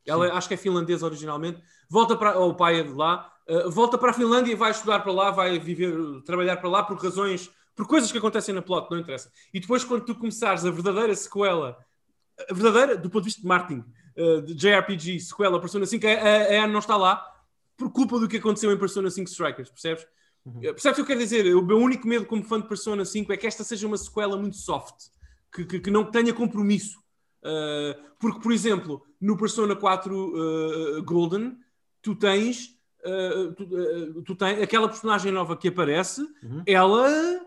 [0.06, 0.32] Ela Sim.
[0.32, 3.96] acho que é finlandesa originalmente, volta para, ou o pai é de lá, uh, volta
[3.96, 7.50] para a Finlândia e vai estudar para lá, vai viver, trabalhar para lá por razões,
[7.76, 9.30] por coisas que acontecem na plot, não interessa.
[9.54, 11.78] E depois, quando tu começares a verdadeira sequela,
[12.48, 13.84] a verdadeira, do ponto de vista de marketing,
[14.20, 17.26] uh, de JRPG, sequela, Persona 5, a, a, a não está lá
[17.80, 20.06] por culpa do que aconteceu em Persona 5 Strikers, percebes?
[20.44, 20.60] Uhum.
[20.62, 21.54] Eh, percebes o que eu quero dizer?
[21.54, 24.36] O meu único medo como fã de Persona 5 é que esta seja uma sequela
[24.36, 25.06] muito soft,
[25.50, 27.00] que, que, que não tenha compromisso.
[27.42, 31.56] Uh, porque, por exemplo, no Persona 4 uh, Golden,
[32.02, 36.62] tu tens, uh, tu, tu, tens aquela personagem nova que aparece, uhum.
[36.66, 37.46] ela.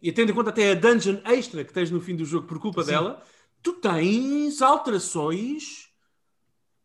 [0.00, 2.60] E tendo em conta até a dungeon extra que tens no fim do jogo por
[2.60, 2.90] culpa Sim.
[2.90, 3.22] dela,
[3.66, 5.88] tu tens alterações.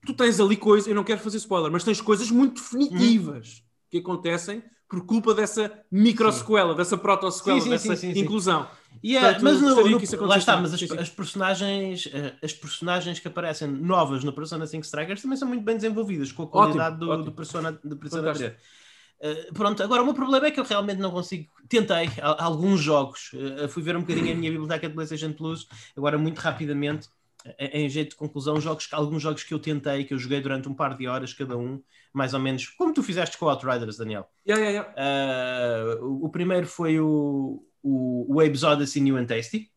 [0.04, 3.68] Tu tens ali coisas, eu não quero fazer spoiler, mas tens coisas muito definitivas hum.
[3.92, 8.68] que acontecem por culpa dessa micro-sequela, dessa proto-sequela, dessa sim, sim, inclusão.
[9.04, 13.28] Yeah, Portanto, mas no, no, lá está, mas as, as, personagens, eh, as personagens que
[13.28, 17.06] aparecem novas no Persona 5 Strikers também são muito bem desenvolvidas com a qualidade ótimo,
[17.06, 17.26] do, ótimo.
[17.26, 18.54] do Persona, do Persona 3.
[19.22, 21.48] Uh, pronto, agora o meu problema é que eu realmente não consigo.
[21.70, 25.68] Tentei a, alguns jogos, uh, fui ver um bocadinho a minha biblioteca de PlayStation Plus,
[25.96, 27.08] agora muito rapidamente,
[27.60, 30.74] em jeito de conclusão, jogos, alguns jogos que eu tentei, que eu joguei durante um
[30.74, 31.82] par de horas cada um,
[32.14, 34.28] mais ou menos, como tu fizeste com o Outriders, Daniel.
[34.48, 36.00] Yeah, yeah, yeah.
[36.00, 39.72] Uh, o, o, primeiro foi o, o, Abe's Odyssey New and Tasty,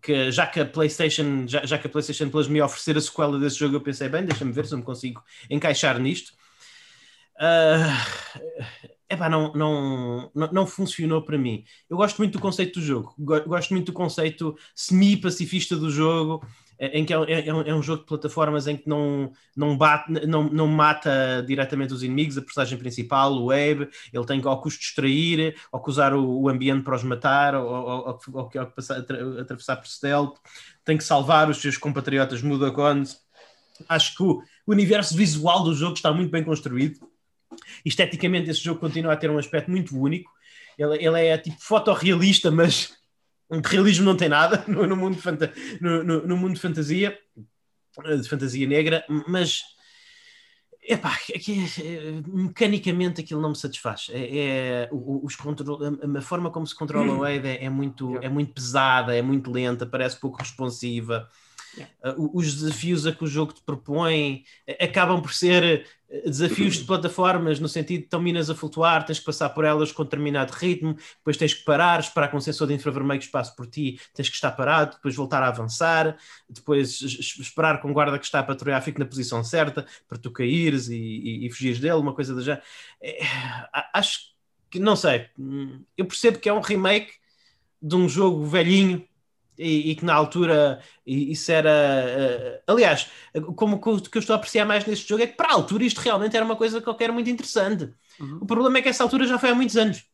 [0.00, 3.38] que já que a PlayStation, já, já que a PlayStation Plus me oferecer a sequela
[3.38, 6.32] desse jogo, eu pensei, bem, deixa-me ver se eu me consigo encaixar nisto.
[7.38, 11.64] Uh, epá, não, não, não, funcionou para mim.
[11.88, 16.44] Eu gosto muito do conceito do jogo, gosto muito do conceito semi-pacifista do jogo.
[16.80, 20.44] em que é, é, é, um jogo de plataformas em que não, não, bate, não,
[20.44, 24.80] não mata diretamente os inimigos, a personagem principal, o Abe, ele tem que ao custo
[24.80, 28.98] distrair, ou que usar o, o ambiente para os matar, ou, ou, ou, ou passar,
[29.40, 30.36] atravessar por stealth,
[30.84, 33.16] tem que salvar os seus compatriotas Mudacons.
[33.88, 37.00] Acho que o universo visual do jogo está muito bem construído.
[37.84, 40.30] Esteticamente, esse jogo continua a ter um aspecto muito único.
[40.78, 42.96] Ele, ele é tipo fotorrealista, mas
[43.50, 46.60] de realismo não tem nada no, no mundo, de fanta no, no, no, mundo de
[46.60, 47.18] fantasia,
[48.20, 49.62] de fantasia negra, mas
[50.82, 54.08] epá, aqui, é, mecanicamente aquilo não me satisfaz.
[54.10, 54.38] É,
[54.84, 58.52] é os a, a, forma como se controla o Wade é, é, muito, é muito
[58.52, 61.28] pesada, é muito lenta, parece pouco responsiva.
[62.04, 66.76] Uh, os desafios a que o jogo te propõe eh, acabam por ser eh, desafios
[66.76, 70.04] de plataformas, no sentido de estão minas a flutuar, tens que passar por elas com
[70.04, 74.00] determinado ritmo, depois tens que parar, esperar que um sensor de infravermelho espaço por ti,
[74.14, 76.16] tens que estar parado, depois voltar a avançar,
[76.48, 80.30] depois esperar que um guarda que está a patrulhar fique na posição certa para tu
[80.30, 82.62] caíres e, e, e fugires dele, uma coisa da já.
[83.02, 83.20] É,
[83.92, 84.20] acho
[84.70, 87.12] que, não sei, hum, eu percebo que é um remake
[87.80, 89.06] de um jogo velhinho
[89.58, 91.70] e, e, que na altura isso era.
[92.66, 93.10] Uh, aliás,
[93.56, 95.84] como o que eu estou a apreciar mais neste jogo é que para a altura
[95.84, 97.92] isto realmente era uma coisa qualquer muito interessante.
[98.20, 98.38] Uhum.
[98.42, 100.04] O problema é que essa altura já foi há muitos anos.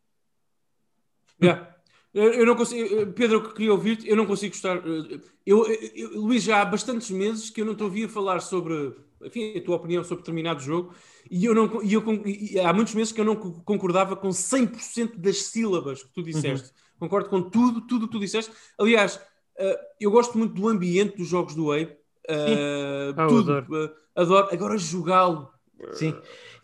[1.42, 1.74] Yeah.
[2.14, 4.76] Eu, não consigo, Pedro, eu queria ouvir-te, eu não consigo gostar.
[4.76, 8.95] Eh, eu, eu, Luís, já há bastantes meses que eu não te ouvia falar sobre
[9.20, 10.95] enfim, a tua opinião sobre determinado jogo
[11.30, 15.16] e eu não e eu, e há muitos meses que eu não concordava com 100%
[15.16, 16.68] das sílabas que tu disseste.
[16.68, 16.74] Uhum.
[17.01, 18.53] Concordo com tudo, tudo que tu disseste.
[18.78, 19.20] Aliás,
[20.00, 21.96] eu gosto muito do ambiente dos jogos do Ape.
[22.28, 23.52] Uh, ah, tudo.
[23.52, 23.92] Adoro.
[24.14, 24.48] Adoro.
[24.52, 25.50] Agora jogá-lo.
[25.92, 26.14] Sim.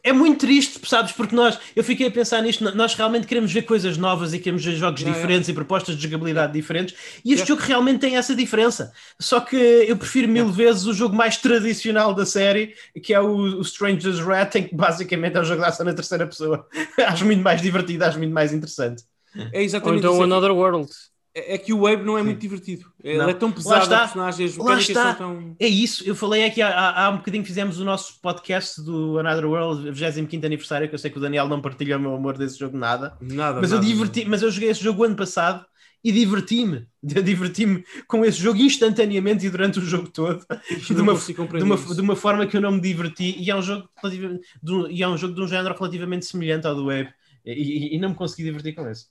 [0.03, 1.13] É muito triste, sabes?
[1.13, 4.65] Porque nós, eu fiquei a pensar nisto, nós realmente queremos ver coisas novas e queremos
[4.65, 8.93] ver jogos diferentes e propostas de jogabilidade diferentes, e este jogo realmente tem essa diferença.
[9.19, 13.59] Só que eu prefiro mil vezes o jogo mais tradicional da série, que é o,
[13.59, 16.67] o Stranger's Rat, em que basicamente é um jogo de ação na terceira pessoa.
[17.07, 19.05] acho muito mais divertido, acho muito mais interessante.
[19.53, 20.91] É exatamente Ou então Another World.
[21.35, 22.91] É, é que o Wave não é muito divertido.
[23.03, 23.29] Ele não.
[23.29, 25.57] é tão pesado, as personagens mecânicas são tão.
[25.59, 29.47] É isso, eu falei aqui há, há um bocadinho fizemos o nosso podcast do Another
[29.47, 32.59] World, 25 aniversário, que eu sei que o Daniel não partilha o meu amor desse
[32.59, 33.17] jogo nada.
[33.21, 33.61] Nada.
[33.61, 35.65] Mas nada, eu diverti, mas eu joguei esse jogo ano passado
[36.03, 36.87] e diverti-me.
[37.03, 40.45] Diverti-me com esse jogo instantaneamente e durante o jogo todo.
[40.87, 43.37] De uma, de, uma, de uma, forma que eu não me diverti.
[43.39, 44.41] E é um jogo, de,
[44.91, 47.09] e é um jogo de um género relativamente semelhante ao do Wave.
[47.45, 49.07] E, e, e não me consegui divertir com esse.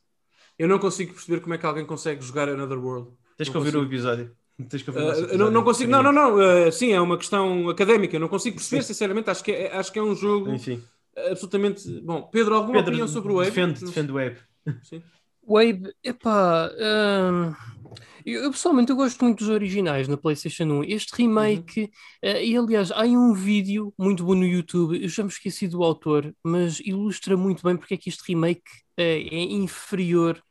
[0.60, 3.12] Eu não consigo perceber como é que alguém consegue jogar Another World.
[3.38, 4.36] Tens que ouvir o episódio.
[4.68, 5.38] Tens que ouvir uh, episódio.
[5.38, 6.36] Não, não consigo, não, não, não.
[6.36, 8.18] Uh, sim, é uma questão académica.
[8.18, 8.90] Eu não consigo perceber, sim.
[8.90, 9.30] sinceramente.
[9.30, 10.84] Acho que, é, acho que é um jogo Enfim.
[11.32, 11.90] absolutamente.
[12.02, 13.52] Bom, Pedro, alguma Pedro, opinião sobre o Wave?
[13.52, 14.38] Defende, defende o Wave.
[14.84, 15.02] Sim.
[15.48, 16.70] Wave, epá.
[16.74, 17.56] Uh,
[18.26, 20.84] eu, pessoalmente eu gosto muito dos originais na PlayStation 1.
[20.84, 21.82] Este remake,
[22.24, 22.32] uhum.
[22.32, 25.84] uh, e aliás, há um vídeo muito bom no YouTube, eu já me esqueci do
[25.84, 30.44] autor, mas ilustra muito bem porque é que este remake uh, é inferior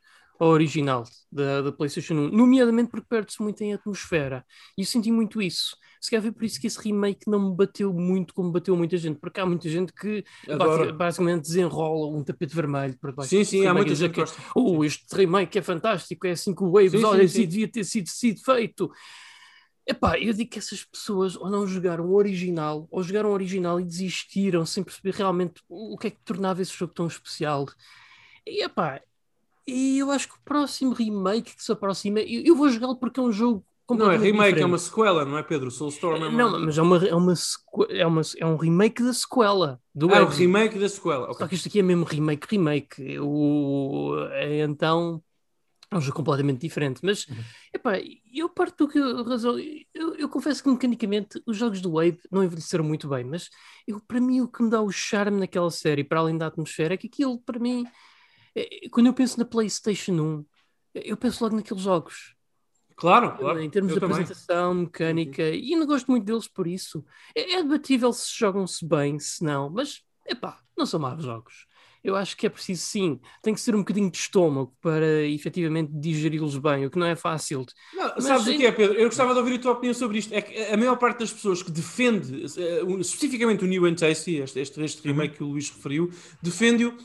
[0.45, 4.45] original da, da PlayStation 1, nomeadamente porque perde-se muito em atmosfera.
[4.77, 5.75] E eu senti muito isso.
[5.99, 8.97] Se calhar foi por isso que esse remake não me bateu muito como bateu muita
[8.97, 10.23] gente, porque há muita gente que
[10.97, 13.29] basicamente desenrola um tapete vermelho para baixo.
[13.29, 14.41] Sim, sim, há muita gente que gosta.
[14.55, 17.47] Oh, este remake é fantástico, é assim que o Waves, sim, olha, sim, sim.
[17.47, 18.89] devia ter sido, sido feito.
[19.85, 23.79] Epá, eu digo que essas pessoas ou não jogaram o original, ou jogaram o original
[23.79, 27.65] e desistiram sem perceber realmente o que é que tornava esse jogo tão especial.
[28.45, 29.01] E epá,
[29.69, 33.19] e eu acho que o próximo remake que se aproxima, eu, eu vou jogá-lo porque
[33.19, 33.63] é um jogo
[33.95, 34.61] não é remake, é diferente.
[34.61, 35.71] é uma sequela, não é Pedro?
[35.71, 36.37] Soulstorm é uma...
[36.37, 37.33] Não, mas é, uma, é, uma
[37.89, 39.81] é, uma, é um remake da sequela.
[39.95, 41.23] Do ah, é o remake da sequela.
[41.23, 41.37] Okay.
[41.37, 43.19] Só que isto aqui é mesmo remake, remake.
[43.19, 45.21] O, é, então
[45.91, 46.99] é um jogo completamente diferente.
[47.03, 47.35] Mas, uhum.
[47.73, 47.93] epá,
[48.31, 49.57] eu parto do que razão.
[49.93, 53.49] Eu, eu, confesso que mecanicamente os jogos do Wave não envelheceram muito bem, mas
[53.87, 56.93] eu, para mim o que me dá o charme naquela série, para além da atmosfera,
[56.93, 57.85] é que aquilo, para mim
[58.91, 60.45] quando eu penso na PlayStation 1,
[60.95, 62.35] eu penso logo naqueles jogos.
[62.99, 63.61] Claro, claro.
[63.61, 64.17] Em termos eu de também.
[64.17, 65.53] apresentação, mecânica, uhum.
[65.53, 67.03] e não gosto muito deles por isso.
[67.33, 71.65] É, é debatível se jogam-se bem, se não, mas, epá, não são maus jogos.
[72.03, 75.91] Eu acho que é preciso sim, tem que ser um bocadinho de estômago para efetivamente
[75.93, 77.65] digeri-los bem, o que não é fácil.
[77.93, 78.97] Não, mas, sabes o que é, Pedro?
[78.97, 80.33] Eu gostava de ouvir a tua opinião sobre isto.
[80.33, 84.37] É que a maior parte das pessoas que defende, eh, especificamente o New and Tasty,
[84.37, 86.09] este, este, este remake que o Luís referiu,
[86.41, 86.95] defende-o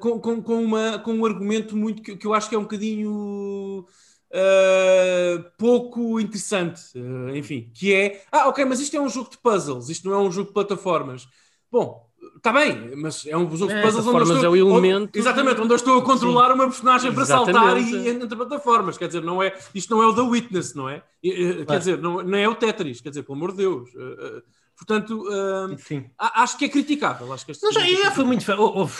[0.00, 2.62] com, com, com, uma, com um argumento muito que, que eu acho que é um
[2.62, 3.86] bocadinho
[4.30, 9.38] uh, pouco interessante, uh, enfim, que é ah, ok, mas isto é um jogo de
[9.38, 11.26] puzzles, isto não é um jogo de plataformas.
[11.70, 12.04] Bom,
[12.36, 15.02] Está bem, mas é um jogo de É, puzzles onde eu estou, é o elemento-
[15.04, 18.96] onde- exatamente, onde eu estou a controlar uma personagem para saltar e entre plataformas.
[18.96, 21.02] Quer dizer, não é, isto não é o The Witness, não é?
[21.22, 23.90] Eh, Quer dizer, não, não é o Tetris, quer dizer, pelo amor de Deus.
[23.94, 24.42] Eh, eh,
[24.76, 27.30] portanto, eh, a- acho que é criticável.
[27.32, 28.42] Acho que este Não, já, é já foi muito.
[28.44, 28.90] fe- o- o-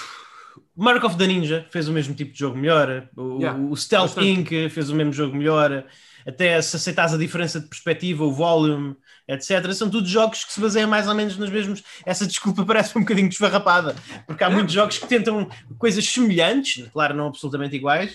[0.76, 3.08] Mark of the Ninja fez o mesmo tipo de jogo melhor.
[3.16, 4.54] O, Yeah, o Stealth bastante.
[4.56, 4.70] Inc.
[4.70, 5.84] fez o mesmo jogo melhor.
[6.26, 8.96] Até se aceitas a diferença de perspectiva, o volume,
[9.28, 9.70] etc.
[9.74, 11.82] São tudo jogos que se baseiam mais ou menos nos mesmos.
[12.04, 13.94] Essa desculpa parece um bocadinho desfarrapada,
[14.26, 14.50] porque há É.
[14.50, 15.48] muitos jogos que tentam
[15.78, 18.12] coisas semelhantes, claro, não absolutamente iguais,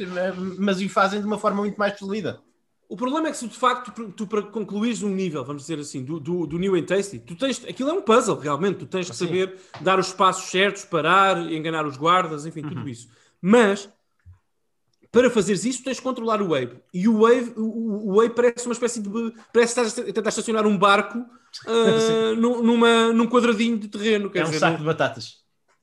[0.57, 2.39] mas o fazem de uma forma muito mais polida.
[2.90, 5.78] O problema é que se de facto tu, tu para concluires um nível, vamos dizer
[5.78, 8.88] assim, do, do, do New and Tasty, tu tens, aquilo é um puzzle realmente, tu
[8.88, 9.28] tens que Sim.
[9.28, 13.08] saber dar os passos certos, parar, enganar os guardas, enfim, tudo isso.
[13.40, 13.88] Mas
[15.12, 16.80] para fazeres isso tens de controlar o Wave.
[16.94, 19.10] E o Wave, o, o Wave parece uma espécie de.
[19.54, 21.24] Parece que estás a tentar estacionar um barco
[22.38, 24.30] num, numa, num quadradinho de terreno.
[24.30, 25.38] Quer É um dizer, saco não- de batatas.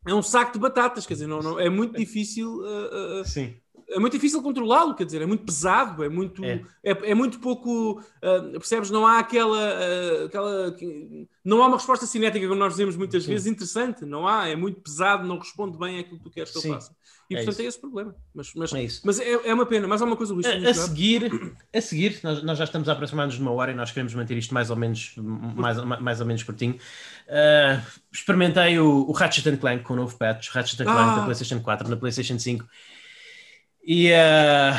[0.06, 2.62] é um saco de batatas, quer dizer, não, não- é muito difícil.
[2.64, 3.56] ah, ah, Sim.
[3.88, 6.62] É muito difícil controlá-lo, quer dizer, é muito pesado, é muito, É.
[6.84, 7.10] é.
[7.10, 8.90] é muito pouco, ah, percebes?
[8.90, 13.22] Não há aquela, ah, aquela, que- não há uma resposta cinética, como nós dizemos muitas
[13.24, 13.30] Sim.
[13.30, 16.58] vezes, interessante, não há, é muito pesado, não responde bem àquilo que tu queres que
[16.60, 16.68] Sim.
[16.68, 16.94] ele faça.
[17.28, 17.62] E É portanto isso.
[17.62, 18.14] é esse o problema.
[18.32, 19.00] Mas, mas, É isso.
[19.04, 19.88] mas é, é uma pena.
[19.88, 20.46] Mais alguma coisa, Luís?
[20.46, 23.74] A, a seguir, a seguir nós, nós já estamos a aproximar-nos de uma hora e
[23.74, 25.12] nós queremos manter isto mais ou menos,
[25.56, 26.74] mais, mais ou menos curtinho.
[27.26, 27.82] Uh,
[28.12, 31.16] experimentei o, o Ratchet and Clank com o novo patch, Ratchet Clank Ah.
[31.16, 32.64] da PlayStation 4, na PlayStation 5.
[33.86, 34.74] E uh,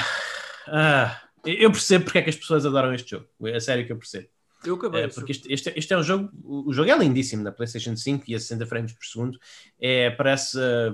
[0.68, 3.26] ah, eu percebo porque é que as pessoas adoram este jogo.
[3.46, 4.28] É sério que eu percebo.
[4.66, 5.06] Eu acabei.
[5.06, 8.26] Esse porque este, este, este é um jogo, o jogo é lindíssimo na PlayStation 5
[8.28, 9.40] e a 60 frames por segundo.
[9.80, 10.94] É, parece uh,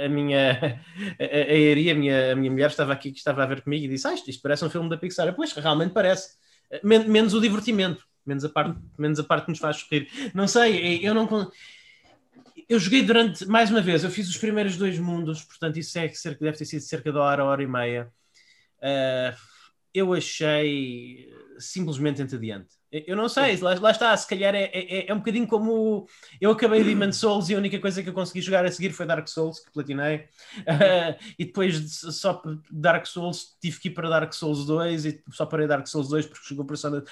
[0.00, 0.80] a, a minha
[1.20, 3.84] a, a Eri, a minha, a minha mulher estava aqui que estava a ver comigo
[3.84, 5.28] e disse: ah, isto, isto parece um filme da Pixar.
[5.28, 6.36] Eu, Pois, realmente parece.
[6.82, 10.08] Men- menos o divertimento, menos a, parte, menos a parte que nos faz sorrir.
[10.34, 11.28] Não sei, eu não.
[12.70, 16.08] Eu joguei durante, mais uma vez, eu fiz os primeiros dois mundos, portanto, isso é
[16.10, 18.08] cerca, deve ter sido cerca de hora, hora e meia.
[18.78, 19.36] Uh,
[19.92, 22.68] eu achei simplesmente entediante.
[22.92, 26.06] Eu não sei, lá, lá está, se calhar é, é, é um bocadinho como
[26.40, 29.04] eu acabei Demon Souls e a única coisa que eu consegui jogar a seguir foi
[29.04, 30.28] Dark Souls, que platinei,
[30.60, 32.40] Uh, e depois de só
[32.70, 36.26] Dark Souls tive que ir para Dark Souls 2 e só parei Dark Souls 2
[36.26, 37.02] porque chegou Persona.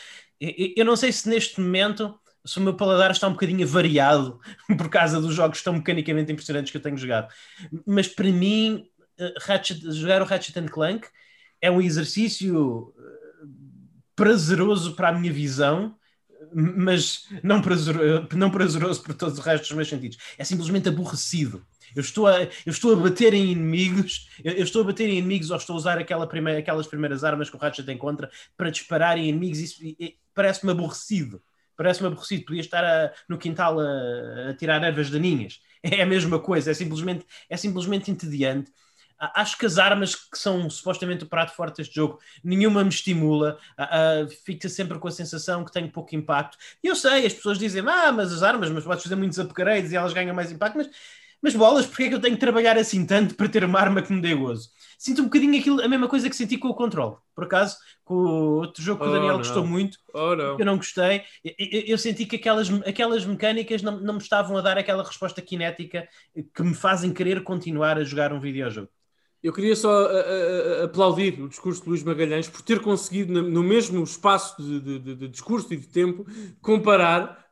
[0.40, 2.16] Eu, eu- eu não sei se neste momento
[2.48, 4.40] se o meu paladar está um bocadinho variado
[4.78, 7.32] por causa dos jogos tão mecanicamente impressionantes que eu tenho jogado,
[7.86, 8.88] mas para mim
[9.20, 11.06] uh, Ratchet- jogar o Ratchet Clank
[11.60, 12.94] é um exercício uh,
[14.16, 15.94] prazeroso para a minha visão,
[16.54, 20.18] mas não prazeroso, não prazeroso por todos os restos dos meus sentidos.
[20.36, 21.64] É simplesmente aborrecido.
[21.94, 25.50] Eu estou a, eu estou a bater em inimigos, eu, estou a bater em inimigos
[25.50, 29.18] ou estou a usar aquela primeira, aquelas primeiras armas que o Ratchet encontra para disparar
[29.18, 29.58] em inimigos.
[29.58, 29.82] Isso
[30.34, 31.42] parece-me aborrecido.
[31.78, 32.44] Parece-me aborrecido.
[32.46, 35.60] Podia estar a- no quintal a, a tirar ervas daninhas.
[35.80, 38.72] É a mesma coisa, é simplesmente, é simplesmente entediante.
[39.20, 43.58] Acho que as armas que são supostamente o prato forte deste jogo, nenhuma me estimula,
[43.76, 46.56] ah, fica sempre com a sensação que tenho pouco impacto.
[46.82, 49.90] E eu sei, as pessoas dizem, ah, mas as armas, mas podes fazer muitos upgrades
[49.92, 50.88] e elas ganham mais impacto, mas,
[51.42, 54.02] mas bolas, porque é que eu tenho que trabalhar assim tanto para ter uma arma
[54.02, 54.70] que me dê gozo?
[54.98, 57.14] Sinto um bocadinho aquilo, a mesma coisa que senti com o controle.
[57.32, 60.58] Por acaso, com o outro jogo que o Oh, Daniel gostou muito, Oh, não.
[60.58, 61.22] eu não gostei.
[61.44, 65.04] Eu, eu- eu senti que aquelas, aquelas mecânicas não, não me estavam a dar aquela
[65.04, 66.08] resposta cinética
[66.52, 68.88] que me fazem querer continuar a jogar um videojogo.
[69.40, 73.40] Eu queria só a- a- a- aplaudir o discurso de Luís Magalhães por ter conseguido,
[73.40, 76.26] no- mesmo espaço de, de- de- de discurso e de tempo,
[76.60, 77.46] comparar,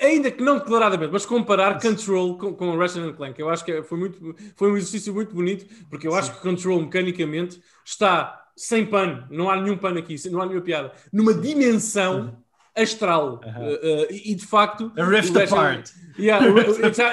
[0.00, 3.40] ainda que não declaradamente, mas comparar Control com, com Ratchet Clank.
[3.40, 6.80] Eu acho que foi, muito, foi um exercício muito bonito, porque eu acho que Control,
[6.82, 12.36] mecanicamente, está sem pano, não há nenhum pano aqui, não há nenhuma piada, numa dimensão
[12.74, 13.40] astral.
[13.46, 13.62] Aham.
[13.68, 14.92] Eh, eh, e de facto.
[14.96, 15.90] A rift Ratchet- apart.
[16.18, 16.44] Yeah,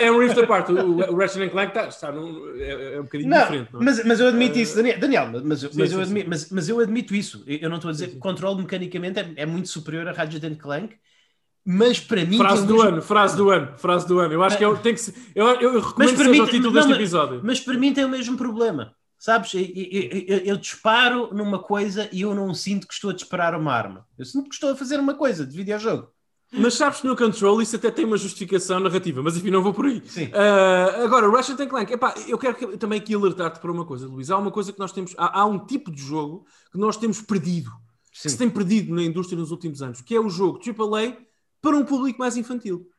[0.01, 0.69] é um rift apart.
[0.69, 3.71] O, o Ratchet Clank está, está num, é, é um bocadinho Não, diferente.
[3.73, 3.85] Não é?
[3.85, 6.03] mas, mas eu admito Eh, isso, Daniel, Daniel mas, sim, mas sim, eu sim.
[6.07, 7.43] admito, mas, mas eu admito isso.
[7.47, 8.19] Eu não estou a dizer Sim, que sim.
[8.19, 10.95] controle mecanicamente é, é muito superior a Ratchet and Clank,
[11.71, 12.37] mas para mim.
[12.37, 14.33] Frase do mesmo- ano, frase do ano, frase do ano.
[14.33, 16.47] Eu acho que é, o- tem que ser, eu, eu, eu recomendo que seja o
[16.47, 17.41] título não, deste episódio.
[17.43, 18.93] Mas para mim tem o mesmo problema.
[19.19, 19.53] Sabes?
[19.53, 23.53] Eu, eu- eu- eu disparo numa coisa e eu não sinto que estou a disparar
[23.53, 24.05] uma arma.
[24.17, 26.07] Eu sinto que estou a fazer uma coisa de videojogo.
[26.51, 29.71] Mas sabes que no Control isso até tem uma justificação narrativa, mas enfim, não vou
[29.71, 30.01] por aí.
[30.07, 30.31] Sim.
[30.33, 34.07] Ah, agora, Ratchet and Clank, epá, eu quero que- também aqui alertar-te para uma coisa,
[34.07, 34.31] Luís.
[34.31, 37.21] Há uma coisa que nós temos, há, há um tipo de jogo que nós temos
[37.21, 37.69] perdido,
[38.11, 38.37] que se Sim.
[38.37, 41.17] tem perdido na indústria nos últimos anos, que é o jogo AAA
[41.61, 42.89] para um público mais infantil.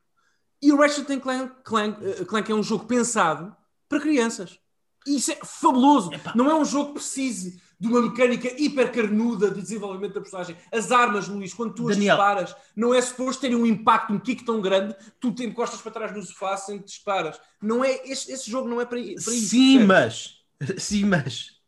[0.62, 3.54] E o Ratchet and Clank, Clank, eh, Clank é um jogo pensado
[3.88, 4.58] para crianças.
[5.06, 6.12] isso é fabuloso.
[6.12, 6.32] Epá.
[6.36, 10.54] Não é um jogo que precise de uma mecânica hiper carnuda de desenvolvimento da personagem.
[10.70, 12.12] As armas, Luís, quando tu Daniel.
[12.12, 15.80] as disparas, não é suposto terem um impacto, um kick tão grande, tu te encostas
[15.80, 17.40] para trás no sofá sem te disparas.
[17.60, 19.30] Não é, esse, esse jogo não é para, para isso.
[19.30, 20.42] Sim, mas,
[20.76, 21.59] sim, mas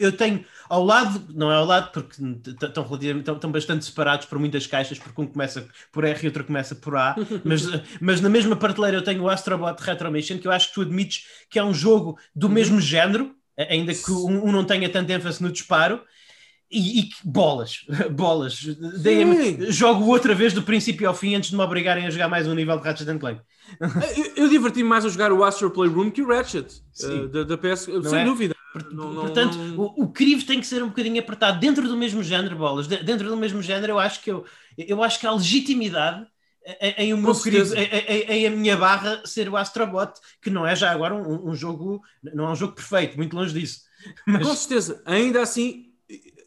[0.00, 2.16] eu tenho ao lado, não é ao lado porque
[2.46, 6.44] estão, relativamente, estão, bastante separados por muitas caixas, porque um começa por R e outro
[6.44, 7.14] começa por A,
[7.44, 7.62] mas,
[8.00, 10.82] mas na mesma prateleira eu tenho o Astrobot Retro Mission, que eu acho que tu
[10.82, 12.52] admites que é um jogo do uhum.
[12.52, 16.02] mesmo género, ainda que um, um não tenha tanta ênfase no disparo,
[16.70, 18.54] e, e bolas, bolas.
[19.68, 22.54] Jogo outra vez do princípio ao fim antes de me obrigarem a jogar mais um
[22.54, 23.40] nível de Ratchet Clank.
[24.16, 27.58] eu, eu diverti-me mais a jogar o Astro Playroom que o Ratchet uh, da, da
[27.58, 28.24] PS, não sem é?
[28.24, 28.54] dúvida.
[28.92, 29.78] Não, não, Portanto, não...
[29.78, 32.86] O, o crivo tem que ser um bocadinho apertado dentro do mesmo género, bolas.
[32.86, 34.44] De, dentro do mesmo género, eu acho que eu,
[34.78, 36.26] eu acho que há legitimidade
[36.80, 40.12] em, o meu crivo, em, a minha barra ser o Astrobot,
[40.42, 43.58] que não é já agora um, um jogo, não é um jogo perfeito, muito longe
[43.58, 43.82] disso.
[44.26, 44.46] Mas...
[44.46, 45.92] Com certeza, ainda assim,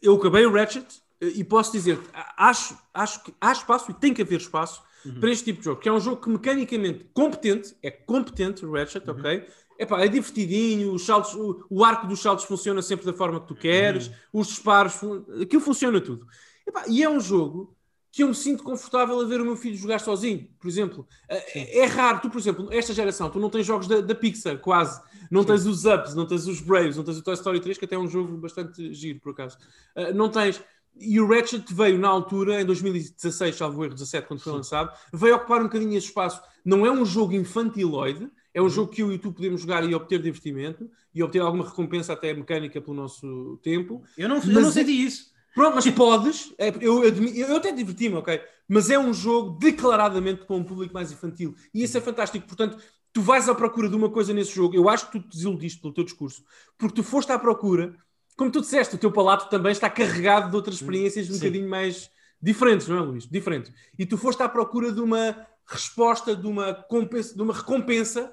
[0.00, 0.86] eu acabei o Ratchet
[1.20, 1.98] e posso dizer,
[2.36, 5.20] acho, acho que há espaço e tem que haver espaço uhum.
[5.20, 8.72] para este tipo de jogo, que é um jogo que mecanicamente competente, é competente o
[8.72, 9.18] Ratchet, uhum.
[9.18, 9.46] ok?
[9.78, 13.48] Epá, é divertidinho, os saltos, o, o, arco dos saltos funciona sempre da forma que
[13.48, 14.14] tu queres, uhum.
[14.34, 15.00] os disparos,
[15.40, 16.26] aquilo funciona tudo.
[16.66, 17.76] Epá, e é um jogo
[18.14, 21.04] que eu me sinto confortável a ver o meu filho jogar sozinho, por exemplo.
[21.28, 24.56] É, é raro, tu, por exemplo, esta geração, tu não tens jogos da, da Pixar,
[24.58, 25.02] quase.
[25.28, 25.48] Não Sim.
[25.48, 27.96] tens os Ups, não tens os Braves, não tens o Toy Story 3, que até
[27.96, 29.58] é um jogo bastante giro, por acaso.
[29.96, 30.62] Uh, não tens.
[30.96, 35.34] E o Ratchet veio na altura, em 2016, salvo erro, 17, quando foi lançado, veio
[35.34, 36.40] ocupar um bocadinho esse espaço.
[36.64, 39.94] Não é um jogo infantiloide, é um jogo que eu e tu podemos jogar e
[39.94, 44.02] obter divertimento e obter alguma recompensa até mecânica pelo nosso tempo.
[44.16, 44.94] Eu não, eu não senti é...
[44.94, 45.34] isso.
[45.54, 48.40] Pronto, mas podes, é, eu, eu, eu até diverti-me, ok?
[48.68, 51.54] Mas é um jogo declaradamente para um público mais infantil.
[51.72, 52.46] E isso é fantástico.
[52.46, 52.76] Portanto,
[53.12, 54.74] tu vais à procura de uma coisa nesse jogo.
[54.74, 56.44] Eu acho que tu te desiludiste pelo teu discurso,
[56.76, 57.94] porque tu foste à procura,
[58.36, 61.38] como tu disseste, o teu palato também está carregado de outras experiências um Sim.
[61.38, 62.10] bocadinho mais
[62.42, 63.26] diferentes, não é, Luís?
[63.28, 63.72] Diferentes.
[63.96, 68.32] E tu foste à procura de uma resposta, de uma, compensa, de uma recompensa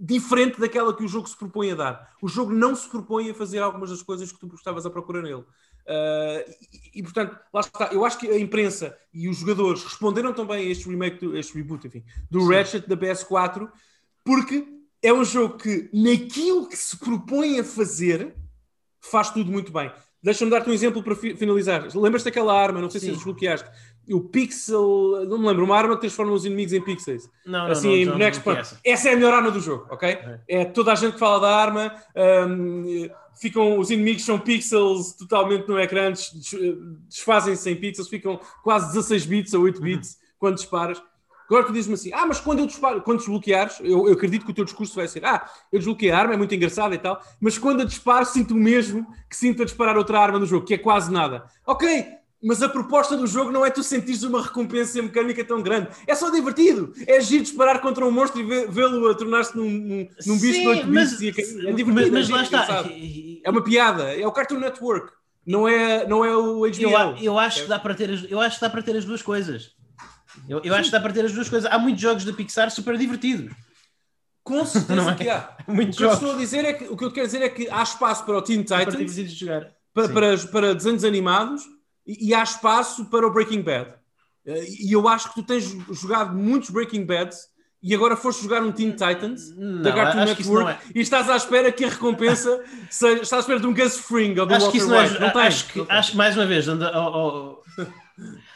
[0.00, 2.14] diferente daquela que o jogo se propõe a dar.
[2.20, 5.22] O jogo não se propõe a fazer algumas das coisas que tu estavas à procura
[5.22, 5.44] nele.
[5.82, 6.50] Uh,
[6.94, 7.86] e, e, portanto, lá está.
[7.92, 11.86] Eu acho que a imprensa e os jogadores responderam também a este remake, este reboot,
[11.86, 12.54] enfim, do Sim.
[12.54, 13.68] Ratchet da PS4,
[14.24, 14.66] porque
[15.02, 18.36] é um jogo que, naquilo que se propõe a fazer,
[19.00, 19.90] faz tudo muito bem.
[20.22, 21.88] Deixa-me dar-te um exemplo para finalizar.
[21.94, 22.80] Lembras-te daquela arma?
[22.80, 23.06] Não sei Sim.
[23.08, 23.68] se desbloqueaste
[24.10, 27.30] o pixel, não me lembro, uma arma que transforma os inimigos em pixels.
[27.46, 28.38] Não, assim, não, em bonecos.
[28.40, 28.60] Para...
[28.60, 28.80] Essa.
[28.84, 30.08] essa é a melhor arma do jogo, ok?
[30.08, 31.94] É, é toda a gente que fala da arma,
[32.48, 33.08] um,
[33.40, 36.12] ficam, os inimigos são pixels totalmente no ecrã,
[37.08, 39.84] desfazem-se em pixels, ficam quase 16 bits ou 8 uhum.
[39.84, 40.20] bits uhum.
[40.38, 41.02] quando disparas.
[41.52, 44.50] Agora tu dizes-me assim, ah, mas quando eu disparo, quando desbloqueares, eu, eu, acredito que
[44.52, 47.22] o teu discurso vai ser, ah, eu desbloqueei a arma, é muito engraçado e tal,
[47.38, 50.64] mas quando a disparo, sinto o mesmo que sinto a disparar outra arma no jogo,
[50.64, 51.44] que é quase nada.
[51.66, 52.06] Ok,
[52.42, 55.88] mas a proposta do jogo não é tu sentires uma recompensa mecânica tão grande.
[56.06, 56.94] É só divertido.
[57.06, 60.86] É giro disparar contra um monstro e vê-lo a tornar-se num, num, num bicho de
[60.90, 61.92] mas, É divertido.
[61.92, 62.84] Mas, mas é lá está.
[63.44, 64.04] É uma piada.
[64.04, 65.12] É o Cartoon Network.
[65.46, 66.80] Não é, não é o HBO.
[66.80, 69.04] Eu, eu acho que dá para ter as, eu acho que dá para ter as
[69.04, 69.76] duas coisas.
[70.48, 71.70] Eu, eu acho que dá para ter as duas coisas.
[71.70, 73.54] Há muitos jogos da Pixar super divertidos.
[74.42, 75.14] Com certeza é?
[75.14, 75.56] que há.
[75.68, 77.48] Muitos o que, eu estou a dizer é que, o que eu quero dizer é
[77.48, 79.40] que há espaço para o Teen Titans,
[79.94, 81.62] para, para, para desenhos animados
[82.06, 83.94] e, e há espaço para o Breaking Bad.
[84.44, 88.62] Eh, e eu acho que tu tens jogado muitos Breaking Bads e agora foste jogar
[88.62, 90.78] um Teen Titans não, da Cartoon Network é.
[90.94, 94.38] e estás à espera que a recompensa seja, estás à espera de um Gus Fring
[94.38, 94.88] ou do acho Walter que isso.
[94.88, 97.84] Não, é, não acho, que, acho mais uma vez, anda, oh, oh,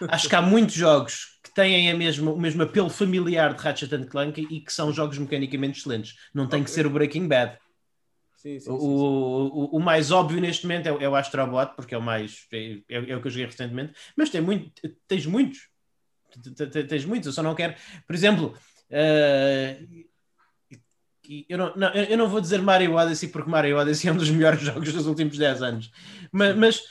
[0.09, 4.47] acho que há muitos jogos têm a mesma, o mesmo apelo familiar de Ratchet Clank
[4.51, 6.15] e que são jogos mecanicamente excelentes.
[6.35, 7.59] Não tem que ser o Breaking Bad.
[8.37, 11.95] Sim, sim, o, sim, o, o, mais óbvio neste momento é, é, o Astrobot, porque
[11.95, 14.71] é o mais é, é, é, o que eu joguei recentemente, mas tem muito,
[15.09, 15.69] tens muitos.
[16.87, 17.75] Tens muitos, eu só não quero.
[18.07, 18.55] Por exemplo,
[18.91, 20.05] uh,
[21.49, 24.29] eu, não, não, eu não vou dizer Mario Odyssey porque Mario Odyssey é um dos
[24.29, 25.91] melhores jogos dos últimos 10 anos,
[26.31, 26.83] mas, mas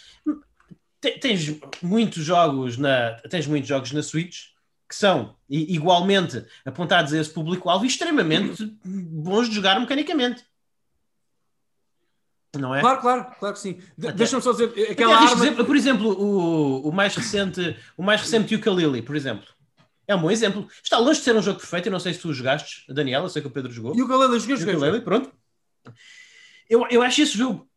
[1.21, 4.54] tens muitos jogos na tens muitos jogos na Switch
[4.87, 10.45] que são igualmente apontados a esse público-alvo e extremamente bons de jogar mecanicamente
[12.57, 12.81] não é?
[12.81, 13.79] Claro, claro, claro que sim.
[13.97, 15.31] De Deixa-me só dizer aquela arma...
[15.31, 19.45] exemplo, por exemplo, o, o mais recente, o mais recente Ukulele, por exemplo.
[20.07, 20.67] É um bom exemplo.
[20.83, 21.87] Está longe de ser um jogo perfeito.
[21.87, 23.23] Eu não sei se tu jogaste, Daniel.
[23.23, 23.95] Eu sei que o Pedro jogou.
[23.95, 24.75] E o Ukulele, joguei, joguei.
[24.75, 25.31] Ukulele, pronto.
[26.69, 27.67] Eu, eu acho esse jogo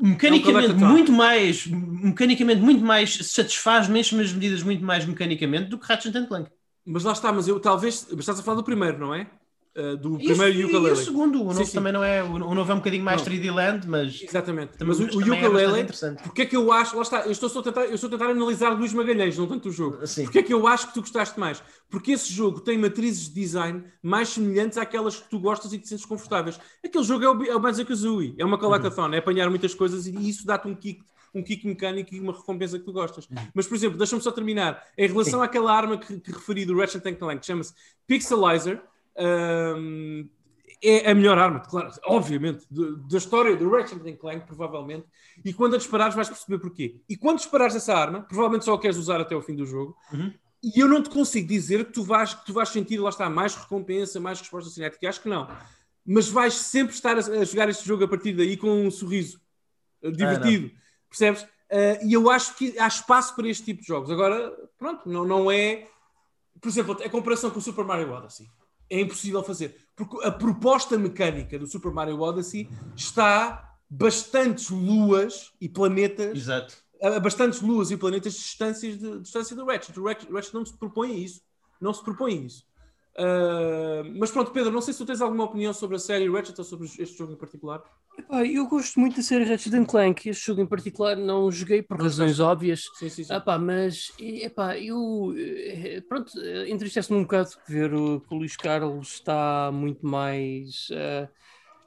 [0.00, 5.78] mecanicamente é muito mais mecanicamente muito mais satisfaz mesmo as medidas muito mais mecanicamente do
[5.78, 6.50] que Ratchet Clank.
[6.86, 9.26] Mas lá está, mas eu talvez estás a falar do primeiro, não é?
[9.76, 10.88] Uh, do E primeiro o, ukulele.
[10.88, 11.72] E o segundo, o Sim, novo sim.
[11.72, 12.22] também não é.
[12.22, 13.32] O novo é um bocadinho mais Não.
[13.32, 14.22] 3D Land, mas.
[14.22, 14.72] Exatamente.
[14.80, 16.22] Mas, Mas o, o é ukulele, interessante.
[16.22, 18.10] porque é que eu acho, lá está, eu estou só a tentar, eu estou a
[18.10, 20.06] tentar analisar Luís Magalhães, não tanto o jogo.
[20.06, 20.24] Sim.
[20.24, 21.62] Porque é que eu acho que tu gostaste mais?
[21.88, 25.84] Porque esse jogo tem matrizes de design mais semelhantes àquelas que tu gostas e que
[25.84, 26.58] te sentes confortáveis.
[26.84, 30.28] Aquele jogo é o, é o Banjo-Kazooie, é uma collectathon, é apanhar muitas coisas e
[30.28, 31.02] isso dá-te um kick,
[31.34, 33.28] um kick mecânico e uma recompensa que tu gostas.
[33.54, 34.82] Mas, por exemplo, deixa-me só terminar.
[34.96, 35.44] Em relação Sim.
[35.44, 37.74] àquela arma que, que referi do Ratchet Clank, que chama-se
[38.06, 38.80] Pixelizer,
[39.18, 40.28] hum,
[40.84, 45.06] é a melhor arma, claro, obviamente, da história do Ratchet Clank, provavelmente.
[45.42, 47.00] E quando a disparares vais perceber porquê.
[47.08, 49.96] E quando disparares essa arma, provavelmente só a queres usar até o fim do jogo.
[50.12, 50.32] Uhum.
[50.62, 53.30] E eu não te consigo dizer que tu vais, que tu vais sentir, lá está,
[53.30, 55.08] mais recompensa, mais resposta cinética.
[55.08, 55.48] Acho que não.
[56.04, 59.40] Mas vais sempre estar a, a jogar este jogo a partir daí com um sorriso
[60.02, 60.70] eh, divertido.
[61.08, 61.46] Percebes?
[61.70, 64.10] Eh, e eu acho que há espaço para este tipo de jogos.
[64.10, 65.86] Agora, pronto, não, não é.
[66.60, 68.46] Por exemplo, a comparação com o Super Mario Odyssey
[68.90, 69.76] é impossível fazer.
[69.96, 76.76] Porque a proposta mecânica do Super Mario Odyssey está bastantes luas e planetas Exato.
[77.00, 79.98] a bastantes luas e planetas de distâncias de, distância do Ratchet.
[79.98, 81.40] O Ratchet, Ratchet não se propõe a isso.
[81.80, 82.64] Não se propõe a isso.
[83.16, 86.58] Ah, mas pronto, Pedro, não sei se tu tens alguma opinião sobre a série Ratchet
[86.58, 87.82] ou sobre este jogo em particular.
[88.18, 90.28] Epá, eu gosto muito da série Ratchet Clank.
[90.28, 92.84] Este jogo em particular não joguei por Não razões óbvias.
[92.98, 93.32] Sim, sim, sim.
[93.32, 98.38] Ah pá, mas epá, eu eh, pronto, eh, entristece-me um bocado ver o, que o
[98.38, 101.28] Luís Carlos está muito mais eh,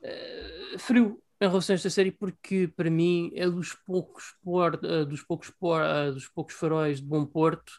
[0.04, 5.22] eh, frio em relação a esta série, porque para mim é dos poucos por, dos
[5.22, 5.80] poucos por,
[6.12, 7.72] dos poucos faróis de bom porto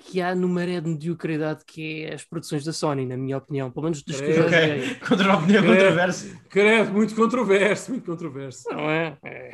[0.00, 3.70] que há no maré de mediocridade que é as produções da Sony, na minha opinião,
[3.70, 4.78] pelo menos dos que eu já Ok.
[4.78, 4.94] joguei.
[4.96, 5.66] Contra a opinião É.
[5.66, 6.40] controversa.
[6.48, 8.68] Credo, muito controverso, muito controverso.
[8.70, 9.16] Não é?
[9.24, 9.52] É.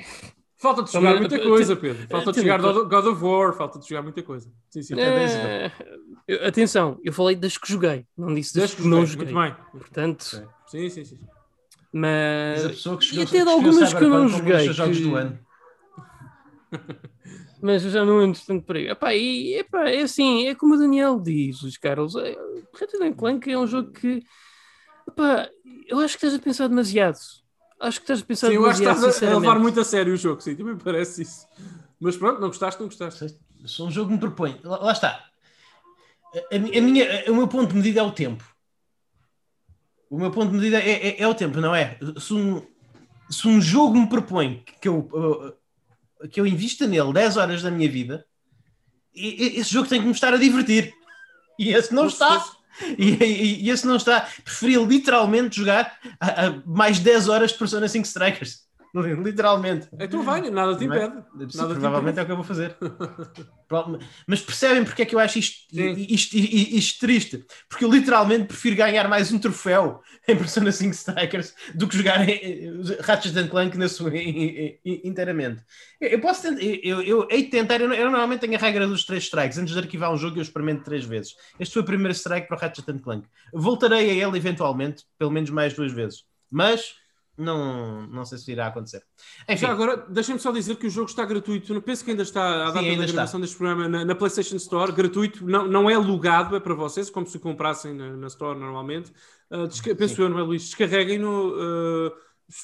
[0.60, 2.06] Falta-te Também- jogar muita coisa, Pedro.
[2.10, 4.50] Falta-te te- jogar God God of War, falta-te jogar muita coisa.
[4.70, 4.94] Sim, sim.
[4.98, 5.70] Eh,
[6.26, 9.28] eu- atenção, eu falei das que joguei, não disse das Desde que que não joguei.
[9.28, 9.34] joguei.
[9.34, 9.80] Muito bem.
[9.80, 11.18] Portanto, Sim, sim, sim.
[11.92, 14.72] Mas a mas, pessoa que e escolheu, até de algumas que eu não dos joguei.
[14.72, 15.38] jogos que- do ano.
[17.60, 18.88] Mas eu já não ando tanto por aí.
[18.88, 22.14] Epá, e, epá, é assim, é como o Daniel diz, Luís Carlos.
[22.16, 22.36] É,
[22.72, 24.22] Ratchet Clank é um jogo que.
[25.08, 25.48] Epá,
[25.86, 27.18] eu acho que estás a pensar demasiado.
[27.80, 29.80] Acho que estás a pensar Sim, eu acho que demasiado, estás a- a levar muito
[29.80, 31.46] a sério o jogo, sim, também parece isso.
[32.00, 33.36] Mas pronto, não gostaste, não gostaste.
[33.66, 35.24] Se um jogo me propõe, lá, lá está.
[36.52, 38.44] A, a minha, o meu ponto de medida é o tempo.
[40.10, 41.98] O meu ponto de medida é, é- é o tempo, não é?
[42.18, 42.62] Se um,
[43.28, 45.52] se um jogo me propõe que eu, uh,
[46.30, 48.24] que eu invista nele 10 horas da minha vida,
[49.14, 50.92] e- esse jogo tem que me estar a divertir.
[51.58, 52.44] E esse não está.
[52.96, 54.28] E, e- e esse não está.
[54.44, 58.67] Preferia literalmente jogar a, a mais 10 horas de Persona 5 Strikers.
[59.24, 59.88] Literalmente.
[59.98, 60.86] Então vai, nada te é?
[60.86, 61.14] impede.
[61.52, 62.20] Sim, Nada te provavelmente impede.
[62.20, 62.76] é o que eu vou fazer.
[64.26, 67.44] Mas percebem porque é que eu acho isto, isto, isto- isto triste?
[67.68, 72.26] Porque eu literalmente prefiro ganhar mais um troféu em Persona 5 Strikers do que jogar
[72.28, 75.62] em- Ratchet and Clank na sua, in- in- inteiramente.
[76.00, 78.86] Eu, posso tentar, eu, eu, eu hei de tentar, eu, eu normalmente tenho a regra
[78.86, 79.58] dos três strikes.
[79.58, 81.34] Antes de arquivar um jogo, eu experimento três vezes.
[81.58, 83.26] Este foi o primeiro strike para o Ratchet and Clank.
[83.52, 86.24] Voltarei a ele eventualmente, pelo menos mais duas vezes.
[86.50, 86.94] Mas
[87.38, 89.02] não, não sei se irá acontecer.
[89.48, 91.72] Enfim, Já agora, deixa-me só dizer que o jogo está gratuito.
[91.72, 94.14] Eu penso que ainda está à Sim, data ainda da gravação deste programa na, na
[94.14, 95.46] PlayStation Store, gratuito.
[95.46, 99.12] Não, não é alugado, é para vocês, como se comprassem na, na Store normalmente.
[99.50, 100.22] Uh, desca- penso Sim.
[100.22, 100.64] eu, não é, Luís?
[100.64, 102.12] Descarreguem-no, uh,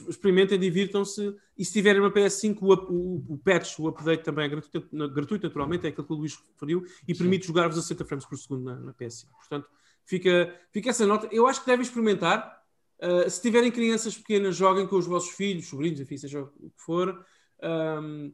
[0.09, 1.35] experimentem, divirtam-se.
[1.57, 5.47] E se tiverem uma PS5, o, o, o patch, o update também é gratuito, gratuito,
[5.47, 8.65] naturalmente, é aquilo que o Luís referiu, e permite jogar-vos a 60 frames por segundo
[8.65, 9.29] na, na PS5.
[9.39, 9.69] Portanto,
[10.05, 11.29] fica, fica essa nota.
[11.31, 12.64] Eu acho que devem experimentar.
[13.03, 16.73] Uh, se tiverem crianças pequenas, joguem com os vossos filhos, sobrinhos, enfim, seja o que
[16.77, 17.25] for.
[17.63, 18.33] Um,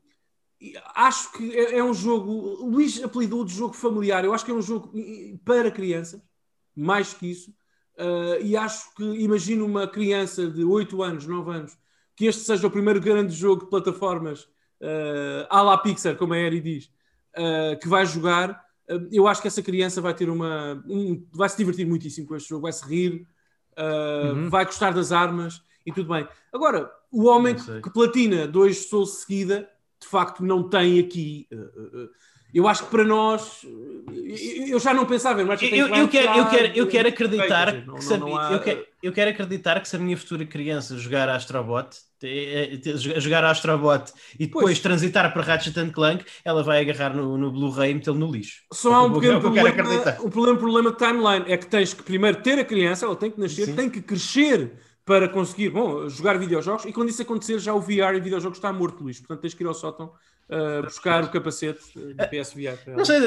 [0.94, 2.64] acho que é, é um jogo.
[2.64, 4.24] Luís apelidou de jogo familiar.
[4.24, 4.92] Eu acho que é um jogo
[5.44, 6.22] para crianças,
[6.76, 7.50] mais que isso.
[7.96, 11.78] Uh, e acho que imagino uma criança de 8 anos, 9 anos,
[12.16, 14.44] que este seja o primeiro grande jogo de plataformas
[14.80, 16.86] uh, à la Pixar, como a Eri diz,
[17.36, 18.64] uh, que vai jogar.
[19.12, 20.82] Eu acho que essa criança vai ter uma.
[20.88, 23.26] um- vai se divertir muitíssimo com este jogo, vai se rir,
[23.80, 24.50] uh, Uhum.
[24.50, 26.28] vai gostar das armas e tudo bem.
[26.52, 29.68] Agora, o homem que, que platina dois Souls seguida,
[30.00, 31.48] de facto, não tem aqui.
[31.52, 32.10] uh,
[32.54, 33.64] eu acho que para nós,
[34.68, 37.86] eu já não pensava Ratchet Eu, quero, eu, já- quero, eu quero Quer acreditar que
[37.86, 40.96] não- se não há- eu, quero, eu quero acreditar que se a minha futura criança
[40.98, 41.88] jogar Astrobot
[42.22, 42.78] eh,
[43.18, 44.78] jogar Astrobot e depois Pois.
[44.80, 48.62] transitar para Ratchet and Clank ela vai agarrar no, no Blu-ray e metê-lo no lixo
[48.72, 51.44] Só há um É o que pequeno problema, um problema, problema de timeline.
[51.48, 53.74] É que tens que primeiro ter a criança, ela tem que nascer, Sim.
[53.74, 54.72] tem que crescer
[55.04, 58.72] para conseguir bom, jogar videojogos e quando isso acontecer já o VR e videojogos está
[58.72, 59.18] morto, Luís.
[59.18, 60.12] Portanto tens que ir ao sótão
[60.50, 62.78] uh, buscar o capacete do PSVR.
[62.96, 63.18] Não sei,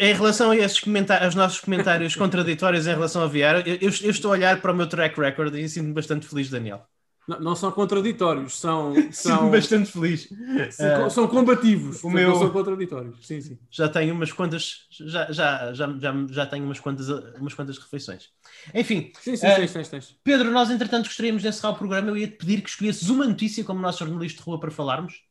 [0.00, 4.10] em relação a esses comentários, aos nossos comentários contraditórios em relação a VR, eu, eu,
[4.10, 6.86] estou a olhar para o meu track record e sinto-me bastante feliz, Daniel.
[7.28, 8.94] Não, não, são contraditórios, são.
[9.12, 10.28] são bastante feliz.
[10.72, 12.34] São, uh, são combativos, o meu...
[12.34, 13.24] são contraditórios.
[13.24, 13.58] Sim, sim.
[13.70, 14.86] Já tenho umas quantas.
[14.90, 18.30] Já, já, já, já, já tenho umas quantas, umas quantas refeições.
[18.74, 19.12] Enfim.
[19.20, 20.16] Sim, sim, uh, tens, tens, tens.
[20.24, 22.08] Pedro, nós entretanto gostaríamos de encerrar o programa.
[22.08, 25.29] Eu ia te pedir que escolhesses uma notícia como nosso jornalista de rua para falarmos.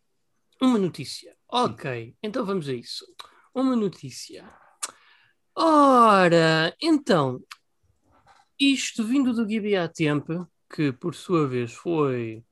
[0.62, 1.36] Uma notícia.
[1.48, 3.06] Ok, então vamos a isso.
[3.54, 4.52] Uma notícia.
[5.56, 7.42] Ora, então,
[8.60, 12.44] isto vindo do GBA Tempo que por sua vez foi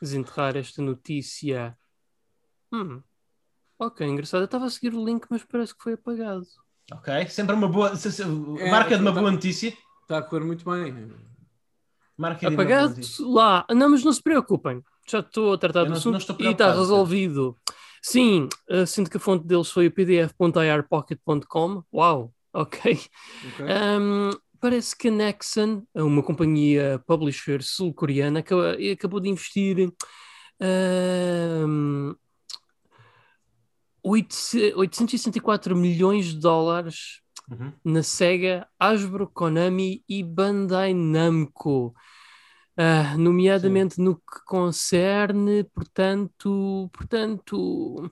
[0.00, 1.76] desenterrar esta notícia.
[2.72, 3.02] Hum.
[3.78, 4.42] Ok, engraçado.
[4.42, 6.46] Eu estava a seguir o link, mas parece que foi apagado.
[6.90, 7.92] Ok, sempre uma boa.
[8.58, 9.76] É, marca de uma tá, boa notícia.
[10.02, 11.12] Está a correr muito bem.
[12.16, 13.64] Marca apagado lá.
[13.70, 14.82] Não, mas não se preocupem.
[15.08, 17.56] Já estou a tratar do assunto e está resolvido.
[18.02, 18.48] Sim,
[18.86, 21.84] sinto que a fonte deles foi o pdf.irpocket.com.
[21.92, 23.00] Uau, ok.
[23.54, 23.66] okay.
[24.00, 24.30] Um,
[24.60, 29.88] parece que a Nexon, uma companhia publisher sul-coreana, acabou de investir
[30.60, 32.16] uh,
[34.04, 37.20] 864 milhões de dólares
[37.50, 37.72] uhum.
[37.84, 41.94] na Sega, Hasbro, Konami e Bandai Namco.
[42.76, 44.04] Uh, nomeadamente Sim.
[44.04, 48.10] no que concerne, portanto, portanto,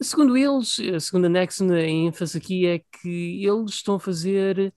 [0.00, 4.72] segundo eles, segundo a Nexon, a ênfase aqui é que eles estão a fazer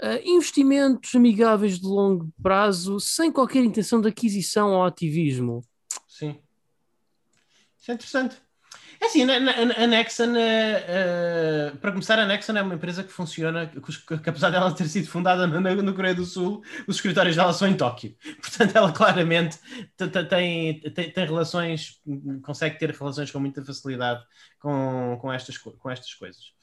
[0.00, 5.60] Uh, investimentos amigáveis de longo prazo sem qualquer intenção de aquisição ou ativismo.
[6.06, 6.38] Sim.
[7.76, 8.40] Isso é interessante.
[9.00, 13.66] É assim, a, Nexon, uh, uh, para começar, a Nexon é uma empresa que funciona,
[13.66, 17.52] que, que apesar dela ter sido fundada no, no, Coreia do Sul, os escritórios dela
[17.52, 18.16] são em Tóquio.
[18.42, 19.58] Portanto, ela claramente
[20.28, 22.00] tem, tem, tem relações,
[22.42, 24.22] consegue ter relações com muita facilidade
[24.58, 26.57] com, com, estas, com estas coisas.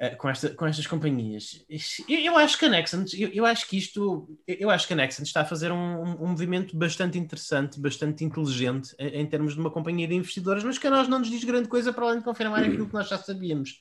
[0.00, 1.64] Eh, com, esta, com estas companhias.
[2.08, 4.96] Eu, eu, acho que a Nexans, eu, eu, acho que isto, eu acho que a
[4.96, 9.60] Nexans está a fazer um, um, movimento bastante interessante, bastante inteligente em, em, termos de
[9.60, 12.18] uma companhia de investidores, mas que a nós não nos diz grande coisa para além
[12.18, 13.80] de confirmar aquilo que nós já sabíamos.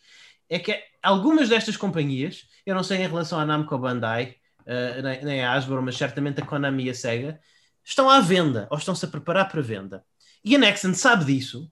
[0.50, 5.24] É que algumas destas companhias, eu não sei em relação à Namco Bandai, uh, nem,
[5.24, 7.40] nem a Hasbro, mas certamente a Konami e a Sega,
[7.86, 10.04] estão à venda ou estão-se a preparar para venda.
[10.44, 11.72] E a Nexon sabe disso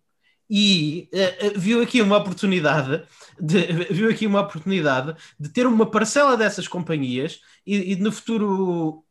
[0.50, 3.04] e uh, viu aqui uma oportunidade
[3.40, 9.04] de, viu aqui uma oportunidade de ter uma parcela dessas companhias e, e, no futuro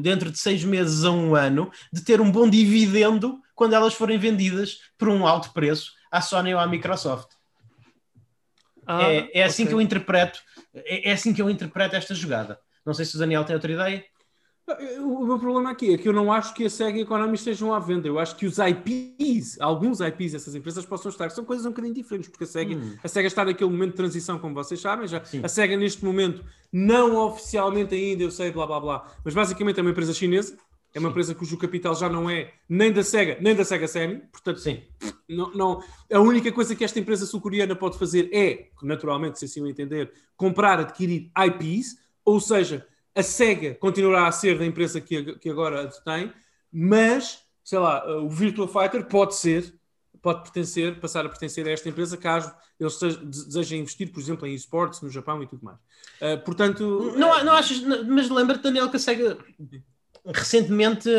[0.00, 4.18] dentro de seis meses a um ano de ter um bom dividendo quando elas forem
[4.18, 7.28] vendidas por um alto preço à Sony ou à Microsoft.
[8.86, 9.68] Ah, é, é, assim okay.
[9.68, 10.40] que eu interpreto
[10.74, 12.58] é, é assim que eu interpreto esta jogada.
[12.84, 14.04] Não sei se o Daniel tem outra ideia
[15.00, 17.34] o meu problema aqui é que eu não acho que a SEGA e a Konami
[17.34, 18.06] estejam à venda.
[18.06, 21.94] Eu acho que os IPs, alguns IPs dessas empresas possam estar, são coisas um bocadinho
[21.94, 22.96] diferentes, porque a SEGA, hum.
[23.02, 25.08] a SEGA está naquele momento de transição, como vocês sabem.
[25.08, 29.78] Já, a SEGA neste momento, não oficialmente ainda, eu sei, blá blá blá, mas basicamente
[29.78, 30.56] é uma empresa chinesa,
[30.94, 31.10] é uma Sim.
[31.10, 34.82] empresa cujo capital já não é nem da SEGA, nem da SEGA Semi, portanto, Sim.
[35.28, 35.82] Não, não,
[36.12, 40.12] a única coisa que esta empresa sul-coreana pode fazer é, naturalmente, se assim o entender,
[40.36, 45.82] comprar, adquirir IPs, ou seja, a SEGA continuará a ser da empresa que, que agora
[45.82, 46.32] a detém,
[46.72, 49.74] mas, sei lá, o Virtua Fighter pode ser,
[50.22, 54.54] pode pertencer, passar a pertencer a esta empresa caso eles desejem investir, por exemplo, em
[54.54, 55.78] esportes no Japão e tudo mais.
[56.20, 57.12] Uh, portanto...
[57.16, 59.36] Não, não achas, mas lembra-te, Daniel, que a SEGA
[60.24, 61.10] recentemente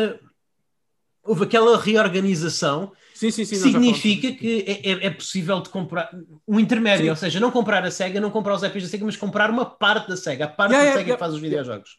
[1.24, 6.10] houve aquela reorganização sim, sim, sim, significa que é, é, é, possível de comprar
[6.46, 9.16] um intermédio, ou seja, não comprar a SEGA, não comprar os IPs da SEGA, mas
[9.16, 11.40] comprar uma parte da SEGA, a parte yeah, da yeah, SEGA yeah, que faz os
[11.40, 11.98] videojogos.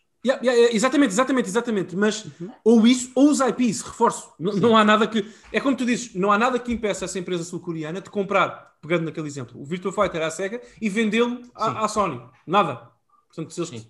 [0.72, 1.96] exatamente, exatamente, exatamente.
[1.96, 2.52] Mas uhum.
[2.64, 4.34] ou isso, ou os IPs, reforço.
[4.38, 5.26] Não, não, há nada que.
[5.52, 9.06] É como tu dizes, não há nada que impeça essa empresa sul-coreana de comprar, pegando
[9.06, 12.22] naquele exemplo, o Virtua Fighter à SEGA e vendê-lo à, à, Sony.
[12.46, 12.92] Nada.
[13.28, 13.88] Portanto, se eles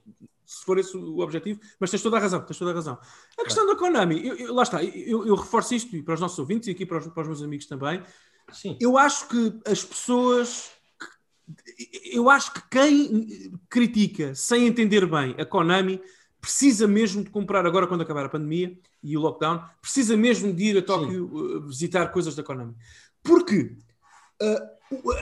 [0.54, 2.98] se for esse o objetivo, mas tens toda a razão, tens toda a razão.
[3.40, 6.38] A questão da Konami, eu, eu, lá está, eu, eu, reforço isto para os nossos
[6.38, 8.04] ouvintes e aqui para os, para os meus amigos também.
[8.52, 8.78] Sim.
[8.80, 10.72] Eu acho que as pessoas.
[12.12, 16.00] Eu acho que quem critica sem entender bem a Konami
[16.40, 20.64] precisa mesmo de comprar, agora quando acabar a pandemia e o lockdown, precisa mesmo de
[20.66, 22.76] ir a Tóquio uh, visitar coisas da Konami.
[23.22, 23.78] Porque
[24.42, 24.74] uh,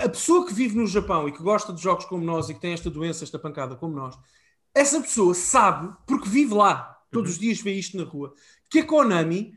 [0.03, 2.59] a pessoa que vive no Japão e que gosta de jogos como nós e que
[2.59, 4.17] tem esta doença, esta pancada como nós,
[4.73, 7.35] essa pessoa sabe, porque vive lá, todos uhum.
[7.35, 8.33] os dias vê isto na rua,
[8.69, 9.53] que a Konami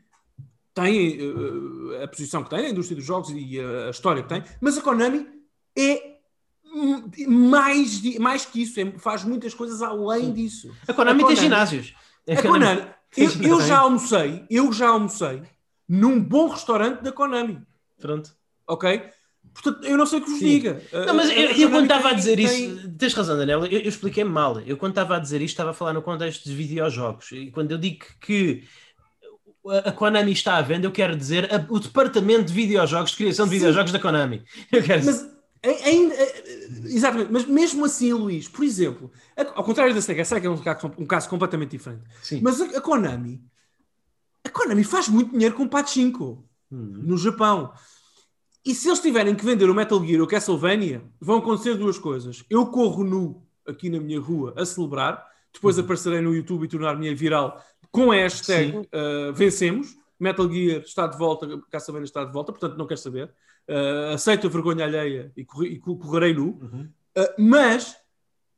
[0.75, 4.29] tem uh, a posição que tem na indústria dos jogos e a, a, história que
[4.29, 5.29] tem, mas a Konami
[5.79, 6.15] é
[7.29, 10.75] mais, mais que isso, é, faz muitas coisas além disso.
[10.89, 11.95] A Konami, a Konami tem ginásios.
[12.29, 12.83] A Konami,
[13.17, 15.43] eu, eu, já almocei, eu já almocei
[15.89, 17.63] num bom restaurante da Konami.
[18.01, 18.35] Pronto.
[18.67, 19.09] Ok?
[19.55, 20.83] Portanto, eu não sei o que vos diga.
[21.07, 22.45] Não, mas eu, eu quando estava a dizer tem...
[22.45, 24.61] isso, tens razão, Daniel, eu, eu expliquei-me mal.
[24.61, 27.31] Eu quando estava a dizer isto, estava a falar no contexto de videojogos.
[27.33, 28.65] E quando eu digo que
[29.85, 33.47] a Konami está à venda, eu quero dizer a, o departamento de videojogos, de criação
[33.47, 33.59] de Sim.
[33.59, 34.43] videojogos da Konami.
[34.71, 35.31] Eu quero mas,
[35.85, 36.15] ainda,
[36.85, 39.11] exatamente, mas mesmo assim, Luís, por exemplo,
[39.55, 42.03] ao contrário da Sega, a Sega é um caso, um caso completamente diferente.
[42.23, 42.41] Sim.
[42.43, 43.43] Mas a, a, Konami,
[44.45, 47.01] a Konami faz muito dinheiro com Pachinko hum.
[47.03, 47.73] no Japão.
[48.65, 52.45] E se eles tiverem que vender o Metal Gear ou Castlevania, vão acontecer duas coisas.
[52.49, 55.85] Eu corro nu aqui na minha rua a celebrar, depois uhum.
[55.85, 59.95] aparecerei no YouTube e tornar-me viral com a hashtag uh, vencemos.
[60.19, 63.31] Metal Gear está de volta, Castlevania está de volta, portanto não quero saber.
[63.69, 66.59] Uh, aceito a vergonha alheia e, corri, e correrei nu.
[66.61, 66.89] Uhum.
[67.17, 67.97] Uh, mas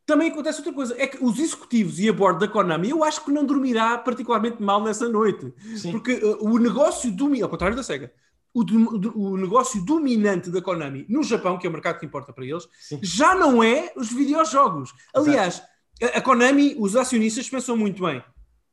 [0.06, 3.24] também acontece outra coisa, é que os executivos e a board da Konami, eu acho
[3.24, 5.52] que não dormirá particularmente mal nessa noite.
[5.76, 5.90] Sim.
[5.90, 8.12] Porque uh, o negócio, domi ao contrário da SEGA,
[8.60, 12.46] o, o, negócio dominante da Konami no Japão, que é o mercado que importa para
[12.46, 12.98] eles, Sim.
[13.02, 14.94] já não é os videojogos.
[15.14, 15.62] Aliás,
[16.02, 18.24] a, a, Konami, os acionistas pensam muito bem.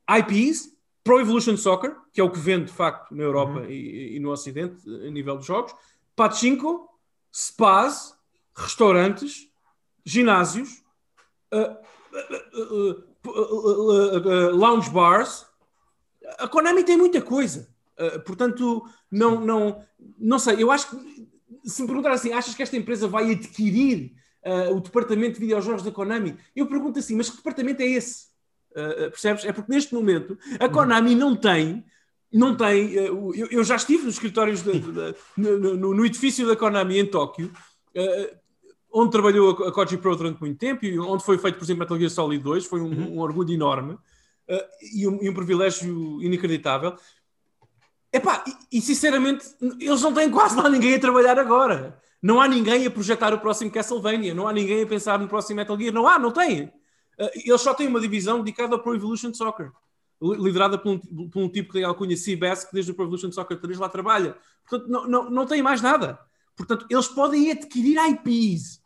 [0.10, 0.72] IPs,
[1.04, 3.70] Pro Evolution Soccer, que é o que vende de facto na Europa uhum.
[3.70, 5.76] e, e, no Ocidente, a nível de jogos,
[6.16, 6.88] Pachinko,
[7.30, 8.16] spas,
[8.56, 9.50] restaurantes,
[10.06, 10.82] ginásios,
[11.54, 11.76] uh,
[12.58, 15.46] uh, uh, lounge bars.
[16.40, 17.73] A Konami tem muita coisa.
[18.00, 19.84] Uh, portanto, não, não,
[20.18, 20.62] não sei.
[20.62, 21.28] Eu acho que,
[21.64, 24.14] se me perguntar assim, achas que esta empresa vai adquirir
[24.46, 26.38] uh, o departamento de videojogos da Konami?
[26.56, 28.28] Eu pergunto assim, mas que departamento é esse?
[28.72, 29.46] Uh, percebes?
[29.46, 31.86] É porque neste momento a Konami não tem.
[32.32, 32.94] Não tem.
[32.94, 37.06] Eu, eu já estive nos escritórios de, de, de, no, no, edifício da Konami em
[37.06, 37.52] Tóquio,
[38.92, 42.00] onde trabalhou a, Koji Pro durante muito tempo e onde foi feito, por exemplo, Metal
[42.00, 42.66] Gear Solid 2.
[42.66, 43.18] Foi um, uhum.
[43.18, 44.00] um orgulho enorme
[44.96, 46.96] e um, e um privilégio inacreditável.
[48.14, 49.44] Epá, e, e sinceramente,
[49.80, 52.00] eles não têm quase lá ninguém a trabalhar agora.
[52.22, 55.58] Não há ninguém a projetar o próximo Castlevania, não há ninguém a pensar no próximo
[55.58, 56.66] Metal Gear, não há, não tem.
[57.20, 59.72] Uh, eles só têm uma divisão dedicada ao Pro Evolution Soccer,
[60.22, 63.32] liderada por um, por um tipo que tem alcunha CBS, que desde o Pro Evolution
[63.32, 64.38] Soccer 3 lá trabalha.
[64.70, 66.20] Portanto, não, não, não tem mais nada.
[66.56, 68.80] Portanto, eles podem adquirir IPs.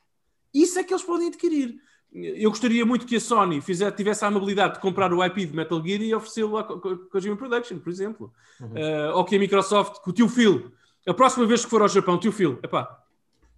[0.54, 1.80] Isso é que eles podem adquirir
[2.14, 5.56] eu gostaria muito que a Sony fizesse, tivesse a amabilidade de comprar o IP de
[5.56, 8.34] Metal Gear e oferecê-lo à Kojima Production, por exemplo.
[8.60, 8.70] Uhum.
[8.70, 10.72] Uh, ou que a Microsoft, que o tio Phil,
[11.06, 13.00] a próxima vez que for ao Japão, tio Phil, epá,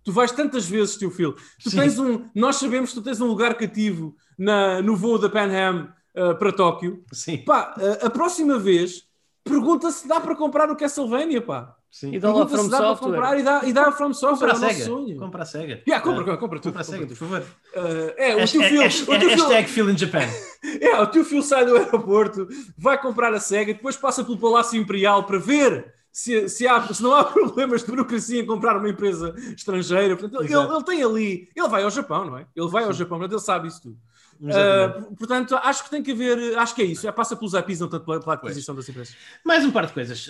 [0.04, 1.78] tu vais tantas vezes, tio Phil, tu Sim.
[1.78, 5.50] tens um, nós sabemos que tu tens um lugar cativo na, no voo da Pan
[5.52, 7.04] Am uh, para Tóquio.
[7.12, 7.38] Sim.
[7.40, 9.04] Pá, uh, a próxima vez,
[9.44, 11.76] pergunta se dá para comprar o Castlevania, pá.
[11.92, 12.14] Sim.
[12.14, 12.96] E dá lá From Software.
[12.98, 14.86] Comprar, e, dá, e dá a From Software, compra é a Sega.
[14.86, 15.18] sonho.
[15.18, 15.84] Compra a Sega.
[15.88, 16.74] Yeah, compra, uh, compra tudo.
[16.74, 17.42] Compra a Sega, por favor.
[17.42, 18.82] Uh, é, o teu filho...
[18.82, 20.20] Hashtag Phil in Japan.
[20.80, 22.48] é, o teu filho sai do aeroporto,
[22.78, 27.02] vai comprar a Sega, depois passa pelo Palácio Imperial para ver se, se, há, se
[27.02, 30.16] não há problemas de burocracia em comprar uma empresa estrangeira.
[30.16, 31.50] Portanto, ele, ele, tem ali...
[31.56, 32.46] Ele vai ao Japão, não é?
[32.56, 33.98] Ele vai ao Japão, mas ele sabe isso tudo.
[34.42, 37.82] Uh, portanto, acho que tem que haver, acho que é isso, é, passa pelos APIs,
[37.82, 39.14] não tanto pela, pela aquisição das empresas.
[39.44, 40.30] Mais um par de coisas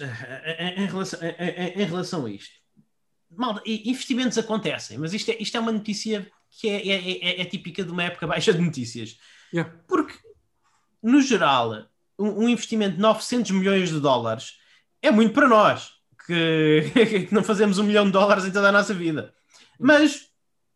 [0.57, 2.55] em, em, relação, em, em relação a isto.
[3.29, 7.45] Mal, investimentos acontecem, mas isto é, isto é uma notícia que é, é, é, é
[7.45, 9.17] típica de uma época baixa de notícias.
[9.53, 9.71] Yeah.
[9.87, 10.15] Porque,
[11.03, 11.85] no geral,
[12.17, 14.57] um, um, investimento de 900 milhões de dólares
[15.03, 15.93] é muito para nós,
[16.25, 16.91] que,
[17.27, 19.33] que não fazemos um milhão de dólares em toda a nossa vida.
[19.79, 20.28] Mas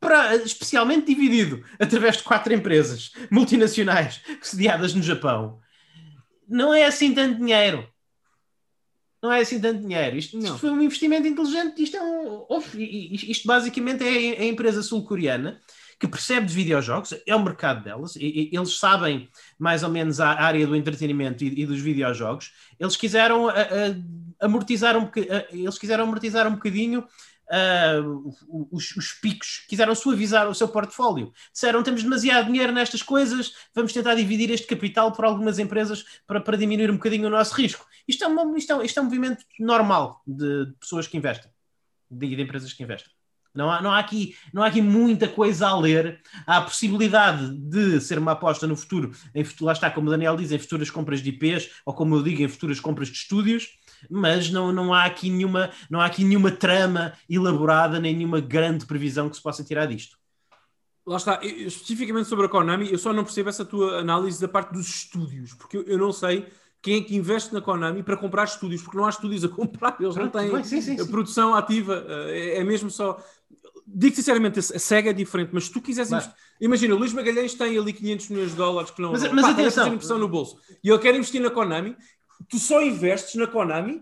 [0.04, 5.60] para, especialmente dividido através de quatro empresas multinacionais sediadas no Japão,
[6.48, 7.88] não é assim tanto dinheiro.
[9.22, 10.18] Não é assim tanto dinheiro.
[10.18, 11.82] Isto, isto foi um investimento inteligente.
[11.82, 15.60] Isto, é um, isto basicamente é a empresa sul-coreana
[16.04, 20.20] que percebe de videojogos, é o mercado delas, e, e, eles sabem mais ou menos
[20.20, 22.52] a área do entretenimento e, e dos videojogos.
[22.78, 25.10] Eles quiseram a, a, amortizar um
[25.50, 27.06] eles quiseram amortizar um bocadinho
[27.52, 31.34] uh, os, os, picos, quiseram suavizar o seu portfólio.
[31.52, 36.42] Disseram: temos demasiado dinheiro nestas coisas, vamos tentar dividir este capital por algumas empresas para,
[36.42, 37.86] para diminuir um bocadinho o nosso risco.
[38.08, 41.52] Isto é, uma, isto é, isto é um movimento normal de, de pessoas que investem,
[42.10, 43.12] de, de empresas que investem.
[43.54, 46.20] Não há, não, há aqui, não há aqui muita coisa a ler.
[46.48, 50.36] Há a possibilidade de ser uma aposta no futuro, em, lá está, como o Daniel
[50.36, 53.78] diz, em futuras compras de IPs, ou como eu digo, em futuras compras de estúdios
[54.10, 58.86] mas não, não, há aqui nenhuma, não há aqui nenhuma trama elaborada, nem nenhuma grande
[58.86, 60.18] previsão que se possa tirar disto.
[61.06, 64.72] Lá está, especificamente sobre a Konami, eu só não percebo essa tua análise da parte
[64.72, 66.48] dos estúdios, porque eu, eu não sei
[66.84, 69.96] quem é que investe na Konami para comprar estúdios, porque não há estúdios a comprar,
[70.00, 71.08] eles não têm sim, sim, sim.
[71.08, 73.18] produção ativa, eh, é, é mesmo só.
[73.88, 76.12] Digo sinceramente, a SEGA é diferente, mas se tu quiseres.
[76.12, 76.34] Investir...
[76.60, 79.12] Imagina, o Luís Magalhães tem ali 500 milhões de dólares que não.
[79.14, 79.94] Mas, mas pá, atenção.
[79.94, 81.96] impressão no bolso e ele quer investir na Konami
[82.50, 84.02] tu só investes na Konami,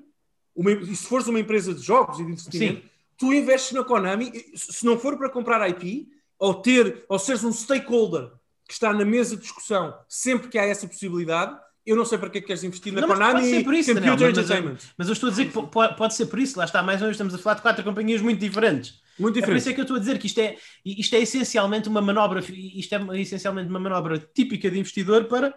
[0.55, 2.87] uma, e se fores uma empresa de jogos e de investimento, Sim.
[3.17, 7.51] tu investes na Konami, se não for para comprar IP, ou ter, ou seres um
[7.51, 8.31] stakeholder
[8.67, 12.29] que está na mesa de discussão sempre que há essa possibilidade, eu não sei para
[12.29, 14.29] que é que queres investir na Não, mas Konami pode ser por isso, Computer Daniel,
[14.29, 14.77] mas- Entertainment.
[14.97, 16.99] Mas eu estou a dizer que po- pode, pode ser por isso, lá está, mais
[17.01, 19.01] ou menos estamos a falar de quatro companhias muito diferentes.
[19.19, 19.69] Muito É por isso diferente.
[19.69, 22.93] é que eu estou a dizer que isto é, isto é essencialmente uma manobra, isto
[22.95, 25.53] é essencialmente uma manobra típica de investidor para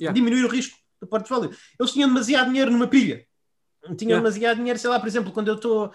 [0.00, 0.14] Yeah.
[0.14, 1.50] diminuir o risco do portfólio.
[1.78, 3.24] Eles tinham demasiado dinheiro numa pilha.
[3.96, 4.22] Tinham Yeah.
[4.22, 5.92] demasiado dinheiro, sei lá, por exemplo, quando eu estou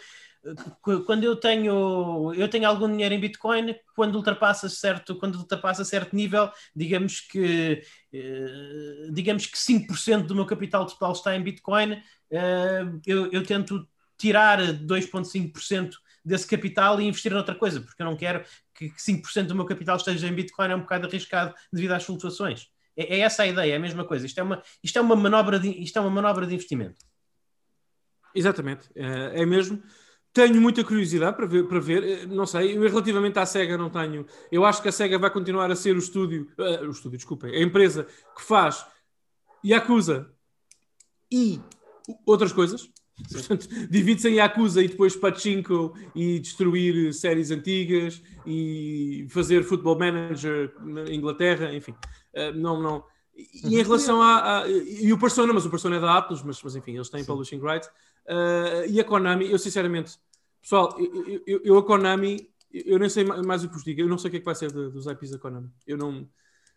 [0.81, 6.13] quando eu tenho eu tenho algum dinheiro em Bitcoin, quando ultrapassa certo, quando ultrapassa certo
[6.13, 7.81] nível, digamos que
[8.13, 13.87] eh, digamos que 5% do meu capital total está em Bitcoin, eh, eu, eu tento
[14.17, 15.91] tirar 2,5%
[16.25, 18.43] desse capital e investir noutra coisa, porque eu não quero
[18.75, 22.03] que que 5% do meu capital esteja em Bitcoin, é um bocado arriscado devido às
[22.03, 22.67] flutuações.
[22.95, 24.25] É, é essa a ideia, é a mesma coisa.
[24.25, 27.05] Isto é uma, isto é uma, manobra, de, isto é uma manobra de investimento.
[28.35, 29.81] Exatamente, é é mesmo.
[30.33, 33.91] Tenho muita curiosidade para ver, para ver, eh, não sei, eu relativamente à SEGA não
[33.91, 34.25] tenho.
[34.51, 37.55] Eu acho que a SEGA vai continuar a ser o estúdio, eh, o estúdio, desculpem,
[37.55, 38.83] a empresa que faz
[39.63, 40.33] Yakuza
[41.31, 41.61] e
[42.25, 42.89] outras coisas.
[43.31, 50.73] Portanto, divide-se em Yakuza e depois Pachinko e destruir séries antigas e fazer Football Manager
[50.81, 51.93] na Inglaterra, enfim.
[52.33, 53.03] Eh, não, não.
[53.35, 56.61] E em relação a, a- E o Persona, mas o Persona é da Atlas, mas,
[56.61, 57.89] mas enfim, eles têm publishing rights.
[58.27, 60.17] Uh, e a Konami, eu sinceramente,
[60.61, 64.01] pessoal, eu, eu- eu- a Konami, eu nem sei ma- mais o que vos digo,
[64.01, 65.69] eu não sei o que é que vai ser de- dos IPs da Konami.
[65.85, 66.27] Eu não,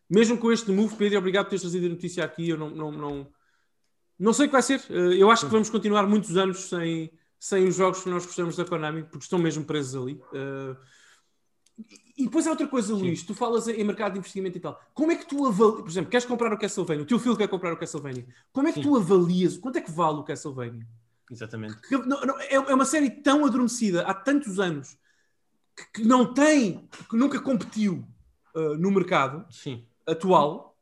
[0.08, 2.90] mesmo com este move, Pedro, obrigado por teres trazido a notícia aqui, eu não, não,
[2.90, 3.28] não,
[4.18, 4.80] não sei o que vai ser.
[4.90, 8.56] Uh, eu acho que vamos continuar muitos anos sem, sem os jogos que nós gostamos
[8.56, 10.14] da Konami, porque estão mesmo presos ali.
[10.32, 10.76] Uh,
[12.16, 14.80] e depois há outra coisa, Luís, tu falas em mercado de investimento e tal.
[14.94, 17.48] Como é que tu avalias, por exemplo, queres comprar o Castlevania, o teu filho quer
[17.48, 18.88] comprar o Castlevania, como é que Sim.
[18.88, 20.86] tu avalias, quanto é que vale o Castlevania?
[21.30, 21.74] Exatamente.
[21.76, 24.96] Porque não- não- é, é uma série tão adormecida há tantos anos
[25.76, 28.02] que, que não tem, que nunca competiu
[28.54, 29.84] uh, no mercado Sim.
[30.06, 30.78] atual.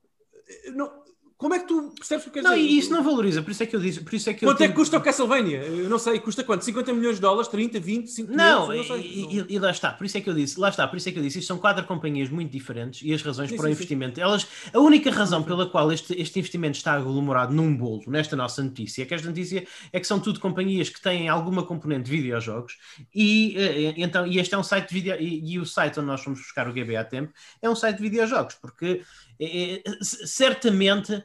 [0.69, 1.04] Uh, não-
[1.45, 3.67] como é que tu percebes o que Não, e isso não valoriza, por isso é
[3.67, 5.59] que eu disse, por isso é que eu Quanto é que custa o Castlevania?
[5.63, 6.65] Eu não sei, custa quanto?
[6.65, 7.49] 50 milhões de dólares?
[7.49, 8.89] 30, 20, 5 Não, milhões?
[8.89, 10.89] Eu não e, e- e lá está, por isso é que eu disse, lá está,
[10.89, 13.51] por isso é que eu disse, isto são quatro companhias muito diferentes e as razões
[13.51, 16.95] Sim, para o sim, investimento, elas, a única razão pela qual este, este investimento está
[16.95, 20.89] aglomerado num bolo, nesta nossa notícia, é que esta notícia é que são tudo companhias
[20.89, 22.79] que têm alguma componente de videojogos
[23.15, 26.07] e, eh, então, e este é um site de vídeo, e, e o site onde
[26.09, 29.03] nós fomos buscar o GB há tempo é um site de videojogos, porque
[29.41, 31.23] eh, certamente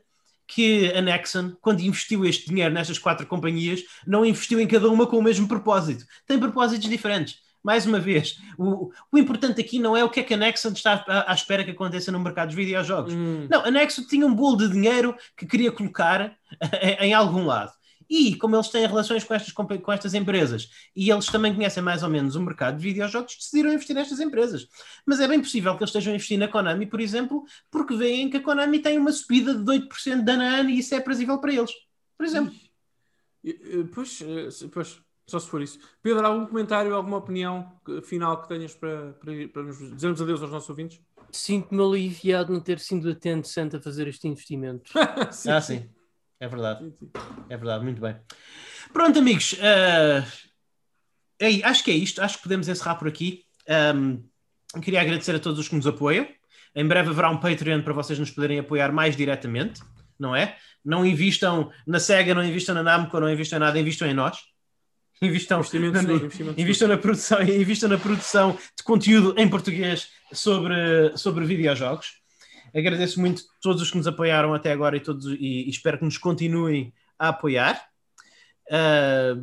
[0.50, 5.06] que a Nexon, quando investiu este dinheiro nestas quatro companhias, não investiu em cada uma
[5.06, 6.04] com o mesmo propósito.
[6.26, 7.36] Tem propósitos diferentes.
[7.64, 10.70] Mais uma vez, o, o importante aqui não é o que é que a Nexon
[10.70, 13.14] está à, à espera que aconteça no mercado dos videojogos.
[13.14, 13.48] Hum.
[13.50, 16.34] Não, a Nexon tinha um bolo de dinheiro que queria colocar
[16.82, 17.72] em, em algum lado.
[18.10, 22.02] E como eles têm relações com estas, com estas empresas e eles também conhecem mais
[22.02, 24.68] ou menos o mercado de videojogos, decidiram investir nestas empresas.
[25.06, 28.30] Mas é bem possível que eles estejam a investir na Konami, por exemplo, porque veem
[28.30, 30.98] que a Konami tem uma subida de 8% de ano a ano e isso é
[30.98, 31.72] aprazível para eles.
[32.18, 32.53] Por exemplo.
[33.45, 35.80] Eh, Pois, eh, pois, só se for isso.
[36.02, 37.72] Pedro, algum comentário, alguma opinião
[38.03, 40.99] final que tenhas para, para, para nos dizermos adeus aos nossos ouvintes?
[41.31, 44.91] Sinto-me aliviado não ter sido atento Santa a fazer este investimento.
[45.31, 45.88] Sim, Ah, sim.
[46.40, 46.86] É verdade.
[46.86, 47.11] sim, sim.
[47.49, 48.16] É verdade, muito bem.
[48.94, 49.56] Pronto, amigos.
[49.60, 50.24] é-
[51.64, 52.22] acho que é isto.
[52.22, 53.44] Acho que podemos encerrar por aqui.
[53.68, 54.18] Ahm,
[54.82, 56.28] queria agradecer a todos os que nos apoiam.
[56.76, 59.82] Em breve haverá um Patreon para vocês nos poderem apoiar mais diretamente,
[60.20, 60.56] não é?
[60.86, 64.38] Não invistam na SEGA, não invistam na Namco, não invistam em nada, invistam em nós.
[65.22, 65.61] Invistam,
[65.91, 66.02] na-
[66.57, 72.19] invistam na produção, invistam na produção de conteúdo em português sobre, sobre videojogos.
[72.76, 75.98] Agradeço muito a todos os que nos apoiaram até agora e, todos, e, e espero
[75.98, 77.90] que nos continuem a apoiar.
[78.72, 79.36] Ah,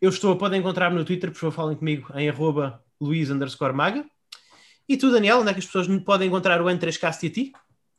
[0.00, 3.28] eu estou, podem encontrar-me no Twitter, por favor, falem comigo em arroba Luís
[3.74, 4.04] Maga.
[4.88, 7.52] E tu, Daniel, onde é que as pessoas podem encontrar o N3Cast e a ti?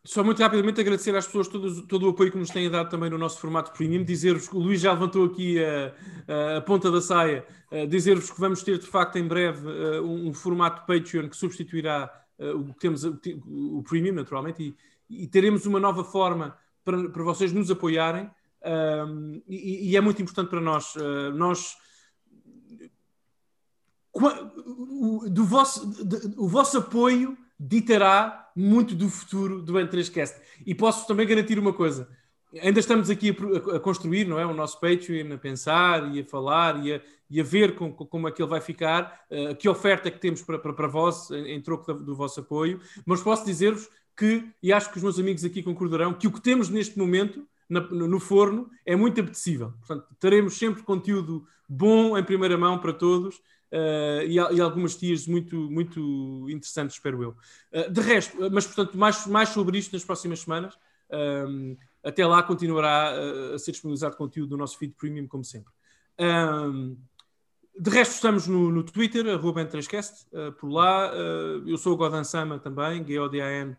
[0.03, 3.07] Só muito rapidamente agradecer às pessoas todo, todo o apoio que nos têm dado também
[3.09, 4.03] no nosso formato premium.
[4.03, 7.45] Dizer-vos que o Luís já levantou aqui a, a- ponta da saia.
[7.87, 9.65] Dizer-vos que vamos ter de facto em breve
[10.01, 12.11] um, um formato Patreon que substituirá
[12.49, 14.75] o que temos, o, premium, naturalmente,
[15.09, 18.29] e, e teremos uma nova forma para, para vocês nos apoiarem.
[18.63, 20.93] ahm, e, e é muito importante para nós.
[20.95, 21.75] eh, nós
[24.13, 30.35] o, do vosso, de- o vosso apoio ditará muito do futuro do N3Cast.
[30.65, 32.09] E posso também garantir uma coisa:
[32.61, 34.45] ainda estamos aqui a, a construir, não é?
[34.45, 37.01] O nosso Patreon, a pensar e a falar e a,
[37.31, 40.11] e a ver com- com- como é que ele vai ficar, eh, que oferta é
[40.11, 42.79] que temos para, para, para vós em, em troco da- do vosso apoio.
[43.05, 46.41] Mas posso dizer-vos que, e acho que os meus amigos aqui concordarão, que o que
[46.41, 49.71] temos neste momento no, no forno é muito apetecível.
[49.79, 53.37] Portanto, teremos sempre conteúdo bom em primeira mão para todos.
[53.71, 57.37] Uh, e, e, algumas tias muito, muito interessantes, espero eu.
[57.71, 60.77] Uh, de resto, mas portanto, mais, mais sobre isto nas próximas semanas.
[62.03, 63.11] Até lá continuará
[63.53, 65.71] a, ser disponibilizado conteúdo no nosso feed premium, como sempre.
[67.77, 71.11] De resto, estamos no, no Twitter, arroba 3 cast uh, por lá.
[71.13, 73.75] Uh, eu sou o Godan Sama também, G-O-D-A-N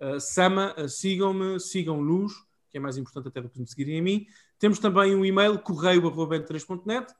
[0.00, 0.74] uh, Sama.
[0.88, 2.32] sigam-me, sigam Luz,
[2.70, 4.26] que é mais importante até do que me seguirem a mim.
[4.58, 7.12] Temos também um e-mail, correio arroba 3.net.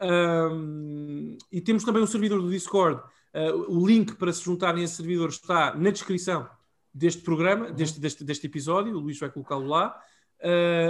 [0.00, 3.00] Um, e temos também um servidor do Discord.
[3.68, 6.48] o link para se juntarem a esse servidor está na descrição
[6.92, 7.74] deste programa, uhum.
[7.74, 8.96] deste, deste, deste episódio.
[8.96, 9.98] O Luís vai colocá-lo lá.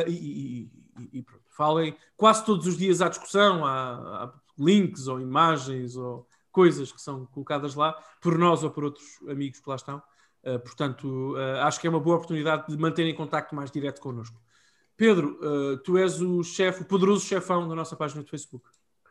[0.09, 1.43] e, e, e pronto.
[1.55, 7.27] Falem quase todos os dias à discussão, há links ou imagens ou coisas que são
[7.27, 10.03] colocadas lá por nós ou por outros amigos que lá estão.
[10.45, 14.01] Uh, portanto, uh, acho que é uma boa oportunidade de manter em contacto mais direto
[14.01, 14.41] connosco.
[14.97, 18.69] Pedro, uh, tu és o chefe, o poderoso chefão da nossa página do Facebook.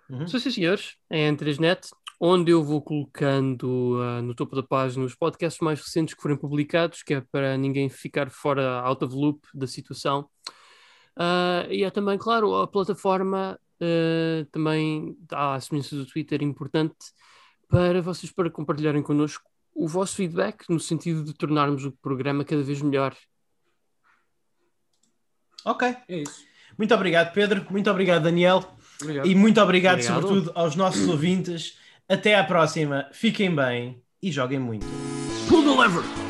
[0.10, 0.28] Uhum.
[0.28, 1.90] Sim, sim, senhores, é em 3net,
[2.20, 7.02] onde eu vou colocando no topo da página os podcasts mais recentes que forem publicados,
[7.02, 10.30] que é para ninguém ficar fora out of loop da situação.
[11.70, 16.96] e é também, claro, a plataforma uh, também há a semelhança do Twitter importante
[17.68, 19.44] para vocês para compartilharem connosco
[19.74, 23.16] o vosso feedback no sentido de tornarmos o programa cada vez melhor.
[25.66, 26.44] Ok, é isso.
[26.78, 27.66] Muito obrigado, Pedro.
[27.70, 28.64] Muito obrigado, Daniel.
[29.02, 29.28] Obrigado.
[29.28, 31.78] E muito obrigado, obrigado, sobretudo, aos nossos ouvintes.
[32.10, 33.08] Até à próxima.
[33.14, 34.86] Fiquem bem e joguem muito.
[35.48, 36.21] Pull the lever!